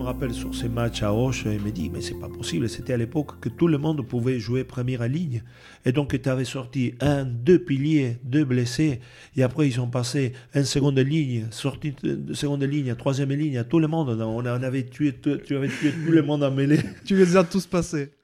me 0.00 0.06
rappelle 0.06 0.32
sur 0.32 0.54
ces 0.54 0.70
matchs 0.70 1.02
à 1.02 1.12
Hoche, 1.12 1.44
il 1.44 1.60
me 1.60 1.70
dit, 1.70 1.90
mais 1.90 2.00
c'est 2.00 2.18
pas 2.18 2.28
possible, 2.28 2.70
c'était 2.70 2.94
à 2.94 2.96
l'époque 2.96 3.38
que 3.38 3.50
tout 3.50 3.68
le 3.68 3.76
monde 3.76 4.00
pouvait 4.06 4.40
jouer 4.40 4.64
première 4.64 5.06
ligne. 5.06 5.42
Et 5.84 5.92
donc 5.92 6.18
tu 6.20 6.28
avais 6.28 6.46
sorti 6.46 6.94
un, 7.00 7.26
deux 7.26 7.58
piliers, 7.58 8.16
deux 8.24 8.46
blessés, 8.46 9.00
et 9.36 9.42
après 9.42 9.68
ils 9.68 9.78
ont 9.78 9.90
passé 9.90 10.32
une 10.54 10.64
seconde 10.64 10.98
ligne, 10.98 11.48
sorti 11.50 11.92
de 12.02 12.32
seconde 12.32 12.62
ligne, 12.62 12.94
troisième 12.94 13.30
ligne, 13.30 13.58
à 13.58 13.64
tout 13.64 13.78
le 13.78 13.88
monde. 13.88 14.18
On 14.22 14.46
avait 14.46 14.86
tué, 14.86 15.14
tu 15.20 15.54
avais 15.54 15.68
tué 15.68 15.92
tout 15.92 16.12
le 16.12 16.22
monde 16.22 16.44
en 16.44 16.50
mêlée. 16.50 16.80
tu 17.04 17.14
les 17.14 17.36
as 17.36 17.44
tous 17.44 17.66
passés. 17.66 18.14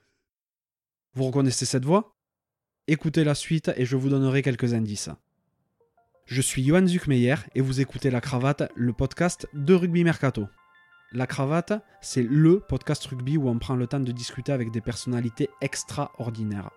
Vous 1.15 1.25
reconnaissez 1.25 1.67
cette 1.67 1.85
voix? 1.85 2.17
Écoutez 2.87 3.23
la 3.23 3.35
suite 3.35 3.71
et 3.77 3.85
je 3.85 3.97
vous 3.97 4.09
donnerai 4.09 4.41
quelques 4.41 4.73
indices. 4.73 5.11
Je 6.25 6.41
suis 6.41 6.65
Johan 6.65 6.87
Zuckmeyer 6.87 7.37
et 7.55 7.61
vous 7.61 7.83
écoutez 7.83 8.11
La 8.11 8.23
Cravate, 8.23 8.73
le 8.75 8.95
podcast 8.95 9.47
de 9.53 9.75
Rugby 9.75 10.05
Mercato. 10.05 10.47
La 11.13 11.29
Cravate, 11.29 11.73
c'est 12.01 12.25
LE 12.25 12.59
podcast 12.59 13.07
rugby 13.07 13.37
où 13.37 13.49
on 13.49 13.61
prend 13.61 13.77
le 13.77 13.87
temps 13.87 14.01
de 14.01 14.11
discuter 14.11 14.51
avec 14.51 14.73
des 14.73 14.81
personnalités 14.81 15.49
extraordinaires. 15.61 16.71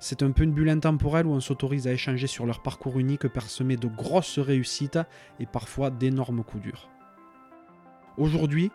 C'est 0.00 0.22
un 0.22 0.30
peu 0.30 0.44
une 0.44 0.54
bulle 0.54 0.70
intemporelle 0.70 1.26
où 1.26 1.32
on 1.32 1.40
s'autorise 1.40 1.86
à 1.86 1.92
échanger 1.92 2.26
sur 2.26 2.46
leur 2.46 2.62
parcours 2.62 2.98
unique 2.98 3.28
parsemé 3.28 3.76
de 3.76 3.86
grosses 3.86 4.38
réussites 4.38 4.98
et 5.38 5.44
parfois 5.44 5.90
d'énormes 5.90 6.44
coups 6.44 6.62
durs. 6.62 6.88
Aujourd'hui, 8.16 8.70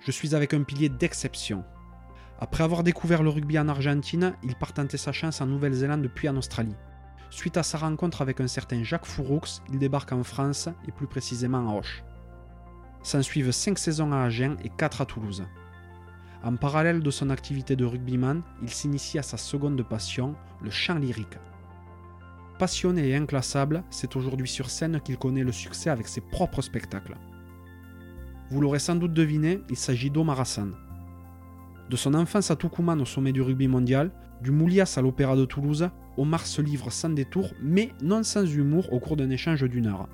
je 0.00 0.10
suis 0.10 0.34
avec 0.34 0.52
un 0.52 0.64
pilier 0.64 0.88
d'exception. 0.88 1.62
Après 2.40 2.64
avoir 2.64 2.82
découvert 2.82 3.22
le 3.22 3.30
rugby 3.30 3.56
en 3.56 3.68
Argentine, 3.68 4.34
il 4.42 4.56
part 4.56 4.72
tenter 4.72 4.96
sa 4.96 5.12
chance 5.12 5.40
en 5.40 5.46
Nouvelle-Zélande 5.46 6.10
puis 6.12 6.28
en 6.28 6.36
Australie. 6.36 6.74
Suite 7.30 7.56
à 7.56 7.62
sa 7.62 7.78
rencontre 7.78 8.20
avec 8.20 8.40
un 8.40 8.48
certain 8.48 8.82
Jacques 8.82 9.06
Fouroux, 9.06 9.60
il 9.72 9.78
débarque 9.78 10.12
en 10.12 10.24
France 10.24 10.68
et 10.88 10.92
plus 10.92 11.06
précisément 11.06 11.68
à 11.68 11.72
Auch. 13.04 13.08
S'ensuivent 13.08 13.52
5 13.52 13.78
saisons 13.78 14.12
à 14.12 14.22
Agen 14.22 14.56
et 14.64 14.70
4 14.70 15.02
à 15.02 15.06
Toulouse. 15.06 15.44
En 16.42 16.56
parallèle 16.56 17.02
de 17.02 17.10
son 17.10 17.30
activité 17.30 17.76
de 17.76 17.84
rugbyman, 17.84 18.42
il 18.62 18.70
s'initie 18.70 19.18
à 19.18 19.22
sa 19.22 19.36
seconde 19.36 19.82
passion, 19.82 20.34
le 20.62 20.70
chant 20.70 20.96
lyrique. 20.96 21.38
Passionné 22.58 23.08
et 23.08 23.16
inclassable, 23.16 23.82
c'est 23.90 24.16
aujourd'hui 24.16 24.48
sur 24.48 24.70
scène 24.70 25.00
qu'il 25.00 25.16
connaît 25.18 25.44
le 25.44 25.52
succès 25.52 25.90
avec 25.90 26.06
ses 26.08 26.20
propres 26.20 26.62
spectacles. 26.62 27.16
Vous 28.50 28.60
l'aurez 28.60 28.78
sans 28.78 28.94
doute 28.94 29.14
deviné, 29.14 29.60
il 29.70 29.76
s'agit 29.76 30.10
d'Omar 30.10 30.40
Hassan. 30.40 30.74
De 31.90 31.96
son 31.96 32.14
enfance 32.14 32.50
à 32.50 32.56
Tucumán 32.56 33.00
au 33.00 33.04
sommet 33.04 33.32
du 33.32 33.42
rugby 33.42 33.68
mondial, 33.68 34.10
du 34.42 34.50
Moulias 34.50 34.94
à 34.96 35.02
l'Opéra 35.02 35.36
de 35.36 35.44
Toulouse, 35.44 35.88
Omar 36.16 36.46
se 36.46 36.62
livre 36.62 36.90
sans 36.90 37.10
détour, 37.10 37.50
mais 37.60 37.90
non 38.02 38.22
sans 38.22 38.44
humour 38.44 38.92
au 38.92 39.00
cours 39.00 39.16
d'un 39.16 39.30
échange 39.30 39.64
d'une 39.64 39.86
heure. 39.86 40.08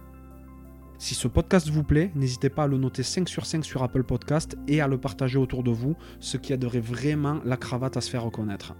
Si 1.00 1.14
ce 1.14 1.28
podcast 1.28 1.70
vous 1.70 1.82
plaît, 1.82 2.12
n'hésitez 2.14 2.50
pas 2.50 2.64
à 2.64 2.66
le 2.66 2.76
noter 2.76 3.02
5 3.02 3.26
sur 3.26 3.46
5 3.46 3.64
sur 3.64 3.82
Apple 3.82 4.04
Podcast 4.04 4.58
et 4.68 4.82
à 4.82 4.86
le 4.86 4.98
partager 4.98 5.38
autour 5.38 5.62
de 5.62 5.70
vous, 5.70 5.96
ce 6.20 6.36
qui 6.36 6.52
aiderait 6.52 6.78
vraiment 6.78 7.40
la 7.46 7.56
cravate 7.56 7.96
à 7.96 8.02
se 8.02 8.10
faire 8.10 8.22
reconnaître. 8.22 8.74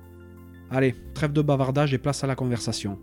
Allez, 0.71 0.95
trêve 1.15 1.33
de 1.33 1.41
bavardage 1.41 1.95
et 1.95 1.99
place 1.99 2.23
à 2.23 2.27
la 2.27 2.35
conversation. 2.35 2.99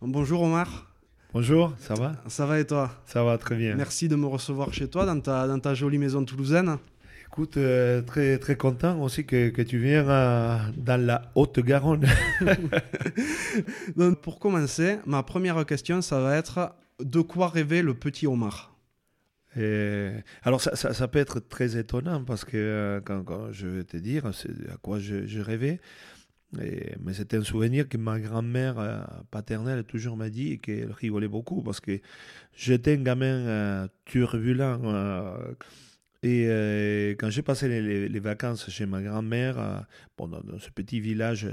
Bonjour 0.00 0.40
Omar. 0.40 0.90
Bonjour, 1.34 1.74
ça 1.76 1.92
va? 1.92 2.12
Ça 2.28 2.46
va 2.46 2.58
et 2.60 2.66
toi? 2.66 2.90
Ça 3.04 3.22
va 3.22 3.36
très 3.36 3.56
bien. 3.56 3.74
Merci 3.74 4.08
de 4.08 4.16
me 4.16 4.24
recevoir 4.24 4.72
chez 4.72 4.88
toi, 4.88 5.04
dans 5.04 5.20
ta, 5.20 5.46
dans 5.46 5.58
ta 5.58 5.74
jolie 5.74 5.98
maison 5.98 6.24
toulousaine. 6.24 6.78
Écoute, 7.36 7.58
euh, 7.58 8.00
très, 8.00 8.38
très 8.38 8.56
content 8.56 8.98
aussi 9.02 9.26
que, 9.26 9.50
que 9.50 9.60
tu 9.60 9.76
viennes 9.76 10.06
euh, 10.08 10.56
dans 10.74 10.98
la 10.98 11.30
Haute-Garonne. 11.34 12.06
Donc, 13.96 14.22
pour 14.22 14.38
commencer, 14.38 14.96
ma 15.04 15.22
première 15.22 15.66
question, 15.66 16.00
ça 16.00 16.18
va 16.18 16.34
être 16.34 16.74
de 16.98 17.20
quoi 17.20 17.48
rêvait 17.48 17.82
le 17.82 17.92
petit 17.92 18.26
Omar? 18.26 18.74
Et 19.54 20.12
alors 20.44 20.62
ça, 20.62 20.76
ça, 20.76 20.94
ça, 20.94 21.08
peut 21.08 21.18
être 21.18 21.40
très 21.40 21.76
étonnant 21.76 22.24
parce 22.24 22.46
que 22.46 22.56
euh, 22.56 23.00
quand, 23.04 23.22
quand, 23.22 23.52
je 23.52 23.66
vais 23.66 23.84
te 23.84 23.98
dire 23.98 24.24
à 24.24 24.76
quoi 24.80 24.98
je, 24.98 25.26
je 25.26 25.40
rêvais, 25.42 25.78
mais 26.52 27.12
c'était 27.12 27.36
un 27.36 27.44
souvenir 27.44 27.86
que 27.86 27.98
ma 27.98 28.18
grand-mère 28.18 28.78
euh, 28.78 29.02
paternelle 29.30 29.84
toujours 29.84 30.16
m'a 30.16 30.30
dit 30.30 30.52
et 30.52 30.58
qu'elle 30.58 30.90
rigolait 30.90 31.28
beaucoup 31.28 31.60
parce 31.60 31.80
que 31.80 32.00
j'étais 32.56 32.94
un 32.94 33.02
gamin 33.02 33.26
euh, 33.26 33.88
turbulent. 34.06 34.80
Euh, 36.24 37.10
et 37.10 37.16
quand 37.16 37.30
j'ai 37.30 37.42
passé 37.42 37.68
les, 37.68 38.20
vacances 38.20 38.70
chez 38.70 38.86
ma 38.86 39.02
grand-mère, 39.02 39.86
bon, 40.16 40.28
dans, 40.28 40.58
ce 40.58 40.70
petit 40.70 41.00
village 41.00 41.46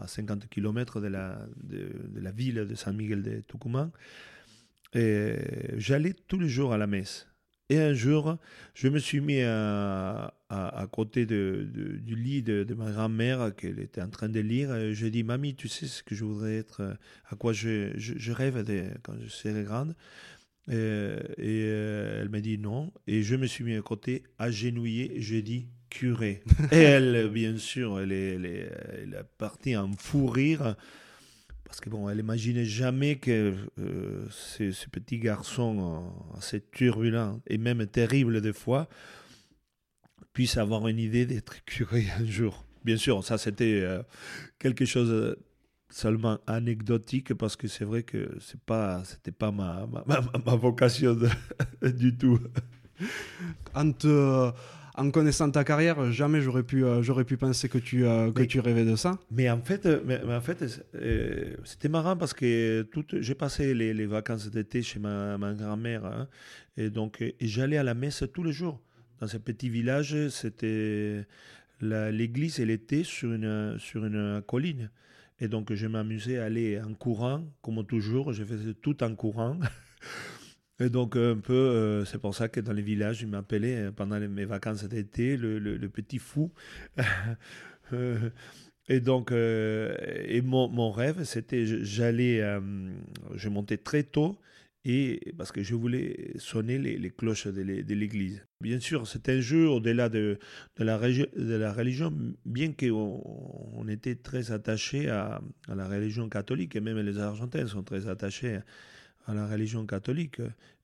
à, 0.00 0.06
50 0.06 0.48
km 0.48 1.00
de 1.00 1.08
la, 1.08 2.30
ville 2.32 2.66
de 2.66 2.74
San 2.74 2.96
Miguel 2.96 3.22
de 3.22 3.40
Tucumán, 3.46 3.90
j'allais 4.94 6.14
tous 6.26 6.38
les 6.38 6.48
jours 6.48 6.72
à 6.72 6.78
la 6.78 6.86
messe. 6.86 7.28
Et 7.68 7.80
un 7.80 7.94
jour, 7.94 8.36
je 8.74 8.86
me 8.86 9.00
suis 9.00 9.20
mis 9.20 9.42
à, 9.42 10.32
à, 10.48 10.86
côté 10.90 11.26
du 11.26 12.14
lit 12.14 12.42
de, 12.42 12.74
ma 12.74 12.92
grand-mère 12.92 13.54
qu'elle 13.56 13.80
était 13.80 14.00
en 14.00 14.08
train 14.08 14.28
de 14.28 14.38
lire. 14.38 14.74
Et 14.74 14.94
je 14.94 15.06
dis, 15.06 15.24
mamie, 15.24 15.56
tu 15.56 15.68
sais 15.68 15.86
ce 15.86 16.02
que 16.04 16.14
je 16.14 16.24
voudrais 16.24 16.56
être, 16.56 16.96
à 17.28 17.34
quoi 17.34 17.52
je, 17.52 18.32
rêve 18.32 18.64
quand 19.02 19.14
je 19.20 19.28
serai 19.28 19.64
grande? 19.64 19.96
Et, 20.68 20.72
euh, 20.74 22.22
elle 22.22 22.28
m'a 22.28 22.40
dit 22.40 22.58
non. 22.58 22.92
Et 23.06 23.22
je 23.22 23.36
me 23.36 23.46
suis 23.46 23.64
mis 23.64 23.76
à 23.76 23.82
côté, 23.82 24.24
agenouillé, 24.38 25.20
je 25.20 25.36
dis 25.36 25.68
curé. 25.90 26.42
et 26.72 26.76
elle, 26.76 27.28
bien 27.28 27.56
sûr, 27.56 28.00
elle 28.00 28.12
est, 28.12 28.34
elle 28.34 28.46
est, 28.46 28.70
elle 29.02 29.14
est 29.14 29.38
partie 29.38 29.76
en 29.76 29.92
fou 29.92 30.26
rire 30.26 30.76
parce 31.66 31.80
que 31.80 31.90
bon, 31.90 32.08
elle 32.08 32.20
imaginait 32.20 32.64
jamais 32.64 33.16
que 33.16 33.54
euh, 33.78 34.24
ce, 34.30 34.70
ce, 34.70 34.88
petit 34.88 35.18
garçon 35.18 36.04
euh, 36.34 36.38
assez 36.38 36.60
turbulent 36.60 37.40
et 37.48 37.58
même 37.58 37.86
terrible 37.86 38.40
des 38.40 38.52
fois 38.52 38.88
puisse 40.32 40.56
avoir 40.58 40.86
une 40.86 40.98
idée 40.98 41.26
d'être 41.26 41.64
curé 41.64 42.06
un 42.18 42.24
jour. 42.24 42.64
Bien 42.84 42.96
sûr, 42.96 43.24
ça 43.24 43.36
c'était 43.36 43.80
euh, 43.82 44.02
quelque 44.60 44.84
chose 44.84 45.36
seulement 45.88 46.38
anecdotique 46.46 47.34
parce 47.34 47.56
que 47.56 47.68
c'est 47.68 47.84
vrai 47.84 48.02
que 48.02 48.36
c'est 48.40 48.60
pas 48.60 49.04
c'était 49.04 49.32
pas 49.32 49.50
ma, 49.50 49.86
ma, 49.86 50.20
ma, 50.44 50.54
vocation 50.56 51.16
du 51.82 52.16
tout. 52.16 52.38
Entre 53.74 54.54
en 54.96 55.10
connaissant 55.10 55.50
ta 55.50 55.62
carrière, 55.62 56.10
jamais 56.10 56.40
j'aurais 56.40 56.62
pu, 56.62 56.84
euh, 56.84 57.02
j'aurais 57.02 57.24
pu 57.24 57.36
penser 57.36 57.68
que 57.68 57.78
tu, 57.78 58.06
euh, 58.06 58.32
que 58.32 58.42
tu 58.42 58.60
rêvais 58.60 58.84
de 58.84 58.96
ça. 58.96 59.18
Mais 59.30 59.50
en 59.50 59.60
fait, 59.60 59.84
euh, 59.86 60.00
mais, 60.04 60.20
en 60.22 60.40
fait 60.40 60.64
c'était 61.64 61.88
marrant 61.88 62.16
parce 62.16 62.32
que 62.32 62.82
tout, 62.82 63.04
j'ai 63.12 63.34
passé 63.34 63.74
les, 63.74 63.92
les 63.92 64.06
vacances 64.06 64.50
d'été 64.50 64.82
chez 64.82 64.98
ma, 64.98 65.36
ma 65.36 65.52
grand-mère. 65.52 66.06
Hein, 66.06 66.28
et 66.76 66.90
donc, 66.90 67.22
j'allais 67.40 67.76
à 67.76 67.82
la 67.82 67.94
messe 67.94 68.24
tous 68.32 68.42
les 68.42 68.52
jours. 68.52 68.80
Dans 69.20 69.26
ce 69.26 69.36
petit 69.36 69.68
village, 69.68 70.28
c'était 70.28 71.26
l'église, 71.80 72.60
elle 72.60 72.70
était 72.70 73.04
sur 73.04 73.32
une, 73.32 73.76
sur 73.78 74.04
une 74.04 74.42
colline. 74.46 74.90
Et 75.40 75.48
donc, 75.48 75.72
je 75.72 75.86
m'amusais 75.86 76.38
à 76.38 76.44
aller 76.44 76.80
en 76.80 76.94
courant, 76.94 77.44
comme 77.62 77.84
toujours. 77.86 78.32
Je 78.32 78.44
faisais 78.44 78.74
tout 78.74 79.02
en 79.02 79.14
courant. 79.14 79.58
Et 80.78 80.90
donc, 80.90 81.16
un 81.16 81.38
peu, 81.38 81.54
euh, 81.54 82.04
c'est 82.04 82.18
pour 82.18 82.34
ça 82.34 82.48
que 82.48 82.60
dans 82.60 82.72
les 82.72 82.82
villages, 82.82 83.22
ils 83.22 83.28
m'appelaient 83.28 83.86
euh, 83.86 83.92
pendant 83.92 84.20
mes 84.20 84.44
vacances 84.44 84.84
d'été 84.84 85.36
le, 85.36 85.88
petit 85.88 86.18
fou. 86.18 86.52
Euh, 87.92 88.30
et 88.88 88.98
donc, 88.98 89.30
et 89.30 90.42
mon, 90.42 90.66
mon 90.66 90.90
rêve, 90.90 91.22
c'était, 91.22 91.64
j'allais, 91.84 92.42
je 93.36 93.48
montais 93.48 93.76
très 93.76 94.02
tôt 94.02 94.40
et 94.88 95.32
parce 95.36 95.50
que 95.50 95.64
je 95.64 95.74
voulais 95.74 96.30
sonner 96.36 96.78
les, 96.78 97.10
cloches 97.10 97.48
de 97.48 97.94
l'église. 97.94 98.46
Bien 98.60 98.78
sûr, 98.78 99.08
c'est 99.08 99.28
un 99.28 99.40
jeu 99.40 99.68
au-delà 99.68 100.08
de, 100.08 100.38
la 100.78 100.96
religion, 100.96 102.12
bien 102.44 102.72
qu'on 102.72 103.20
on 103.74 103.88
était 103.88 104.14
très 104.14 104.52
attaché 104.52 105.08
à, 105.08 105.40
la 105.66 105.88
religion 105.88 106.28
catholique, 106.28 106.76
et 106.76 106.80
même 106.80 107.00
les 107.00 107.18
Argentins 107.18 107.66
sont 107.66 107.82
très 107.82 108.08
attachés 108.08 108.60
à 109.26 109.34
la 109.34 109.48
religion 109.48 109.84
catholique. 109.86 110.40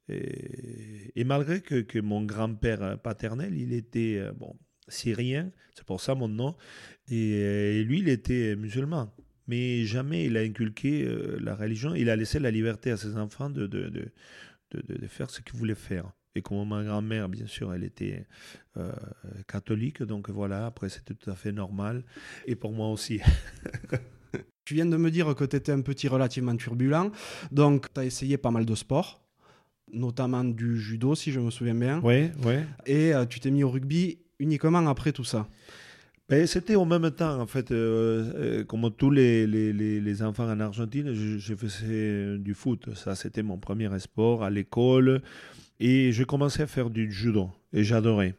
Et, 0.09 1.23
malgré 1.25 1.61
que, 1.61 2.01
mon 2.01 2.25
grand-père 2.25 2.99
paternel, 2.99 3.55
il 3.57 3.73
était 3.73 4.21
bon, 4.37 4.57
syrien, 4.89 5.53
c'est 5.77 5.85
pour 5.85 6.01
ça 6.01 6.17
mon 6.17 6.27
nom, 6.27 6.57
et, 7.09 7.85
lui, 7.85 8.01
il 8.01 8.09
était 8.09 8.57
musulman. 8.57 9.15
Mais 9.53 9.85
jamais 9.85 10.25
il 10.25 10.39
a 10.39 10.41
inculqué 10.41 11.05
euh, 11.05 11.37
la 11.39 11.55
religion, 11.55 11.95
il 11.95 12.09
a 12.09 12.17
laissé 12.17 12.39
la 12.39 12.51
liberté 12.51 12.91
à 12.91 12.97
ses 12.97 13.19
enfants 13.19 13.51
de, 13.51 13.67
de, 13.67 13.91
de, 13.91 14.11
de 14.73 15.07
faire 15.09 15.29
ce 15.29 15.43
qu'ils 15.43 15.59
voulaient 15.59 15.75
faire. 15.75 16.11
Et 16.35 16.41
comme 16.41 16.67
ma 16.67 16.83
grand-mère, 16.83 17.29
bien 17.29 17.47
sûr, 17.47 17.75
elle 17.75 17.85
était 17.85 18.25
euh, 18.79 18.91
catholique, 19.47 20.03
donc 20.03 20.31
voilà, 20.31 20.65
après 20.65 20.89
c'était 20.89 21.13
tout 21.13 21.31
à 21.31 21.35
fait 21.37 21.53
normal. 21.53 22.03
Et 22.47 22.57
pour 22.57 22.73
moi 22.73 22.89
aussi. 22.91 23.21
Tu 24.65 24.75
viens 24.75 24.87
de 24.87 24.97
me 24.97 25.11
dire 25.11 25.35
que 25.35 25.45
tu 25.45 25.57
étais 25.57 25.73
un 25.73 25.81
petit 25.81 26.07
relativement 26.07 26.57
turbulent, 26.57 27.11
donc 27.51 27.93
tu 27.93 28.01
as 28.01 28.05
essayé 28.05 28.39
pas 28.39 28.53
mal 28.53 28.65
de 28.65 28.77
sports, 28.77 29.21
notamment 29.93 30.45
du 30.45 30.79
judo 30.81 31.17
si 31.17 31.33
je 31.33 31.41
me 31.41 31.51
souviens 31.51 31.75
bien. 31.75 32.01
Oui, 32.03 32.31
oui. 32.45 32.55
Et 32.87 33.13
euh, 33.13 33.27
tu 33.27 33.41
t'es 33.41 33.51
mis 33.51 33.65
au 33.65 33.71
rugby 33.71 34.21
uniquement 34.39 34.87
après 34.87 35.11
tout 35.11 35.25
ça. 35.25 35.49
Ben, 36.29 36.47
C'était 36.47 36.77
au 36.77 36.85
même 36.85 37.11
temps, 37.11 37.41
en 37.41 37.47
fait, 37.47 37.71
euh, 37.73 38.33
euh, 38.37 38.65
comme 38.65 38.91
tous 38.91 39.11
les, 39.11 40.23
enfants 40.23 40.49
en 40.51 40.61
Argentine, 40.61 41.13
je, 41.13 41.55
faisais 41.55 42.39
du 42.39 42.55
foot. 42.55 42.95
Ça, 42.95 43.15
c'était 43.15 43.43
mon 43.43 43.59
premier 43.59 43.91
sport 43.99 44.43
à 44.45 44.51
l'école. 44.51 45.23
Et 45.81 46.13
je 46.13 46.25
commençais 46.25 46.63
à 46.63 46.67
faire 46.67 46.91
du 46.91 47.11
judo. 47.11 47.51
Et 47.73 47.85
j'adorais. 47.85 48.35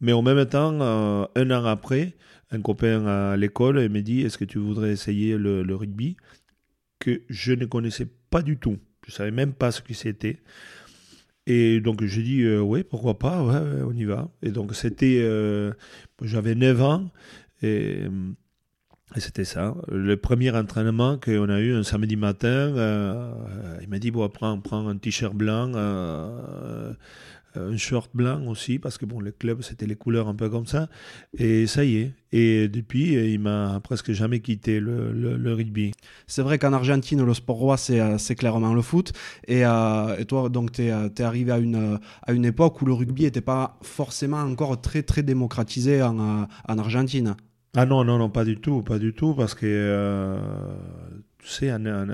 Mais 0.00 0.12
en 0.12 0.22
même 0.22 0.44
temps, 0.46 0.78
euh, 0.80 1.26
un 1.36 1.50
an 1.50 1.64
après, 1.64 2.16
un 2.50 2.60
copain 2.60 3.06
à 3.06 3.36
l'école 3.36 3.88
me 3.88 4.00
dit 4.00 4.22
Est-ce 4.22 4.38
que 4.38 4.44
tu 4.44 4.58
voudrais 4.58 4.90
essayer 4.92 5.36
le, 5.36 5.62
le 5.62 5.74
rugby? 5.74 6.16
Que 6.98 7.22
je 7.28 7.52
ne 7.52 7.66
connaissais 7.66 8.08
pas 8.30 8.42
du 8.42 8.58
tout. 8.58 8.78
Je 9.06 9.12
ne 9.12 9.16
savais 9.16 9.30
même 9.30 9.52
pas 9.54 9.70
ce 9.70 9.80
que 9.80 9.94
c'était. 9.94 10.38
Et 11.50 11.80
donc 11.80 12.04
j'ai 12.04 12.22
dit 12.22 12.42
euh, 12.42 12.60
oui, 12.60 12.84
pourquoi 12.84 13.18
pas, 13.18 13.42
ouais, 13.42 13.82
on 13.82 13.92
y 13.92 14.04
va. 14.04 14.30
Et 14.42 14.50
donc 14.50 14.74
c'était, 14.74 15.18
euh, 15.22 15.72
j'avais 16.20 16.54
9 16.54 16.82
ans 16.82 17.10
et, 17.62 18.02
et 19.16 19.20
c'était 19.20 19.44
ça. 19.44 19.74
Le 19.90 20.16
premier 20.16 20.50
entraînement 20.50 21.18
qu'on 21.18 21.48
a 21.48 21.60
eu 21.60 21.74
un 21.74 21.82
samedi 21.82 22.16
matin, 22.16 22.48
euh, 22.48 23.32
il 23.82 23.88
m'a 23.88 23.98
dit 23.98 24.10
bon, 24.10 24.28
prends, 24.28 24.58
prends 24.60 24.86
un 24.86 24.96
t-shirt 24.96 25.34
blanc, 25.34 25.72
euh, 25.74 26.92
un 27.54 27.76
short 27.76 28.10
blanc 28.14 28.46
aussi, 28.46 28.78
parce 28.78 28.98
que 28.98 29.06
bon, 29.06 29.20
le 29.20 29.30
club 29.32 29.62
c'était 29.62 29.86
les 29.86 29.96
couleurs 29.96 30.28
un 30.28 30.34
peu 30.34 30.48
comme 30.50 30.66
ça. 30.66 30.88
Et 31.36 31.66
ça 31.66 31.84
y 31.84 31.96
est. 31.96 32.12
Et 32.32 32.68
depuis, 32.68 33.14
il 33.14 33.40
m'a 33.40 33.80
presque 33.82 34.12
jamais 34.12 34.40
quitté 34.40 34.80
le, 34.80 35.54
rugby. 35.54 35.92
C'est 36.26 36.42
vrai 36.42 36.58
qu'en 36.58 36.72
Argentine, 36.72 37.24
le 37.24 37.34
sport 37.34 37.56
roi, 37.56 37.76
c'est 37.76 38.00
euh, 38.00 38.16
clairement 38.36 38.74
le 38.74 38.82
foot. 38.82 39.12
Et, 39.46 39.64
euh, 39.64 40.22
toi, 40.24 40.48
donc, 40.48 40.72
tu 40.72 40.82
es, 40.82 41.22
arrivé 41.22 41.52
à 41.52 41.58
une, 41.58 41.98
à 42.22 42.32
une 42.32 42.44
époque 42.44 42.82
où 42.82 42.86
le 42.86 42.92
rugby 42.92 43.22
n'était 43.22 43.40
pas 43.40 43.78
forcément 43.82 44.40
encore 44.40 44.80
très, 44.80 45.02
très 45.02 45.22
démocratisé 45.22 46.02
en, 46.02 46.18
euh, 46.18 46.44
en 46.68 46.78
Argentine. 46.78 47.34
Ah 47.76 47.86
non, 47.86 48.04
non, 48.04 48.18
non, 48.18 48.30
pas 48.30 48.44
du 48.44 48.60
tout, 48.60 48.82
pas 48.82 48.98
du 48.98 49.12
tout, 49.12 49.34
parce 49.34 49.54
que, 49.54 49.66
euh, 49.66 50.38
tu 51.38 51.48
sais, 51.48 51.72
en, 51.72 51.84
en, 51.86 52.08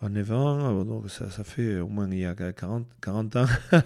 en 0.00 0.08
9 0.08 0.32
ans, 0.32 0.84
donc 0.84 1.10
ça, 1.10 1.30
ça 1.30 1.44
fait 1.44 1.80
au 1.80 1.88
moins 1.88 2.08
il 2.10 2.18
y 2.18 2.24
a 2.24 2.34
40, 2.34 2.86
40 3.00 3.36
ans 3.36 3.46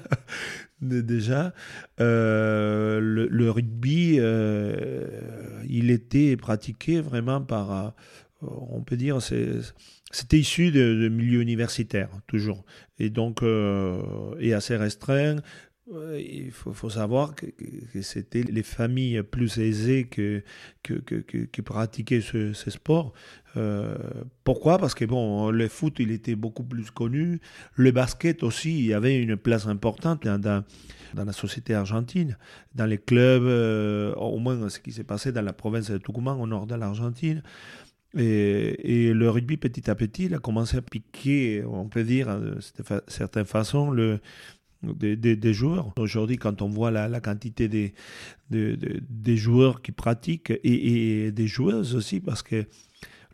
déjà, 0.83 1.55
euh, 2.01 3.01
le, 3.01 3.51
rugby, 3.51 4.17
euh, 4.19 5.07
il 5.69 5.91
était 5.91 6.37
pratiqué 6.37 7.01
vraiment 7.01 7.41
par, 7.41 7.95
on 8.43 8.83
peut 8.83 8.97
dire, 8.97 9.21
c'était 9.23 10.39
issu 10.39 10.71
de, 10.71 11.03
de, 11.03 11.09
milieu 11.09 11.41
universitaire, 11.41 12.11
toujours. 12.27 12.65
Et 12.99 13.11
donc, 13.11 13.43
euh, 13.43 14.03
et 14.41 14.55
assez 14.55 14.77
restreint. 14.77 15.37
Il 16.19 16.51
faut, 16.51 16.91
savoir 16.91 17.35
que, 17.35 17.47
c'était 18.01 18.43
les 18.43 18.63
familles 18.63 19.23
plus 19.23 19.59
aisées 19.59 20.05
que, 20.05 20.43
que, 20.83 20.95
que 20.97 21.63
pratiquaient 21.63 22.21
ce, 22.21 22.53
sport. 22.71 23.13
Euh, 23.57 23.97
pourquoi? 24.45 24.79
Parce 24.79 24.95
que 24.95 25.05
bon, 25.05 25.51
le 25.51 25.69
foot, 25.69 25.97
il 25.99 26.11
était 26.11 26.35
beaucoup 26.35 26.63
plus 26.63 26.91
connu. 26.91 27.41
Le 27.75 27.91
basket 27.91 28.43
aussi, 28.43 28.87
il 28.87 28.95
avait 28.95 29.21
une 29.21 29.37
place 29.37 29.67
importante 29.67 30.25
dans, 30.25 30.41
dans, 30.41 30.65
la 31.15 31.33
société 31.33 31.75
argentine, 31.75 32.39
dans 32.75 32.87
les 32.87 32.99
clubs, 32.99 33.43
euh, 33.43 34.15
au 34.15 34.39
moins 34.39 34.69
ce 34.71 34.79
qui 34.79 34.93
s'est 34.93 35.05
passé 35.05 35.31
dans 35.31 35.43
la 35.43 35.53
province 35.53 35.91
de 35.91 35.99
Tucumán, 35.99 36.41
au 36.41 36.47
nord 36.47 36.67
de 36.67 36.75
l'Argentine. 36.75 37.43
Et, 38.17 39.13
le 39.13 39.31
rugby, 39.31 39.57
petit 39.57 39.91
à 39.91 39.95
petit, 39.95 40.25
il 40.25 40.35
a 40.35 40.39
commencé 40.39 40.77
à 40.79 40.83
piquer, 40.83 41.65
on 41.65 41.89
peut 41.89 42.05
dire, 42.05 42.39
de 42.39 42.59
certaine 43.09 43.47
façon, 43.47 43.91
le, 43.91 44.21
des, 44.83 45.55
joueurs. 45.55 45.93
Aujourd'hui, 45.99 46.37
quand 46.37 46.63
on 46.63 46.69
voit 46.69 46.91
la, 46.91 47.21
quantité 47.21 47.69
des, 47.69 47.95
des, 48.51 49.37
joueurs 49.37 49.83
qui 49.83 49.93
pratiquent 49.93 50.53
et, 50.65 51.31
des 51.31 51.47
joueuses 51.47 51.95
aussi, 51.95 52.21
parce 52.21 52.43
que 52.43 52.67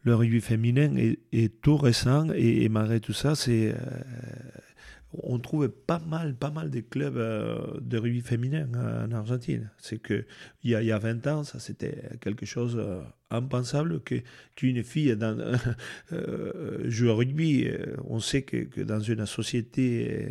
le 0.03 0.15
rugby 0.15 0.41
féminin 0.41 0.95
est, 1.33 1.61
tout 1.61 1.77
récent 1.77 2.29
et, 2.35 2.69
malgré 2.69 3.00
tout 3.00 3.12
ça, 3.12 3.35
c'est 3.35 3.75
euh, 3.75 3.75
on 5.12 5.39
trouve 5.39 5.69
pas 5.69 5.99
mal, 5.99 6.35
pas 6.35 6.50
mal 6.50 6.71
de 6.71 6.81
clubs 6.81 7.17
euh, 7.17 7.59
de 7.81 7.99
rugby 7.99 8.21
féminin 8.21 8.69
en 8.75 9.11
Argentine. 9.12 9.71
C'est 9.79 9.99
que 9.99 10.27
il 10.62 10.71
y, 10.71 10.75
a, 10.75 10.83
il 10.83 10.87
y 10.87 10.93
a 10.93 10.99
20 10.99 11.27
ans, 11.27 11.44
ça 11.44 11.59
c'était 11.59 12.03
quelque 12.21 12.44
chose 12.44 12.77
euh, 12.79 13.01
impensable 13.31 14.01
que 14.01 14.17
qu'une 14.55 14.83
fille 14.85 15.17
euh, 16.12 16.79
joue 16.85 17.09
au 17.09 17.17
rugby. 17.17 17.69
On 18.05 18.21
sait 18.21 18.43
que, 18.43 18.65
que 18.65 18.81
dans 18.83 19.01
une 19.01 19.25
société 19.27 20.29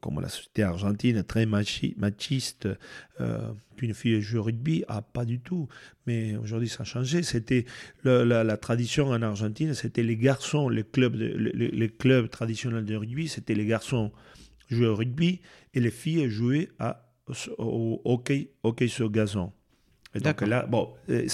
comme 0.00 0.20
la 0.20 0.28
société 0.28 0.62
argentine, 0.62 1.22
très 1.24 1.46
machi, 1.46 1.94
machiste, 1.96 2.68
euh, 3.20 3.52
qu'une 3.76 3.94
fille 3.94 4.20
joue 4.20 4.38
au 4.38 4.42
rugby, 4.42 4.84
ah, 4.88 5.02
pas 5.02 5.24
du 5.24 5.40
tout. 5.40 5.68
Mais 6.06 6.36
aujourd'hui, 6.36 6.68
ça 6.68 6.82
a 6.82 6.84
changé. 6.84 7.22
C'était 7.22 7.64
la, 8.04 8.24
la, 8.24 8.44
la, 8.44 8.56
tradition 8.56 9.08
en 9.08 9.22
Argentine, 9.22 9.74
c'était 9.74 10.02
les 10.02 10.16
garçons, 10.16 10.68
les 10.68 10.84
clubs, 10.84 11.16
de, 11.16 11.26
les, 11.26 11.68
les, 11.68 11.88
clubs 11.88 12.28
traditionnels 12.28 12.84
de 12.84 12.96
rugby, 12.96 13.28
c'était 13.28 13.54
les 13.54 13.66
garçons 13.66 14.12
jouaient 14.70 14.86
au 14.86 14.96
rugby 14.96 15.40
et 15.74 15.80
les 15.80 15.90
filles 15.90 16.30
jouaient 16.30 16.68
à, 16.78 17.08
au 17.58 18.00
hockey, 18.04 18.50
hockey 18.62 18.88
sur 18.88 19.10
gazon. 19.10 19.52
Et 20.14 20.20
donc 20.20 20.42
là, 20.42 20.66
bon, 20.66 20.92
euh, 21.08 21.26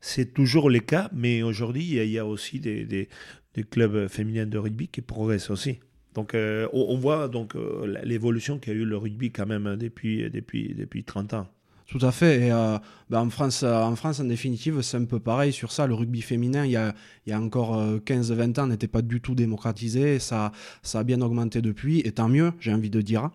c'est 0.00 0.34
toujours 0.34 0.68
le 0.68 0.80
cas, 0.80 1.08
mais 1.12 1.42
aujourd'hui, 1.42 1.84
il, 1.84 1.98
il 1.98 2.10
y, 2.10 2.18
a 2.18 2.26
aussi 2.26 2.58
des, 2.58 2.84
des, 2.84 3.08
des 3.54 3.62
clubs 3.62 4.08
féminins 4.08 4.46
de 4.46 4.58
rugby 4.58 4.88
qui 4.88 5.00
progressent 5.00 5.50
aussi. 5.50 5.78
Donc 6.14 6.34
euh, 6.34 6.66
on, 6.72 6.96
voit 6.96 7.28
donc 7.28 7.54
euh, 7.54 7.94
l'évolution 8.02 8.58
qu'a 8.58 8.72
eu 8.72 8.84
le 8.84 8.96
rugby 8.96 9.30
quand 9.30 9.46
même 9.46 9.76
depuis, 9.76 10.28
depuis, 10.30 10.74
depuis 10.76 11.04
30 11.04 11.34
ans. 11.34 11.46
Tout 11.86 11.98
à 12.02 12.12
fait. 12.12 12.46
Et 12.46 12.52
euh, 12.52 12.78
ben 13.10 13.20
en, 13.20 13.30
France, 13.30 13.64
en 13.64 13.96
France, 13.96 14.20
en 14.20 14.24
définitive, 14.24 14.80
c'est 14.82 14.96
un 14.96 15.04
peu 15.04 15.18
pareil 15.18 15.52
sur 15.52 15.72
ça. 15.72 15.86
Le 15.86 15.94
rugby 15.94 16.22
féminin, 16.22 16.64
il 16.64 16.72
y 16.72 16.76
a, 16.76 16.94
il 17.26 17.30
y 17.30 17.32
a 17.32 17.40
encore 17.40 17.82
15-20 18.06 18.60
ans, 18.60 18.66
n'était 18.68 18.86
pas 18.86 19.02
du 19.02 19.20
tout 19.20 19.34
démocratisé. 19.34 20.20
Ça, 20.20 20.52
ça 20.82 21.00
a 21.00 21.04
bien 21.04 21.20
augmenté 21.20 21.60
depuis, 21.60 22.00
et 22.00 22.12
tant 22.12 22.28
mieux, 22.28 22.52
j'ai 22.60 22.72
envie 22.72 22.90
de 22.90 23.00
dire. 23.00 23.30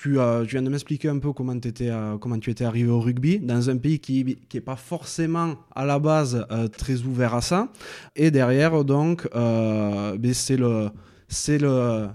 Tu, 0.00 0.18
tu 0.18 0.50
viens 0.50 0.62
de 0.62 0.68
m'expliquer 0.68 1.08
un 1.08 1.18
peu 1.18 1.32
comment, 1.32 1.54
étais, 1.54 1.90
comment 2.20 2.38
tu 2.38 2.50
étais 2.50 2.64
arrivé 2.64 2.90
au 2.90 3.00
rugby 3.00 3.38
dans 3.38 3.70
un 3.70 3.78
pays 3.78 4.00
qui 4.00 4.36
n'est 4.52 4.60
pas 4.60 4.76
forcément 4.76 5.54
à 5.74 5.86
la 5.86 5.98
base 5.98 6.46
très 6.76 7.02
ouvert 7.02 7.34
à 7.34 7.42
ça. 7.42 7.68
Et 8.16 8.30
derrière, 8.30 8.84
donc, 8.84 9.28
ben 9.32 10.34
c'est 10.34 10.58
le 10.58 10.90
c'est 11.34 11.58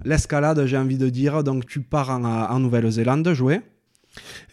l'escalade, 0.05 0.65
j'ai 0.65 0.77
envie 0.77 0.97
de 0.97 1.09
dire. 1.09 1.43
Donc 1.43 1.65
tu 1.65 1.81
pars 1.81 2.09
en, 2.09 2.59
Nouvelle-Zélande 2.59 3.31
jouer. 3.33 3.61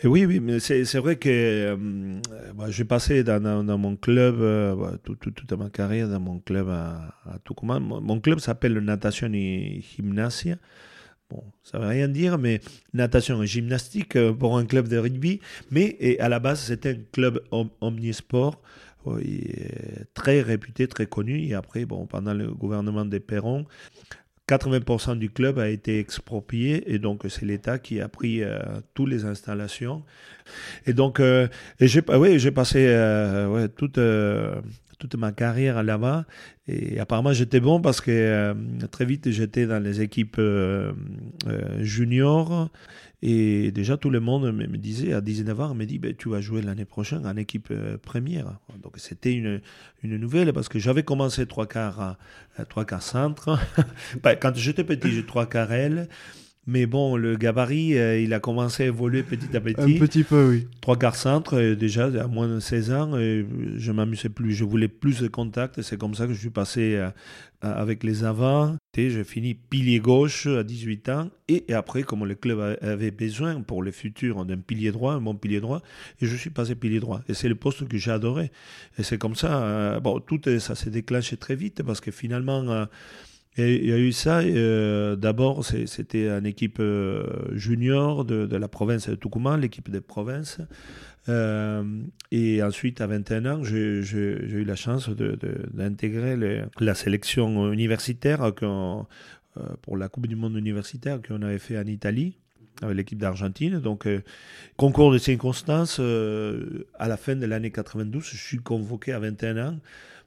Et 0.03 0.07
oui, 0.07 0.27
oui, 0.27 0.39
mais 0.39 0.61
c'est 0.61 0.99
vrai 0.99 1.17
que 1.17 1.29
euh, 1.31 2.21
bah, 2.55 2.67
j'ai 2.69 2.85
passé 2.85 3.25
dans, 3.25 3.65
dans, 3.65 3.79
mon 3.79 3.97
club, 3.97 4.37
euh, 4.41 4.77
bah, 4.77 4.93
tout, 5.03 5.15
tout, 5.15 5.31
toute 5.31 5.51
ma 5.53 5.71
carrière 5.71 6.09
dans 6.09 6.21
mon 6.21 6.39
club 6.41 6.69
à, 6.69 7.15
à. 7.25 7.39
Mon, 7.63 8.21
club 8.21 8.39
s'appelle 8.39 8.79
Natation 8.79 9.31
et 9.33 9.83
Gymnasia. 9.97 10.57
Bon, 11.31 11.43
ça 11.65 11.79
veut 11.79 11.89
rien 11.89 12.07
dire, 12.07 12.39
mais 12.39 12.61
natation 12.93 13.43
et 13.43 13.49
gymnastique 13.49 14.15
euh, 14.15 14.33
pour 14.33 14.57
un 14.59 14.65
club 14.65 14.87
de 14.87 14.99
rugby. 14.99 15.41
Mais 15.71 15.97
et 15.99 16.21
à 16.21 16.29
la 16.29 16.39
base, 16.39 16.61
c'était 16.61 16.91
un 16.91 17.01
club 17.11 17.43
om 17.51 17.71
omnisport 17.81 18.61
oui, 19.07 19.45
très 20.15 20.43
réputé, 20.43 20.89
très 20.89 21.07
connu. 21.07 21.47
Et 21.47 21.55
après, 21.55 21.85
bon, 21.85 22.07
pendant 22.07 22.35
le 22.35 22.53
gouvernement 22.53 23.05
des 23.05 23.21
Perron, 23.21 23.65
80% 24.49 25.19
du 25.19 25.31
club 25.31 25.59
a 25.59 25.69
été 25.69 25.99
exproprié 25.99 26.93
et 26.93 26.99
donc 26.99 27.25
c'est 27.29 27.45
l'État 27.45 27.79
qui 27.79 28.01
a 28.01 28.09
pris 28.09 28.43
euh, 28.43 28.59
toutes 28.95 29.09
les 29.09 29.25
installations. 29.25 30.05
Et 30.87 30.93
donc, 30.93 31.19
euh, 31.19 31.49
j'ai 31.81 32.03
oui, 32.09 32.51
passé 32.53 32.87
euh, 32.89 33.49
ouais, 33.49 33.69
toute, 33.69 33.99
euh, 33.99 34.61
toute 34.99 35.17
ma 35.17 35.33
carrière 35.33 35.83
là-bas 35.83 36.27
et 36.69 37.01
apparemment 37.01 37.33
j'étais 37.33 37.61
bon 37.61 37.81
parce 37.81 38.01
que 38.01 38.11
euh, 38.11 38.55
très 38.91 39.05
vite 39.05 39.31
j'étais 39.31 39.67
dans 39.67 39.83
les 39.83 40.01
équipes 40.01 40.41
juniors 41.81 42.71
et 43.23 43.71
déjà, 43.71 43.97
tout 43.97 44.11
le 44.11 44.21
monde 44.21 44.53
me, 44.53 44.77
disait, 44.77 45.13
à 45.13 45.21
19 45.21 45.61
ans, 45.61 45.75
me 45.75 45.85
dit, 45.85 45.99
ben, 45.99 46.15
tu 46.15 46.29
vas 46.29 46.41
jouer 46.41 46.61
l'année 46.61 46.85
prochaine 46.85 47.27
en 47.27 47.37
équipe 47.37 47.69
euh, 47.71 47.97
première. 47.97 48.59
Donc 48.83 48.95
c'était 48.99 49.33
une, 49.33 49.61
nouvelle 50.03 50.53
parce 50.53 50.69
que 50.69 50.79
j'avais 50.79 51.03
commencé 51.03 51.47
trois 51.47 51.67
quarts, 51.67 52.17
trois 52.69 52.85
quarts 52.85 53.03
centre. 53.03 53.59
ben, 54.23 54.37
quand 54.37 54.55
j'étais 54.55 54.85
petit, 54.85 55.11
j'ai 55.11 55.25
trois 55.25 55.47
quarts 55.47 55.73
L. 55.73 56.09
Mais 56.69 56.87
bon, 56.87 57.17
le 57.17 57.37
gabarit, 57.37 57.97
euh, 57.97 58.21
il 58.21 58.35
a 58.35 58.41
commencé 58.41 58.83
à 58.83 58.87
évoluer 58.87 59.23
petit 59.23 59.57
à 59.57 59.61
petit. 59.61 59.81
Un 59.81 59.99
petit 59.99 60.25
peu, 60.25 60.51
oui. 60.51 60.67
Trois 60.81 60.99
quarts 60.99 61.15
centre, 61.15 61.57
euh, 61.57 61.77
déjà, 61.77 62.07
à 62.07 62.27
moins 62.27 62.49
de 62.49 62.59
16 62.59 62.91
ans, 62.93 63.17
et 63.17 63.47
je 63.77 63.93
m'amusais 63.93 64.29
plus. 64.29 64.53
Je 64.53 64.65
voulais 64.65 64.89
plus 64.89 65.21
de 65.21 65.29
contact. 65.29 65.83
C'est 65.83 65.97
comme 65.97 66.17
ça 66.17 66.27
que 66.27 66.33
je 66.33 66.41
suis 66.41 66.51
passé 66.51 66.97
euh, 66.97 67.11
avec 67.61 68.03
les 68.03 68.25
avants. 68.25 68.75
Et 68.99 69.11
j'ai 69.11 69.23
fini 69.23 69.55
pilier 69.55 70.01
gauche 70.01 70.47
à 70.47 70.65
18 70.65 71.09
ans. 71.11 71.31
Et, 71.47 71.67
et, 71.69 71.75
après, 71.75 72.03
comme 72.03 72.25
le 72.25 72.35
club 72.35 72.79
avait 72.81 73.13
besoin 73.13 73.61
pour 73.61 73.83
le 73.85 73.93
futur 73.93 74.45
d'un 74.45 74.59
pilier 74.59 74.91
droit, 74.91 75.13
un 75.13 75.21
bon 75.21 75.37
pilier 75.37 75.61
droit, 75.61 75.83
et 76.21 76.27
je 76.27 76.35
suis 76.35 76.51
passé 76.51 76.75
pilier 76.75 76.99
droit. 76.99 77.21
Et 77.29 77.35
c'est 77.35 77.49
le 77.49 77.55
poste 77.55 77.87
que 77.87 77.97
j'ai 77.97 78.11
adoré. 78.11 78.51
Et 78.99 79.05
c'est 79.05 79.19
comme 79.19 79.37
ça. 79.37 79.63
Euh, 79.63 80.01
bon, 80.01 80.19
tout 80.19 80.41
ça 80.59 80.75
s'est 80.75 80.91
déclenché 80.91 81.37
très 81.37 81.55
vite 81.55 81.85
parce 81.85 82.01
que 82.01 82.11
finalement, 82.11 82.87
euh, 83.59 83.79
il 83.81 83.87
y 83.87 83.93
a 83.93 83.99
eu 83.99 84.13
ça. 84.13 84.41
Euh, 84.41 85.17
D'abord, 85.17 85.65
c'était 85.65 86.29
une 86.29 86.47
équipe 86.47 86.79
euh, 86.81 87.25
junior 87.53 88.25
de, 88.25 88.57
la 88.57 88.69
province 88.69 89.09
de 89.09 89.15
Tucumán, 89.15 89.61
l'équipe 89.61 89.91
des 89.91 90.01
provinces. 90.01 90.59
et 91.29 92.63
ensuite, 92.63 93.01
à 93.01 93.07
21 93.07 93.47
ans, 93.47 93.65
j'ai 93.65 94.03
eu 94.03 94.65
la 94.65 94.77
chance 94.77 95.09
d'intégrer 95.11 96.37
la 96.81 96.95
sélection 96.95 97.73
universitaire 97.73 98.53
pour 99.83 99.97
la 99.97 100.09
Coupe 100.09 100.27
du 100.27 100.37
Monde 100.37 100.57
universitaire 100.57 101.21
qu'on 101.27 101.43
avait 101.43 101.59
fait 101.59 101.79
en 101.79 101.87
Italie 101.87 102.37
avec 102.83 102.97
l'équipe 102.97 103.19
d'Argentine. 103.19 103.81
Donc, 103.81 104.07
concours 104.77 105.11
de 105.11 105.19
circonstances, 105.19 105.99
à 105.99 107.09
la 107.09 107.17
fin 107.17 107.35
de 107.35 107.47
l'année 107.47 107.71
92, 107.71 108.23
je 108.23 108.37
suis 108.37 108.59
convoqué 108.59 109.13
à 109.13 109.19
21 109.19 109.69
ans 109.69 109.79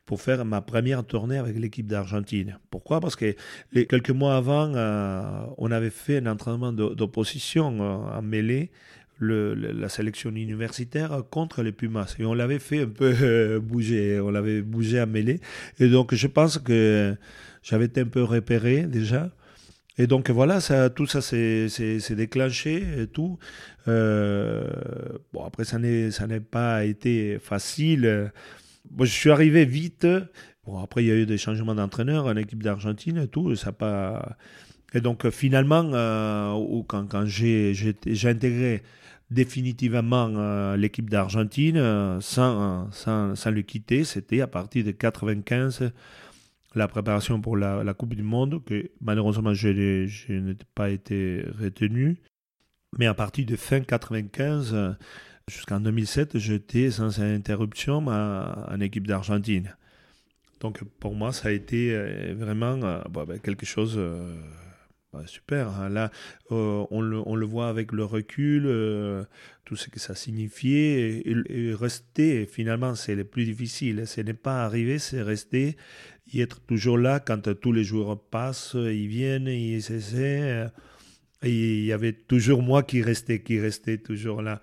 pour 0.09 0.23
faire 0.23 0.43
ma 0.43 0.59
première 0.61 1.03
tournée 1.03 1.37
avec 1.37 1.55
l'équipe 1.59 1.85
d'Argentine. 1.85 2.57
Pourquoi? 2.71 2.99
Parce 2.99 3.15
que 3.15 3.35
quelques 3.71 4.09
mois 4.09 4.37
avant, 4.37 4.73
euh, 4.73 5.43
on 5.59 5.69
avait 5.69 5.91
fait 5.91 6.17
un 6.17 6.25
entraînement 6.25 6.73
d'opposition 6.73 7.77
euh, 7.79 8.17
en 8.17 8.23
mêlée, 8.23 8.71
le, 9.19 9.53
la 9.53 9.87
sélection 9.87 10.31
universitaire 10.31 11.21
contre 11.29 11.61
les 11.61 11.71
Pumas. 11.71 12.15
Et 12.17 12.25
on 12.25 12.33
l'avait 12.33 12.57
fait 12.57 12.81
un 12.81 12.87
peu 12.87 13.13
euh, 13.21 13.59
bouger, 13.59 14.19
on 14.19 14.31
l'avait 14.31 14.63
bougé 14.63 14.99
en 14.99 15.05
mêlée. 15.05 15.41
Et 15.79 15.89
donc 15.89 16.15
je 16.15 16.25
pense 16.25 16.57
que 16.57 17.15
j'avais 17.61 17.85
été 17.85 18.01
un 18.01 18.05
peu 18.07 18.23
repéré 18.23 18.87
déjà. 18.87 19.29
Et 19.99 20.07
donc 20.07 20.31
voilà, 20.31 20.59
tout 20.89 21.05
ça 21.05 21.21
s'est 21.21 22.15
déclenché 22.15 22.83
et 22.97 23.05
tout. 23.05 23.37
bon, 23.85 25.43
après, 25.45 25.65
ça 25.65 25.77
n'est 25.77 26.39
pas 26.39 26.83
été 26.83 27.37
facile 27.37 28.31
je 28.99 29.05
suis 29.05 29.31
arrivé 29.31 29.65
vite. 29.65 30.07
Bon, 30.65 30.77
après, 30.79 31.03
il 31.03 31.07
y 31.07 31.11
a 31.11 31.15
eu 31.15 31.25
des 31.25 31.37
changements 31.37 31.75
d'entraîneur 31.75 32.25
en 32.25 32.35
équipe 32.35 32.63
d'Argentine 32.63 33.17
et 33.17 33.27
tout. 33.27 33.55
Ça 33.55 33.71
pas... 33.71 34.37
Et 34.93 35.01
donc, 35.01 35.29
finalement, 35.29 35.83
euh, 35.93 36.81
quand, 36.87 37.25
j'ai 37.25 37.73
intégré 38.23 38.83
définitivement 39.29 40.29
euh, 40.35 40.75
l'équipe 40.75 41.09
d'Argentine 41.09 41.77
euh, 41.77 42.19
sans, 42.21 42.91
sans, 42.91 43.35
sans, 43.35 43.51
le 43.51 43.61
quitter, 43.61 44.03
c'était 44.03 44.41
à 44.41 44.47
partir 44.47 44.83
de 44.83 44.91
95 44.91 45.91
la 46.75 46.87
préparation 46.87 47.39
pour 47.41 47.57
la, 47.57 47.83
la 47.83 47.93
Coupe 47.93 48.15
du 48.15 48.23
Monde, 48.23 48.63
que 48.63 48.89
malheureusement 49.01 49.53
je, 49.53 50.05
je 50.07 50.33
n'ai 50.33 50.55
pas 50.75 50.89
été 50.89 51.43
retenu. 51.59 52.17
Mais 52.97 53.05
à 53.05 53.13
partir 53.13 53.45
de 53.45 53.55
fin 53.55 53.81
95, 53.81 54.95
Jusqu'en 55.49 55.79
2007, 55.79 56.37
j'étais 56.37 56.91
sans 56.91 57.19
interruption 57.19 58.05
en 58.07 58.79
équipe 58.79 59.07
d'Argentine. 59.07 59.75
Donc 60.59 60.83
pour 60.99 61.15
moi, 61.15 61.33
ça 61.33 61.49
a 61.49 61.51
été 61.51 61.95
euh, 61.95 62.35
vraiment 62.37 62.79
euh, 62.83 63.01
ben, 63.09 63.39
quelque 63.39 63.65
chose 63.65 63.95
euh, 63.97 64.35
bah, 65.11 65.23
super. 65.25 65.69
Hein. 65.69 65.89
Là, 65.89 66.11
on 66.51 67.01
le, 67.01 67.17
on, 67.25 67.35
le, 67.35 67.45
voit 67.47 67.67
avec 67.67 67.91
le 67.93 68.05
recul, 68.05 68.63
tout 69.65 69.75
ce 69.75 69.89
que 69.89 69.99
ça 69.99 70.13
signifiait. 70.13 71.23
Rester, 71.73 72.45
finalement, 72.45 72.93
c'est 72.93 73.15
le 73.15 73.23
plus 73.23 73.45
difficile. 73.45 74.05
Ce 74.05 74.21
n'est 74.21 74.33
pas 74.33 74.63
arriver, 74.63 74.99
c'est 74.99 75.23
rester, 75.23 75.77
y 76.31 76.41
être 76.41 76.59
toujours 76.61 76.99
là 76.99 77.19
quand 77.19 77.59
tous 77.59 77.71
les 77.71 77.83
jours 77.83 78.21
passent, 78.29 78.75
ils 78.75 79.07
viennent, 79.07 79.47
ils 79.47 79.91
essaient. 79.91 80.67
Il 81.41 81.85
y 81.85 81.93
avait 81.93 82.11
toujours 82.11 82.61
moi 82.61 82.83
qui 82.83 83.01
restais, 83.01 83.39
qui 83.39 83.61
restait 83.61 83.97
toujours 83.97 84.41
là. 84.41 84.61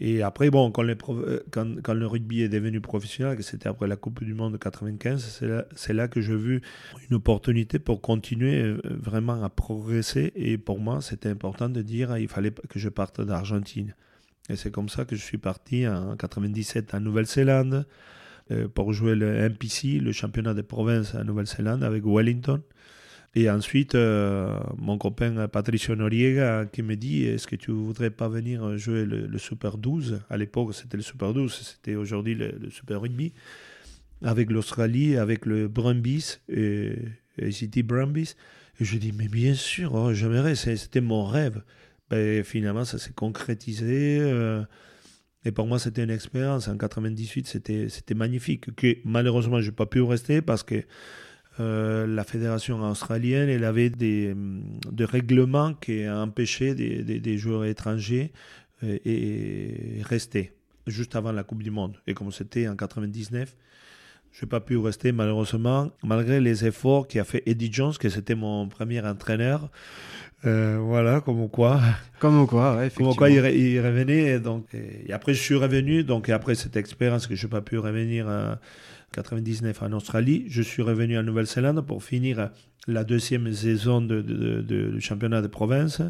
Et 0.00 0.22
après, 0.22 0.48
bon, 0.48 0.70
quand, 0.70 0.82
euh, 0.86 1.40
le 1.54 2.06
rugby 2.06 2.40
est 2.40 2.48
devenu 2.48 2.80
professionnel, 2.80 3.42
c'était 3.42 3.68
après 3.68 3.86
la 3.86 3.96
Coupe 3.96 4.24
du 4.24 4.32
Monde 4.32 4.54
de 4.54 4.56
95, 4.56 5.66
c'est 5.76 5.92
là, 5.92 6.08
que 6.08 6.22
j'ai 6.22 6.36
vu 6.36 6.62
une 7.10 7.16
opportunité 7.16 7.78
pour 7.78 8.00
continuer 8.00 8.62
euh, 8.62 8.80
vraiment 8.84 9.44
à 9.44 9.50
progresser. 9.50 10.32
Et 10.34 10.56
pour 10.56 10.80
moi, 10.80 11.02
c'était 11.02 11.28
important 11.28 11.68
de 11.68 11.82
dire 11.82 12.14
qu'il 12.16 12.28
fallait 12.28 12.52
que 12.70 12.78
je 12.78 12.88
parte 12.88 13.20
d'Argentine. 13.20 13.94
Et 14.48 14.56
c'est 14.56 14.70
comme 14.70 14.88
ça 14.88 15.04
que 15.04 15.16
je 15.16 15.22
suis 15.22 15.38
parti 15.38 15.86
en 15.86 16.16
97 16.16 16.94
en 16.94 17.00
Nouvelle-Zélande 17.00 17.86
euh, 18.50 18.66
pour 18.68 18.94
jouer 18.94 19.14
le 19.14 19.48
MPC, 19.50 20.00
le 20.00 20.12
championnat 20.12 20.54
de 20.54 20.62
province 20.62 21.14
en 21.14 21.24
Nouvelle-Zélande 21.24 21.82
avec 21.82 22.02
Wellington. 22.06 22.62
Et 23.36 23.50
ensuite, 23.50 23.96
euh, 23.96 24.60
mon 24.78 24.96
copain 24.96 25.48
Patricio 25.48 25.96
Noriega 25.96 26.66
qui 26.66 26.82
me 26.82 26.94
dit 26.94 27.24
Est-ce 27.24 27.48
que 27.48 27.56
tu 27.56 27.72
voudrais 27.72 28.10
pas 28.10 28.28
venir 28.28 28.76
jouer 28.78 29.04
le, 29.04 29.38
Super 29.38 29.76
12 29.76 30.20
À 30.30 30.36
l'époque, 30.36 30.72
c'était 30.74 30.96
le 30.96 31.02
Super 31.02 31.34
12, 31.34 31.52
c'était 31.52 31.96
aujourd'hui 31.96 32.36
le, 32.36 32.70
Super 32.70 33.00
Rugby, 33.00 33.32
avec 34.22 34.52
l'Australie, 34.52 35.16
avec 35.16 35.46
le 35.46 35.66
Brumbies 35.66 36.38
et, 36.48 36.94
City 37.50 37.82
Brumbies. 37.82 38.34
Et 38.78 38.84
je 38.84 38.98
dis 38.98 39.12
Mais 39.12 39.28
bien 39.28 39.54
sûr, 39.54 39.94
oh, 39.94 40.14
j'aimerais, 40.14 40.54
c'était 40.54 41.00
mon 41.00 41.24
rêve. 41.24 41.62
Ben, 42.10 42.44
finalement, 42.44 42.84
ça 42.84 42.98
s'est 42.98 43.14
concrétisé. 43.14 44.18
Euh, 44.20 44.62
et 45.44 45.50
pour 45.50 45.66
moi, 45.66 45.80
c'était 45.80 46.04
une 46.04 46.10
expérience. 46.10 46.68
En 46.68 46.76
98, 46.76 47.48
c'était 47.48 48.14
magnifique. 48.14 48.74
Que 48.76 48.96
malheureusement, 49.04 49.60
je 49.60 49.70
n'ai 49.70 49.74
pas 49.74 49.86
pu 49.86 50.00
rester 50.02 50.40
parce 50.40 50.62
que 50.62 50.84
euh, 51.60 52.06
la 52.06 52.24
fédération 52.24 52.82
australienne, 52.82 53.48
elle 53.48 53.64
avait 53.64 53.90
des, 53.90 54.34
des 54.90 55.04
règlements 55.04 55.72
qui 55.74 56.08
empêchaient 56.08 56.74
des, 56.74 57.02
des, 57.02 57.38
joueurs 57.38 57.64
étrangers 57.64 58.32
euh, 58.82 58.98
et, 59.04 60.02
rester 60.02 60.52
juste 60.88 61.14
avant 61.14 61.30
la 61.30 61.44
Coupe 61.44 61.62
du 61.62 61.70
Monde. 61.70 61.96
Et 62.08 62.14
comme 62.14 62.32
c'était 62.32 62.66
en 62.66 62.74
99, 62.74 63.56
je 64.32 64.44
n'ai 64.44 64.48
pas 64.48 64.60
pu 64.60 64.76
rester 64.78 65.12
malheureusement, 65.12 65.92
malgré 66.02 66.40
les 66.40 66.66
efforts 66.66 67.06
qu'a 67.06 67.22
fait 67.22 67.44
Eddie 67.46 67.72
Jones, 67.72 67.94
que 67.98 68.08
c'était 68.08 68.34
mon 68.34 68.66
premier 68.68 69.00
entraîneur. 69.00 69.70
Euh, 70.44 70.78
voilà, 70.80 71.20
comme 71.20 71.48
quoi. 71.48 71.80
Comme 72.18 72.46
quoi, 72.46 72.76
ouais, 72.76 72.90
Comme 72.90 73.14
quoi 73.14 73.30
il, 73.30 73.80
revenait. 73.80 74.34
Et, 74.34 74.40
donc, 74.40 74.66
et, 74.74 75.12
après, 75.12 75.34
je 75.34 75.40
suis 75.40 75.54
revenu. 75.54 76.04
Donc, 76.04 76.28
après 76.30 76.54
cette 76.54 76.76
expérience 76.76 77.26
que 77.26 77.34
je 77.34 77.46
n'ai 77.46 77.50
pas 77.50 77.60
pu 77.60 77.78
revenir 77.78 78.26
99 79.14 79.82
en 79.82 79.92
Australie. 79.92 80.44
Je 80.48 80.60
suis 80.60 80.82
revenu 80.82 81.16
en 81.16 81.22
Nouvelle-Zélande 81.22 81.86
pour 81.86 82.02
finir 82.02 82.50
la 82.88 83.04
deuxième 83.04 83.52
saison 83.52 84.00
de, 84.00 84.20
du 84.20 85.00
championnat 85.00 85.40
de 85.40 85.46
province. 85.46 86.02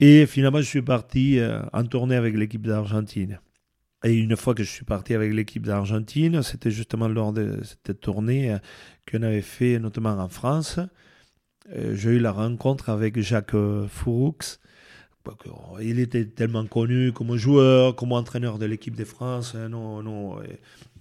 Et 0.00 0.26
finalement, 0.26 0.58
je 0.58 0.66
suis 0.66 0.82
parti 0.82 1.38
euh, 1.38 1.62
en 1.72 1.84
tournée 1.84 2.16
avec 2.16 2.36
l'équipe 2.36 2.66
d'Argentine. 2.66 3.38
Et 4.04 4.14
une 4.14 4.36
fois 4.36 4.52
que 4.54 4.64
je 4.64 4.68
suis 4.68 4.84
parti 4.84 5.14
avec 5.14 5.32
l'équipe 5.32 5.64
d'Argentine, 5.64 6.42
c'était 6.42 6.72
justement 6.72 7.06
lors 7.06 7.32
de 7.32 7.60
cette 7.62 8.00
tournée 8.00 8.52
euh, 8.52 8.58
qu'on 9.08 9.22
avait 9.22 9.42
fait 9.42 9.78
notamment 9.78 10.10
en 10.10 10.28
France. 10.28 10.80
Euh, 11.70 11.94
j'ai 11.94 12.10
eu 12.10 12.18
la 12.18 12.32
rencontre 12.32 12.90
avec 12.90 13.20
Jacques 13.20 13.54
Fouroux, 13.88 14.36
il 15.80 15.98
était 15.98 16.24
tellement 16.26 16.66
connu 16.66 17.12
comme 17.12 17.36
joueur, 17.36 17.94
comme 17.96 18.12
entraîneur 18.12 18.58
de 18.58 18.66
l'équipe 18.66 18.96
de 18.96 19.04
France. 19.04 19.54
Hein, 19.54 19.68
non, 19.68 20.02
non, 20.02 20.38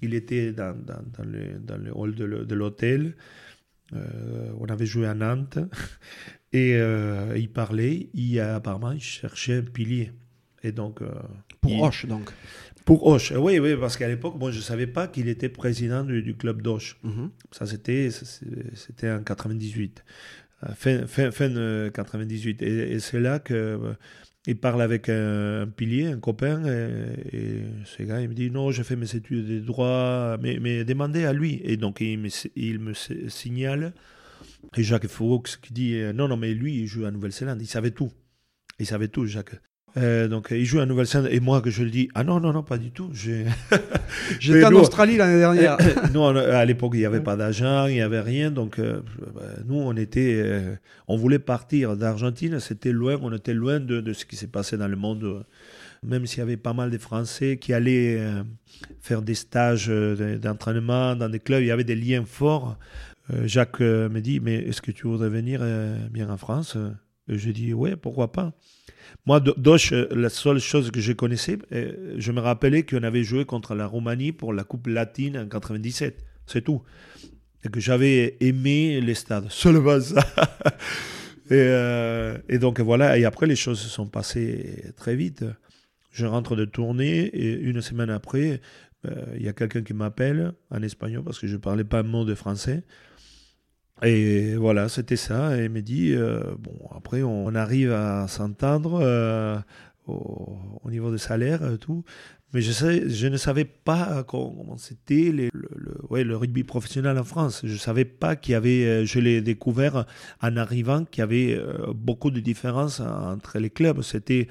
il 0.02 0.14
était 0.14 0.52
dans, 0.52 0.76
dans, 0.78 1.24
le, 1.24 1.60
dans 1.60 1.78
le, 1.78 1.92
hall 1.96 2.16
de 2.16 2.56
l'hôtel. 2.56 3.16
Euh, 3.94 4.52
on 4.60 4.66
avait 4.66 4.86
joué 4.86 5.08
à 5.08 5.14
Nantes. 5.14 5.60
Et 6.54 6.76
euh, 6.76 7.38
il 7.38 7.50
parlait. 7.50 8.10
Il, 8.14 8.40
apparemment, 8.40 8.92
il 8.92 9.02
cherchait 9.02 9.58
un 9.58 9.64
pilier. 9.64 10.12
Et 10.64 10.72
donc, 10.72 11.02
euh, 11.02 11.10
pour 11.60 11.82
Hoche, 11.82 12.06
donc 12.06 12.32
Pour 12.86 13.08
Hoche, 13.08 13.32
oui, 13.36 13.60
oui, 13.60 13.76
parce 13.76 13.98
qu'à 13.98 14.08
l'époque, 14.08 14.36
moi, 14.38 14.52
je 14.52 14.58
ne 14.58 14.64
savais 14.64 14.88
pas 14.88 15.08
qu'il 15.08 15.28
était 15.28 15.50
président 15.50 16.04
du, 16.04 16.36
club 16.36 16.62
d'Hoche. 16.62 17.00
Mhm. 17.04 17.32
Ça, 17.52 17.66
c'était 17.66 18.10
en 19.12 19.24
98 19.24 20.04
fin, 20.76 21.08
fin, 21.08 21.32
fin 21.32 21.90
98. 21.90 22.62
Et, 22.62 23.00
c'est 23.00 23.20
là 23.20 23.40
qu'il 23.40 23.56
euh, 23.56 23.94
il 24.48 24.58
parle 24.58 24.82
avec 24.82 25.10
un, 25.10 25.68
pilier, 25.68 26.08
un 26.08 26.20
copain, 26.20 26.64
et, 27.32 27.62
ce 27.86 28.04
gars, 28.04 28.22
il 28.22 28.30
me 28.30 28.34
dit 28.34 28.50
Non, 28.50 28.72
je 28.72 28.84
fais 28.84 28.96
mes 28.96 29.16
études 29.16 29.48
de 29.48 29.60
droit, 29.60 30.38
mais, 30.42 30.84
demandez 30.84 31.26
à 31.26 31.34
lui. 31.34 31.62
Et 31.64 31.78
donc, 31.78 32.02
il 32.02 32.20
me, 32.20 32.30
il 32.56 32.80
me 32.80 32.94
signale, 32.94 33.94
et 34.76 34.84
Jacques 34.84 35.08
Foux 35.08 35.42
qui 35.62 35.74
dit 35.74 36.02
Non, 36.14 36.28
non, 36.28 36.38
mais 36.38 36.54
lui, 36.54 36.80
il 36.80 36.88
joue 36.88 37.06
à 37.06 37.12
Nouvelle-Zélande, 37.12 37.62
il 37.62 37.68
savait 37.68 37.92
tout. 37.92 38.12
Il 38.80 38.86
savait 38.88 39.10
tout, 39.10 39.26
Jacques. 39.26 39.60
Euh, 39.98 40.28
donc, 40.28 40.48
il 40.52 40.66
joue 40.66 40.80
à 40.80 40.86
Nouvelle-Zélande 40.86 41.30
et 41.32 41.40
moi 41.40 41.62
que 41.62 41.70
je 41.70 41.84
le 41.84 41.90
dis, 41.90 42.10
ah 42.16 42.24
non, 42.24 42.40
non, 42.40 42.54
non, 42.54 42.64
pas 42.64 42.78
du 42.78 42.92
tout. 42.92 43.10
J'étais 44.40 44.66
en 44.66 44.74
Australie 44.74 45.18
l'année 45.18 45.40
dernière. 45.40 45.78
nous, 46.14 46.24
à 46.24 46.66
l'époque, 46.66 46.92
il 46.96 47.00
n'y 47.00 47.06
avait 47.06 47.22
pas 47.22 47.36
d'agent, 47.36 47.88
il 47.88 47.96
n'y 47.96 48.02
avait 48.02 48.22
rien. 48.22 48.52
Donc, 48.52 48.80
euh, 48.80 49.02
bah, 49.36 49.42
nous, 49.66 49.76
on 49.76 49.96
était, 49.96 50.42
euh, 50.44 50.76
on 51.08 51.18
voulait 51.18 51.40
partir 51.40 51.98
d'Argentine. 51.98 52.60
C'était 52.60 52.92
loin, 52.92 53.18
on 53.22 53.34
était 53.34 53.54
loin 53.54 53.80
de, 53.80 54.02
de 54.02 54.14
ce 54.14 54.26
qui 54.26 54.36
s'est 54.36 54.48
passé 54.48 54.78
dans 54.78 54.88
le 54.88 54.96
monde. 54.96 55.46
Même 56.04 56.26
s'il 56.26 56.40
y 56.40 56.42
avait 56.42 56.58
pas 56.58 56.74
mal 56.74 56.90
de 56.90 56.98
Français 56.98 57.58
qui 57.58 57.74
allaient 57.74 58.20
faire 59.02 59.22
des 59.22 59.36
stages 59.36 59.88
d'entraînement 59.88 61.16
dans 61.16 61.30
des 61.30 61.38
clubs, 61.38 61.62
il 61.62 61.68
y 61.68 61.72
avait 61.72 61.84
des 61.84 61.96
liens 61.96 62.24
forts. 62.26 62.80
Jacques 63.44 63.82
me 63.82 64.20
dit, 64.20 64.40
mais 64.40 64.56
est-ce 64.56 64.82
que 64.82 64.90
tu 64.90 65.06
voudrais 65.06 65.30
venir 65.30 65.62
bien 66.10 66.28
en 66.32 66.38
France? 66.38 66.76
Je 67.28 67.52
dis, 67.52 67.72
ouais, 67.76 67.96
pourquoi 67.96 68.32
pas? 68.32 68.56
Moi, 69.28 69.40
Doche, 69.40 69.94
euh, 69.94 70.08
la 70.12 70.30
seule 70.30 70.60
chose 70.60 70.90
que 70.90 71.00
je 71.00 71.14
connaissais, 71.14 71.60
euh, 71.72 72.16
je 72.18 72.32
me 72.32 72.40
rappelais 72.40 72.84
qu'on 72.84 73.04
avait 73.04 73.24
joué 73.24 73.46
contre 73.46 73.76
la 73.76 73.86
Roumanie 73.86 74.32
pour 74.32 74.52
la 74.52 74.64
Coupe 74.64 74.88
latine 74.88 75.38
en 75.38 75.48
97. 75.48 76.24
C'est 76.48 76.64
tout. 76.64 76.82
Et 77.64 77.70
que 77.70 77.80
j'avais 77.80 78.38
aimé 78.40 79.00
les 79.00 79.14
stades. 79.14 79.48
Seulement 79.50 80.00
ça. 80.02 80.22
et, 81.46 81.54
euh, 81.54 82.38
et, 82.50 82.58
donc 82.58 82.80
voilà. 82.80 83.20
Et 83.20 83.26
après, 83.26 83.46
les 83.46 83.56
choses 83.56 83.80
se 83.80 83.90
sont 83.90 84.08
passées 84.08 84.92
très 84.98 85.16
vite. 85.16 85.46
Je 86.12 86.26
rentre 86.26 86.56
de 86.56 86.66
tournée 86.66 87.26
et 87.26 87.54
une 87.54 87.82
semaine 87.82 88.10
après, 88.10 88.60
il 89.36 89.42
y 89.42 89.48
a 89.48 89.54
quelqu'un 89.54 89.82
qui 89.82 89.94
m'appelle 89.94 90.52
en 90.70 90.82
espagnol 90.84 91.24
parce 91.24 91.40
que 91.40 91.48
je 91.48 91.54
ne 91.54 91.58
parlais 91.58 91.86
pas 91.86 92.00
un 92.00 92.04
mot 92.04 92.26
de 92.26 92.36
français. 92.36 92.84
Et 94.04 94.56
voilà, 94.56 94.90
c'était 94.90 95.16
ça. 95.16 95.58
Et 95.58 95.66
il 95.66 95.70
me 95.70 95.82
dit, 95.82 96.16
bon, 96.60 96.90
après, 96.96 97.22
on, 97.24 97.54
arrive 97.56 97.92
à 97.92 98.28
s'entendre 98.28 99.64
au, 100.08 100.90
niveau 100.90 101.12
des 101.12 101.18
salaires 101.18 101.72
et 101.72 101.78
tout. 101.78 102.04
Mais 102.54 102.62
je, 102.62 103.28
ne 103.28 103.38
savais 103.38 103.64
pas 103.64 104.24
comment 104.24 104.76
c'était 104.76 105.32
le, 105.32 106.36
rugby 106.36 106.64
professionnel 106.64 107.18
en 107.18 107.24
France. 107.24 107.62
Je 107.64 107.72
ne 107.72 107.78
savais 107.78 108.04
pas 108.04 108.36
qu'il 108.36 108.52
y 108.52 108.56
avait, 108.56 108.86
euh, 108.86 109.06
je 109.06 109.20
l'ai 109.20 109.42
découvert 109.42 110.06
en 110.42 110.58
arrivant, 110.58 111.06
qu'il 111.06 111.22
y 111.22 111.24
avait 111.24 111.56
euh, 111.56 111.94
beaucoup 111.96 112.30
de 112.30 112.42
différences 112.42 113.00
entre 113.00 113.58
les 113.58 113.70
clubs. 113.70 114.02
C'était 114.02 114.50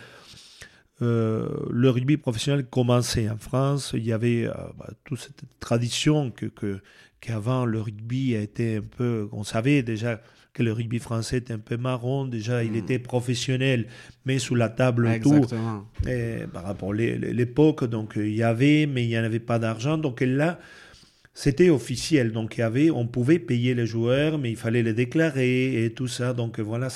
euh, 1.02 1.48
le 1.70 1.90
rugby 1.90 2.16
professionnel 2.16 2.64
commençait 2.64 3.28
en 3.28 3.36
France. 3.36 3.92
Il 3.94 4.06
y 4.06 4.14
avait 4.14 4.46
bah, 4.78 4.88
toute 5.04 5.18
cette 5.18 5.42
tradition 5.58 6.30
que 6.30 6.80
qu'avant 7.20 7.64
le 7.64 7.80
rugby 7.80 8.36
a 8.36 8.40
été 8.40 8.76
un 8.76 8.82
peu, 8.82 9.28
on 9.32 9.44
savait 9.44 9.82
déjà 9.82 10.20
que 10.52 10.62
le 10.62 10.72
rugby 10.72 10.98
français 10.98 11.38
était 11.38 11.52
un 11.52 11.58
peu 11.58 11.76
marron. 11.76 12.24
Déjà, 12.24 12.64
il 12.64 12.72
hmm. 12.72 12.76
était 12.76 12.98
professionnel, 12.98 13.86
mais 14.24 14.38
sous 14.38 14.54
la 14.54 14.68
table 14.68 15.08
Exactement. 15.08 15.86
tout. 16.02 16.08
Et 16.08 16.44
par 16.52 16.64
rapport 16.64 16.92
à 16.92 16.94
l'époque, 16.94 17.84
donc 17.84 18.14
il 18.16 18.34
y 18.34 18.42
avait, 18.42 18.86
mais 18.86 19.04
il 19.04 19.08
n'y 19.08 19.18
en 19.18 19.24
avait 19.24 19.38
pas 19.38 19.58
d'argent. 19.58 19.98
Donc 19.98 20.20
là, 20.20 20.58
c'était 21.34 21.70
officiel. 21.70 22.32
Donc 22.32 22.56
il 22.56 22.60
y 22.60 22.62
avait, 22.62 22.90
on 22.90 23.06
pouvait 23.06 23.38
payer 23.38 23.74
les 23.74 23.86
joueurs, 23.86 24.38
mais 24.38 24.50
il 24.50 24.56
fallait 24.56 24.82
les 24.82 24.94
déclarer 24.94 25.84
et 25.84 25.92
tout 25.92 26.08
ça. 26.08 26.32
Donc 26.32 26.58
voilà, 26.58 26.88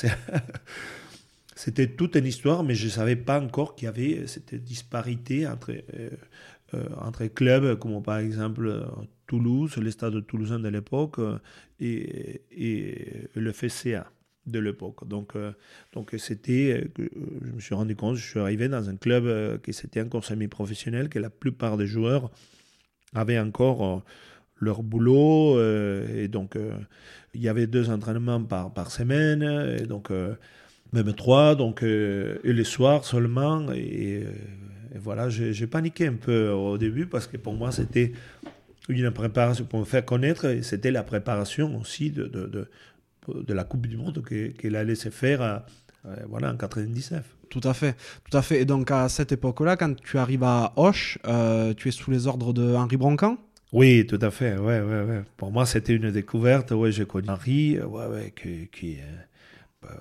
c'était 1.54 1.87
toute 1.87 2.16
une 2.16 2.26
histoire, 2.26 2.64
mais 2.64 2.75
je 2.75 2.87
ne 2.87 2.90
savais 2.90 3.16
pas 3.16 3.40
encore 3.40 3.76
qu'il 3.76 3.87
y 3.87 3.88
avait 3.88 4.26
cette 4.26 4.54
disparité 4.54 5.47
entre, 5.47 5.71
euh, 5.71 5.81
euh, 5.95 6.11
entre 7.00 7.26
clubs, 7.26 7.78
comme 7.78 8.02
par 8.02 8.19
exemple 8.19 8.85
Toulouse, 9.26 9.76
les 9.78 9.90
stades 9.90 10.26
toulousains 10.26 10.59
de 10.59 10.69
l'époque 10.69 11.19
euh, 11.19 11.38
et, 11.81 12.43
et, 12.52 13.28
le 13.35 13.52
FCA 13.52 14.11
de 14.47 14.59
l'époque. 14.59 15.09
Donc, 15.09 15.35
euh, 15.35 15.52
donc 15.95 16.14
c'était, 16.19 16.90
euh, 16.99 17.09
je 17.43 17.52
me 17.52 17.61
suis 17.61 17.75
rendu 17.75 17.97
compte, 17.97 18.16
je 18.16 18.28
suis 18.28 18.40
arrivé 18.40 18.69
dans 18.69 18.90
un 18.90 18.97
club 18.97 19.61
qui 19.62 19.73
c'était 19.73 20.02
encore 20.02 20.25
semi-professionnel, 20.25 21.09
que 21.09 21.19
la 21.19 21.31
plupart 21.31 21.76
des 21.78 21.87
joueurs 21.87 22.31
avaient 23.14 23.38
encore 23.38 24.04
leur 24.61 24.83
boulot 24.83 25.61
et 25.61 26.28
donc 26.28 26.57
il 27.35 27.40
y 27.40 27.49
avait 27.49 27.66
deux 27.66 27.90
entraînements 27.90 28.43
par, 28.43 28.73
par 28.73 28.90
semaine 28.90 29.85
donc 29.87 30.11
même 30.93 31.12
trois 31.12 31.54
donc 31.54 31.83
et 31.83 32.38
les 32.45 32.64
soirs 32.64 33.04
seulement 33.04 33.73
et, 33.73 34.25
et 34.95 34.99
voilà 34.99 35.29
j'ai 35.29 35.67
paniqué 35.67 36.07
un 36.07 36.15
peu 36.15 36.51
au 36.51 36.79
début 36.79 37.07
parce 37.07 37.27
que 37.27 37.37
pour 37.37 37.55
moi 37.55 37.73
c'était 37.73 38.13
une 38.89 39.11
préparation 39.11 39.65
pour 39.65 39.81
me 39.81 39.85
faire 39.85 40.05
connaître. 40.05 40.59
C'était 40.63 40.91
la 40.91 41.03
préparation 41.03 41.77
aussi 41.81 42.11
de, 42.11 42.27
de, 42.27 42.47
de, 42.47 42.69
de 43.43 43.55
la 43.55 43.65
Coupe 43.65 43.87
du 43.87 43.97
Monde 43.97 44.23
qu'elle 44.59 44.77
allait 44.77 44.95
se 44.95 45.09
faire 45.09 45.43
euh, 46.07 46.15
voilà, 46.29 46.53
en 46.53 46.57
99. 46.57 47.25
Tout 47.49 47.61
à 47.65 47.75
fait, 47.75 47.97
tout 48.29 48.37
à 48.37 48.43
fait. 48.43 48.61
Et 48.61 48.65
donc 48.65 48.91
à 48.91 49.09
cette 49.09 49.33
époque-là, 49.33 49.77
quand 49.77 49.95
tu 49.97 50.19
arrives 50.19 50.43
à 50.45 50.73
Hoche, 50.77 51.19
euh, 51.27 51.73
tu 51.75 51.89
es 51.89 51.91
sous 51.93 52.11
les 52.11 52.27
ordres 52.27 52.53
de 52.53 52.75
Henri 52.75 52.97
Broncan? 52.97 53.39
Oui, 53.73 54.07
tout 54.07 54.19
à 54.21 54.31
fait. 54.31 54.57
Ouais, 54.57 54.81
ouais, 54.81 55.03
ouais. 55.03 55.23
Pour 55.37 55.51
moi, 55.51 55.67
c'était 55.67 55.95
une 55.95 56.11
découverte. 56.11 56.71
Ouais, 56.73 56.93
j'ai 56.93 57.07
connu 57.07 57.29
Henri, 57.29 57.79
ouais, 57.79 58.07
ouais, 58.07 58.33
qui, 58.41 58.69
qui 58.69 58.93
est 58.93 59.05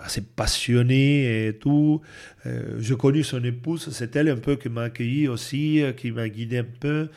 assez 0.02 0.22
passionné 0.22 1.48
et 1.48 1.54
tout. 1.54 2.02
Euh, 2.46 2.78
j'ai 2.80 2.96
connu 2.96 3.24
son 3.24 3.44
épouse, 3.44 3.90
c'est 3.92 4.16
elle 4.16 4.30
un 4.30 4.38
peu 4.38 4.56
qui 4.56 4.70
m'a 4.70 4.84
accueilli 4.84 5.28
aussi, 5.28 5.84
qui 5.98 6.12
m'a 6.12 6.30
guidé 6.30 6.60
un 6.60 6.66
peu 6.80 7.10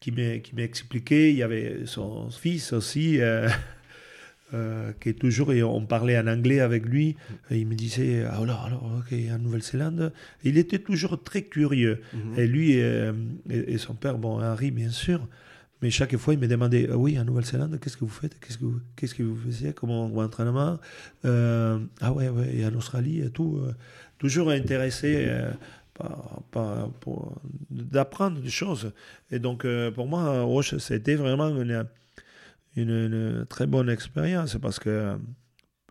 qui 0.00 0.12
m'a 0.12 0.62
expliqué. 0.62 1.30
Il 1.30 1.36
y 1.36 1.42
avait 1.42 1.86
son 1.86 2.30
fils 2.30 2.72
aussi, 2.72 3.20
euh, 3.20 3.48
euh, 4.54 4.92
qui 5.00 5.10
est 5.10 5.18
toujours, 5.18 5.52
et 5.52 5.62
on 5.62 5.84
parlait 5.84 6.18
en 6.18 6.26
anglais 6.26 6.60
avec 6.60 6.86
lui. 6.86 7.16
Et 7.50 7.58
il 7.58 7.66
me 7.66 7.74
disait 7.74 8.24
ah, 8.28 8.38
alors, 8.40 8.64
alors, 8.64 8.90
ok, 8.98 9.16
en 9.32 9.38
Nouvelle-Zélande. 9.38 10.12
Il 10.44 10.58
était 10.58 10.78
toujours 10.78 11.22
très 11.22 11.42
curieux. 11.42 12.00
Mhm. 12.12 12.38
Et 12.38 12.46
lui 12.46 12.80
euh, 12.80 13.12
et, 13.50 13.78
son 13.78 13.94
père, 13.94 14.18
bon, 14.18 14.42
Henri, 14.42 14.70
bien 14.70 14.90
sûr. 14.90 15.26
Mais 15.80 15.90
chaque 15.90 16.16
fois, 16.16 16.34
il 16.34 16.40
me 16.40 16.48
demandait 16.48 16.88
ah 16.90 16.96
Oui, 16.96 17.18
en 17.18 17.24
Nouvelle-Zélande, 17.24 17.78
qu'est-ce 17.80 17.96
que 17.96 18.04
vous 18.04 18.10
faites? 18.10 18.38
Qu'est-ce 18.40 18.58
que 18.58 18.64
vous, 18.64 18.80
qu'est-ce 18.96 19.14
que 19.14 19.22
vous 19.22 19.36
faisiez? 19.36 19.72
Comment 19.72 20.08
vous 20.08 20.20
entraînement 20.20 20.78
Ah 21.24 22.12
ouais, 22.12 22.28
ouais, 22.28 22.56
et 22.56 22.66
en 22.66 22.74
Australie 22.74 23.20
et 23.20 23.30
tout. 23.30 23.60
toujours 24.18 24.50
intéressé 24.50 25.28
pour, 27.00 27.40
d'apprendre 27.70 28.40
des 28.40 28.50
choses. 28.50 28.92
Et 29.30 29.38
donc, 29.38 29.64
euh, 29.64 29.90
pour 29.90 30.06
moi, 30.06 30.42
Roche, 30.42 30.76
c'était 30.78 31.14
vraiment 31.14 31.48
une, 31.48 31.86
une, 32.76 33.46
très 33.48 33.66
bonne 33.66 33.90
expérience 33.90 34.56
parce 34.60 34.78
que 34.78 35.16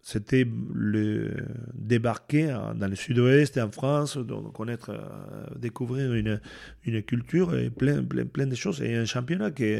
c'était 0.08 0.48
le 0.74 1.34
débarquer 1.74 2.58
dans 2.76 2.88
le 2.88 2.96
sud-ouest, 2.96 3.58
en 3.58 3.70
France, 3.70 4.16
donc 4.16 4.54
connaître, 4.54 4.92
euh, 4.92 5.54
découvrir 5.58 6.14
une, 6.14 6.40
une 6.86 7.04
culture 7.04 7.58
et 7.58 7.70
plein, 7.70 8.02
plein, 8.06 8.26
plein 8.26 8.48
de 8.48 8.56
choses. 8.56 8.82
Et 8.82 8.96
un 8.96 9.04
championnat 9.04 9.52
qui, 9.52 9.76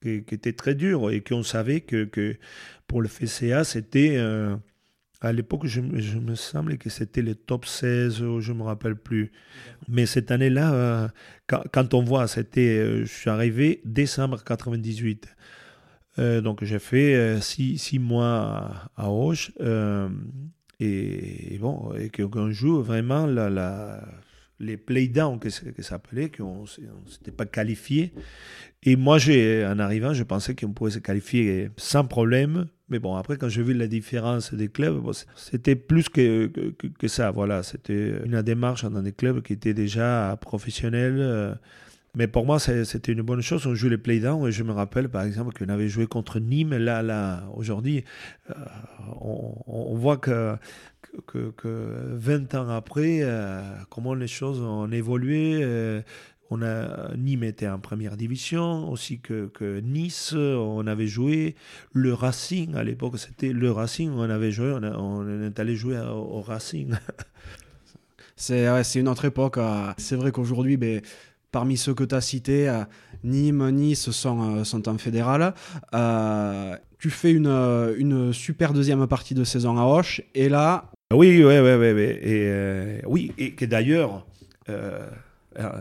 qui, 0.00 0.34
était 0.34 0.54
très 0.54 0.74
dur 0.74 1.10
et 1.10 1.20
qu'on 1.20 1.42
savait 1.42 1.82
que, 1.82 2.04
que 2.06 2.36
pour 2.86 3.02
le 3.02 3.08
FCA, 3.08 3.64
c'était. 3.64 4.14
Euh, 4.16 4.56
à 5.20 5.32
l'époque, 5.34 5.66
je, 5.66 5.80
me 5.82 6.34
semblait 6.34 6.78
que 6.78 6.88
c'était 6.88 7.22
le 7.22 7.34
top 7.34 7.66
16, 7.66 8.40
je 8.40 8.52
ne 8.52 8.58
me 8.58 8.62
rappelle 8.62 8.96
plus. 8.96 9.32
Mais 9.86 10.06
cette 10.06 10.30
année-là, 10.30 10.72
euh, 10.72 11.08
quand, 11.46 11.92
on 11.92 12.02
voit, 12.02 12.26
c'était, 12.26 13.04
je 13.04 13.12
suis 13.12 13.28
arrivé 13.28 13.82
décembre 13.84 14.42
98. 14.42 15.28
Euh, 16.18 16.40
donc 16.40 16.62
j'ai 16.64 16.78
fait 16.78 17.40
six, 17.40 17.78
six, 17.78 17.98
mois 17.98 18.88
à, 18.96 19.10
Auch. 19.10 19.50
Et, 20.80 21.58
bon, 21.60 21.92
et 21.94 22.10
qu'on 22.10 22.50
joue 22.50 22.82
vraiment 22.82 23.26
la, 23.26 23.48
la 23.48 24.02
les 24.60 24.76
playdowns, 24.76 25.38
que, 25.38 25.48
que 25.48 25.82
ça 25.82 25.90
s'appelait, 25.90 26.30
qu'on 26.30 26.62
ne 26.62 27.10
s'était 27.10 27.30
pas 27.30 27.46
qualifié. 27.46 28.12
Et 28.82 28.96
moi, 28.96 29.18
en 29.18 29.78
arrivant, 29.78 30.12
je 30.12 30.22
pensais 30.22 30.54
qu'on 30.54 30.72
pouvait 30.72 30.90
se 30.90 30.98
qualifier 30.98 31.70
sans 31.76 32.04
problème. 32.04 32.66
Mais 32.88 32.98
bon, 32.98 33.16
après, 33.16 33.36
quand 33.36 33.48
j'ai 33.48 33.62
vu 33.62 33.72
la 33.72 33.86
différence 33.86 34.52
des 34.52 34.68
clubs, 34.68 35.02
c'était 35.36 35.74
plus 35.74 36.08
que, 36.08 36.46
que, 36.46 36.86
que, 36.86 37.08
ça. 37.08 37.30
Voilà, 37.30 37.62
c'était 37.62 38.12
une 38.24 38.42
démarche 38.42 38.84
dans 38.84 39.02
des 39.02 39.12
clubs 39.12 39.42
qui 39.42 39.54
étaient 39.54 39.74
déjà 39.74 40.36
professionnels. 40.40 41.58
Euh. 42.14 42.18
Mais 42.18 42.26
pour 42.26 42.46
moi, 42.46 42.58
c'était 42.58 43.12
une 43.12 43.22
bonne 43.22 43.40
chose. 43.40 43.66
On 43.66 43.74
joue 43.74 43.88
les 43.88 43.98
playdowns 43.98 44.46
et 44.46 44.52
je 44.52 44.62
me 44.62 44.72
rappelle, 44.72 45.08
par 45.08 45.22
exemple, 45.22 45.52
qu'on 45.52 45.72
avait 45.72 45.88
joué 45.88 46.06
contre 46.06 46.38
Nîmes. 46.38 46.76
Là, 46.76 47.02
là 47.02 47.44
aujourd'hui, 47.54 48.04
euh, 48.50 48.54
on, 49.20 49.94
voit 49.94 50.16
que, 50.16 50.56
que, 51.26 51.50
que, 51.50 52.14
20 52.14 52.54
ans 52.54 52.68
après, 52.68 53.20
euh, 53.22 53.62
comment 53.90 54.14
les 54.14 54.28
choses 54.28 54.60
ont 54.60 54.90
évolué. 54.90 56.02
On 56.50 56.62
a, 56.62 57.14
Nîmes 57.16 57.44
était 57.44 57.68
en 57.68 57.78
première 57.78 58.16
division, 58.16 58.90
aussi 58.90 59.18
que, 59.18 59.80
Nice, 59.80 60.34
on 60.34 60.86
avait 60.86 61.06
joué. 61.06 61.56
Le 61.92 62.12
Racing, 62.12 62.74
à 62.76 62.84
l'époque, 62.84 63.18
c'était 63.18 63.52
le 63.52 63.70
Racing, 63.72 64.10
on 64.10 64.28
avait 64.28 64.52
joué, 64.52 64.72
on, 64.72 65.42
est 65.42 65.58
allé 65.58 65.74
jouer 65.74 65.98
au, 65.98 66.42
Racing. 66.42 66.94
c'est 68.36 68.94
une 68.94 69.08
autre 69.08 69.24
époque. 69.24 69.58
Euh. 69.58 69.92
C'est 69.96 70.16
vrai 70.16 70.32
qu'aujourd'hui, 70.32 70.76
ben, 70.76 71.00
parmi 71.54 71.76
ceux 71.76 71.94
que 71.94 72.02
tu 72.02 72.16
as 72.16 72.20
cités, 72.20 72.68
euh, 72.68 72.82
Nîmes, 73.22 73.70
Nice 73.70 74.10
sont, 74.10 74.58
euh, 74.58 74.90
en 74.90 74.98
fédéral. 74.98 75.54
tu 76.98 77.10
fais 77.10 77.30
une, 77.30 78.32
super 78.32 78.72
deuxième 78.72 79.06
partie 79.06 79.34
de 79.34 79.44
saison 79.44 79.78
à 79.78 79.84
Hoche, 79.84 80.20
et 80.34 80.48
là. 80.48 80.90
Oui, 81.12 81.44
oui, 81.44 81.58
oui, 81.60 81.92
oui. 81.92 82.02
Et, 82.02 83.00
oui, 83.06 83.32
et 83.38 83.52
que 83.52 83.64
d'ailleurs. 83.64 84.26
Euh, 84.68 85.08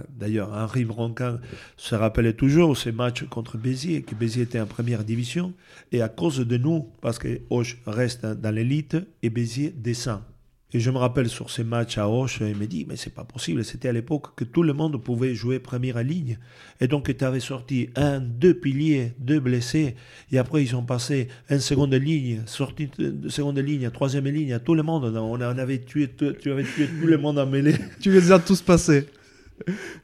d'ailleurs, 0.07 0.53
Henri 0.53 0.85
Broncan 0.85 1.39
se 1.77 1.95
rappelait 1.95 2.33
toujours 2.33 2.77
ces 2.77 2.91
matchs 2.91 3.23
contre 3.23 3.57
Béziers, 3.57 4.03
que 4.03 4.13
Béziers 4.13 4.43
était 4.43 4.59
en 4.59 4.67
première 4.67 5.03
division, 5.03 5.51
et 5.91 6.03
à 6.03 6.09
cause 6.09 6.37
de 6.45 6.57
nous, 6.57 6.87
parce 7.01 7.17
que 7.17 7.41
Hoche 7.49 7.79
reste 7.87 8.23
dans 8.23 8.53
l'élite 8.53 8.97
et 9.23 9.31
Béziers 9.31 9.73
descend. 9.75 10.19
Et 10.75 10.79
je 10.79 10.89
me 10.89 10.97
rappelle 10.97 11.29
sur 11.29 11.51
ces 11.51 11.63
matchs 11.63 11.99
à 11.99 12.09
Hoche, 12.09 12.39
il 12.41 12.55
me 12.55 12.65
dit, 12.65 12.85
mais 12.89 12.95
c'est 12.95 13.13
pas 13.13 13.23
possible, 13.23 13.63
c'était 13.63 13.89
à 13.89 13.91
l'époque 13.91 14.35
que 14.35 14.43
tout 14.43 14.63
le 14.63 14.73
monde 14.73 15.01
pouvait 15.01 15.35
jouer 15.35 15.59
première 15.59 16.01
ligne. 16.01 16.39
Et 16.81 16.87
donc 16.87 17.15
tu 17.15 17.23
avais 17.23 17.39
sorti 17.39 17.89
un, 17.95 18.19
deux 18.19 18.55
piliers, 18.55 19.13
deux 19.19 19.39
blessés, 19.39 19.95
et 20.31 20.39
après 20.39 20.63
ils 20.63 20.69
sont 20.69 20.83
passés 20.83 21.27
en 21.51 21.59
seconde 21.59 21.93
ligne, 21.93 22.41
sorti 22.47 22.89
de 22.97 23.29
seconde 23.29 23.59
ligne, 23.59 23.89
troisième 23.91 24.25
ligne, 24.25 24.53
à 24.53 24.59
tout 24.59 24.73
le 24.73 24.81
monde. 24.81 25.15
On 25.15 25.39
avait 25.39 25.79
tué, 25.79 26.09
tu 26.17 26.51
avais 26.51 26.63
tué 26.63 26.87
tout 26.87 27.07
le 27.07 27.17
monde 27.17 27.37
en 27.37 27.45
mêlée. 27.45 27.75
tu 28.01 28.11
les 28.11 28.31
as 28.31 28.39
tous 28.39 28.61
passés. 28.61 29.05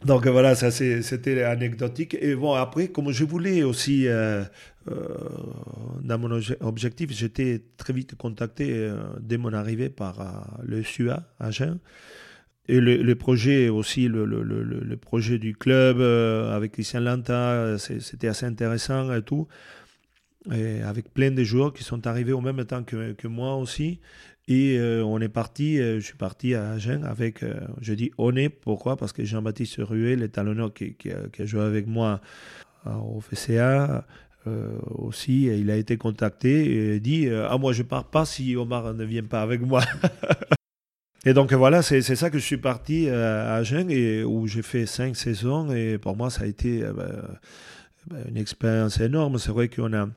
Donc 0.05 0.27
voilà, 0.27 0.55
ça 0.55 0.71
c'était 0.71 1.43
anecdotique. 1.43 2.17
Et 2.19 2.35
bon, 2.35 2.53
après, 2.53 2.87
comme 2.89 3.11
je 3.11 3.23
voulais 3.23 3.63
aussi, 3.63 4.07
euh, 4.07 4.43
euh, 4.89 5.15
dans 6.01 6.17
mon 6.17 6.39
objectif, 6.61 7.11
j'étais 7.11 7.61
très 7.77 7.93
vite 7.93 8.15
contacté 8.15 8.71
euh, 8.71 8.97
dès 9.19 9.37
mon 9.37 9.53
arrivée 9.53 9.89
par 9.89 10.59
le 10.63 10.83
SUA 10.83 11.23
Agen. 11.39 11.79
et 12.67 12.79
le, 12.79 13.15
projet 13.15 13.69
aussi, 13.69 14.07
le, 14.07 14.25
le, 14.25 14.97
projet 14.97 15.39
du 15.39 15.55
club 15.55 16.01
avec 16.01 16.73
Christian 16.73 17.01
Lanta, 17.01 17.77
c'était 17.77 18.27
assez 18.27 18.45
intéressant 18.45 19.13
et 19.13 19.21
tout. 19.21 19.47
Et 20.53 20.81
avec 20.81 21.13
plein 21.13 21.31
de 21.31 21.43
joueurs 21.43 21.73
qui 21.73 21.83
sont 21.83 22.07
arrivés 22.07 22.31
au 22.31 22.41
même 22.41 22.63
temps 22.65 22.83
que 22.83 23.27
moi 23.27 23.55
aussi. 23.55 23.99
Et 24.49 24.79
on 24.81 25.21
est 25.21 25.29
parti, 25.29 25.77
je 25.77 25.99
suis 25.99 26.17
parti 26.17 26.55
à 26.55 26.71
Agen 26.71 27.03
avec, 27.03 27.45
je 27.81 27.93
dis 27.93 28.11
on 28.17 28.35
est, 28.35 28.49
pourquoi? 28.49 28.97
Parce 28.97 29.13
que 29.13 29.23
Jean-Baptiste 29.23 29.77
Ruet, 29.77 30.15
l'étalonneur 30.15 30.73
qui, 30.73 30.95
qui, 30.95 31.09
qui, 31.31 31.41
a 31.43 31.45
joué 31.45 31.61
avec 31.61 31.85
moi 31.85 32.19
au 32.85 33.21
FCA, 33.21 34.05
euh, 34.47 34.77
aussi, 34.89 35.43
il 35.45 35.69
a 35.69 35.75
été 35.75 35.97
contacté 35.97 36.93
et 36.93 36.99
dit 36.99 37.27
euh, 37.27 37.47
Ah, 37.49 37.57
moi, 37.57 37.73
je 37.73 37.83
pars 37.83 38.05
pas 38.05 38.25
si 38.25 38.55
Omar 38.55 38.93
ne 38.93 39.03
vient 39.03 39.23
pas 39.23 39.41
avec 39.41 39.61
moi. 39.61 39.81
et 41.25 41.33
donc, 41.33 41.51
voilà, 41.53 41.81
c'est 41.81 42.01
ça 42.01 42.29
que 42.29 42.39
je 42.39 42.43
suis 42.43 42.57
parti 42.57 43.09
euh, 43.09 43.53
à 43.53 43.55
Agen 43.55 43.89
et 43.89 44.23
où 44.23 44.47
j'ai 44.47 44.61
fait 44.61 44.85
cinq 44.85 45.15
saisons. 45.17 45.71
Et 45.73 45.97
pour 45.97 46.15
moi, 46.15 46.29
ça 46.29 46.43
a 46.43 46.47
été 46.47 46.81
ben, 46.81 48.27
une 48.29 48.37
expérience 48.37 48.99
énorme. 48.99 49.37
C'est 49.39 49.51
vrai 49.51 49.67
qu'on 49.67 49.93
a 49.93 50.07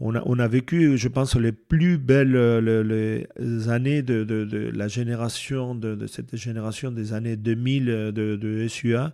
on 0.00 0.14
a, 0.14 0.22
on 0.24 0.38
a, 0.38 0.48
vécu, 0.48 0.96
je 0.96 1.08
pense, 1.08 1.36
les 1.36 1.52
plus 1.52 1.98
belles 1.98 2.32
les, 2.58 3.68
années 3.68 4.02
de, 4.02 4.24
de, 4.24 4.44
de, 4.44 4.70
la 4.74 4.88
génération, 4.88 5.74
de, 5.74 6.06
cette 6.06 6.36
génération 6.36 6.90
des 6.90 7.12
années 7.12 7.36
2000 7.36 7.84
de, 7.86 8.10
de 8.10 8.68
SUA. 8.68 9.12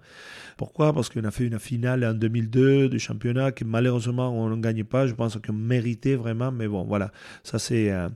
Pourquoi? 0.56 0.94
Parce 0.94 1.10
qu'on 1.10 1.24
a 1.24 1.30
fait 1.30 1.44
une 1.44 1.58
finale 1.58 2.04
en 2.04 2.14
2002 2.14 2.88
du 2.88 2.98
championnat 2.98 3.52
que 3.52 3.64
malheureusement 3.64 4.30
on 4.30 4.48
ne 4.48 4.60
gagne 4.60 4.84
pas. 4.84 5.06
Je 5.06 5.14
pense 5.14 5.36
qu'on 5.36 5.52
méritait 5.52 6.14
vraiment, 6.14 6.50
mais 6.50 6.66
bon, 6.66 6.84
voilà, 6.84 7.12
ça 7.42 7.58
c'est 7.58 7.92
euh, 7.92 8.08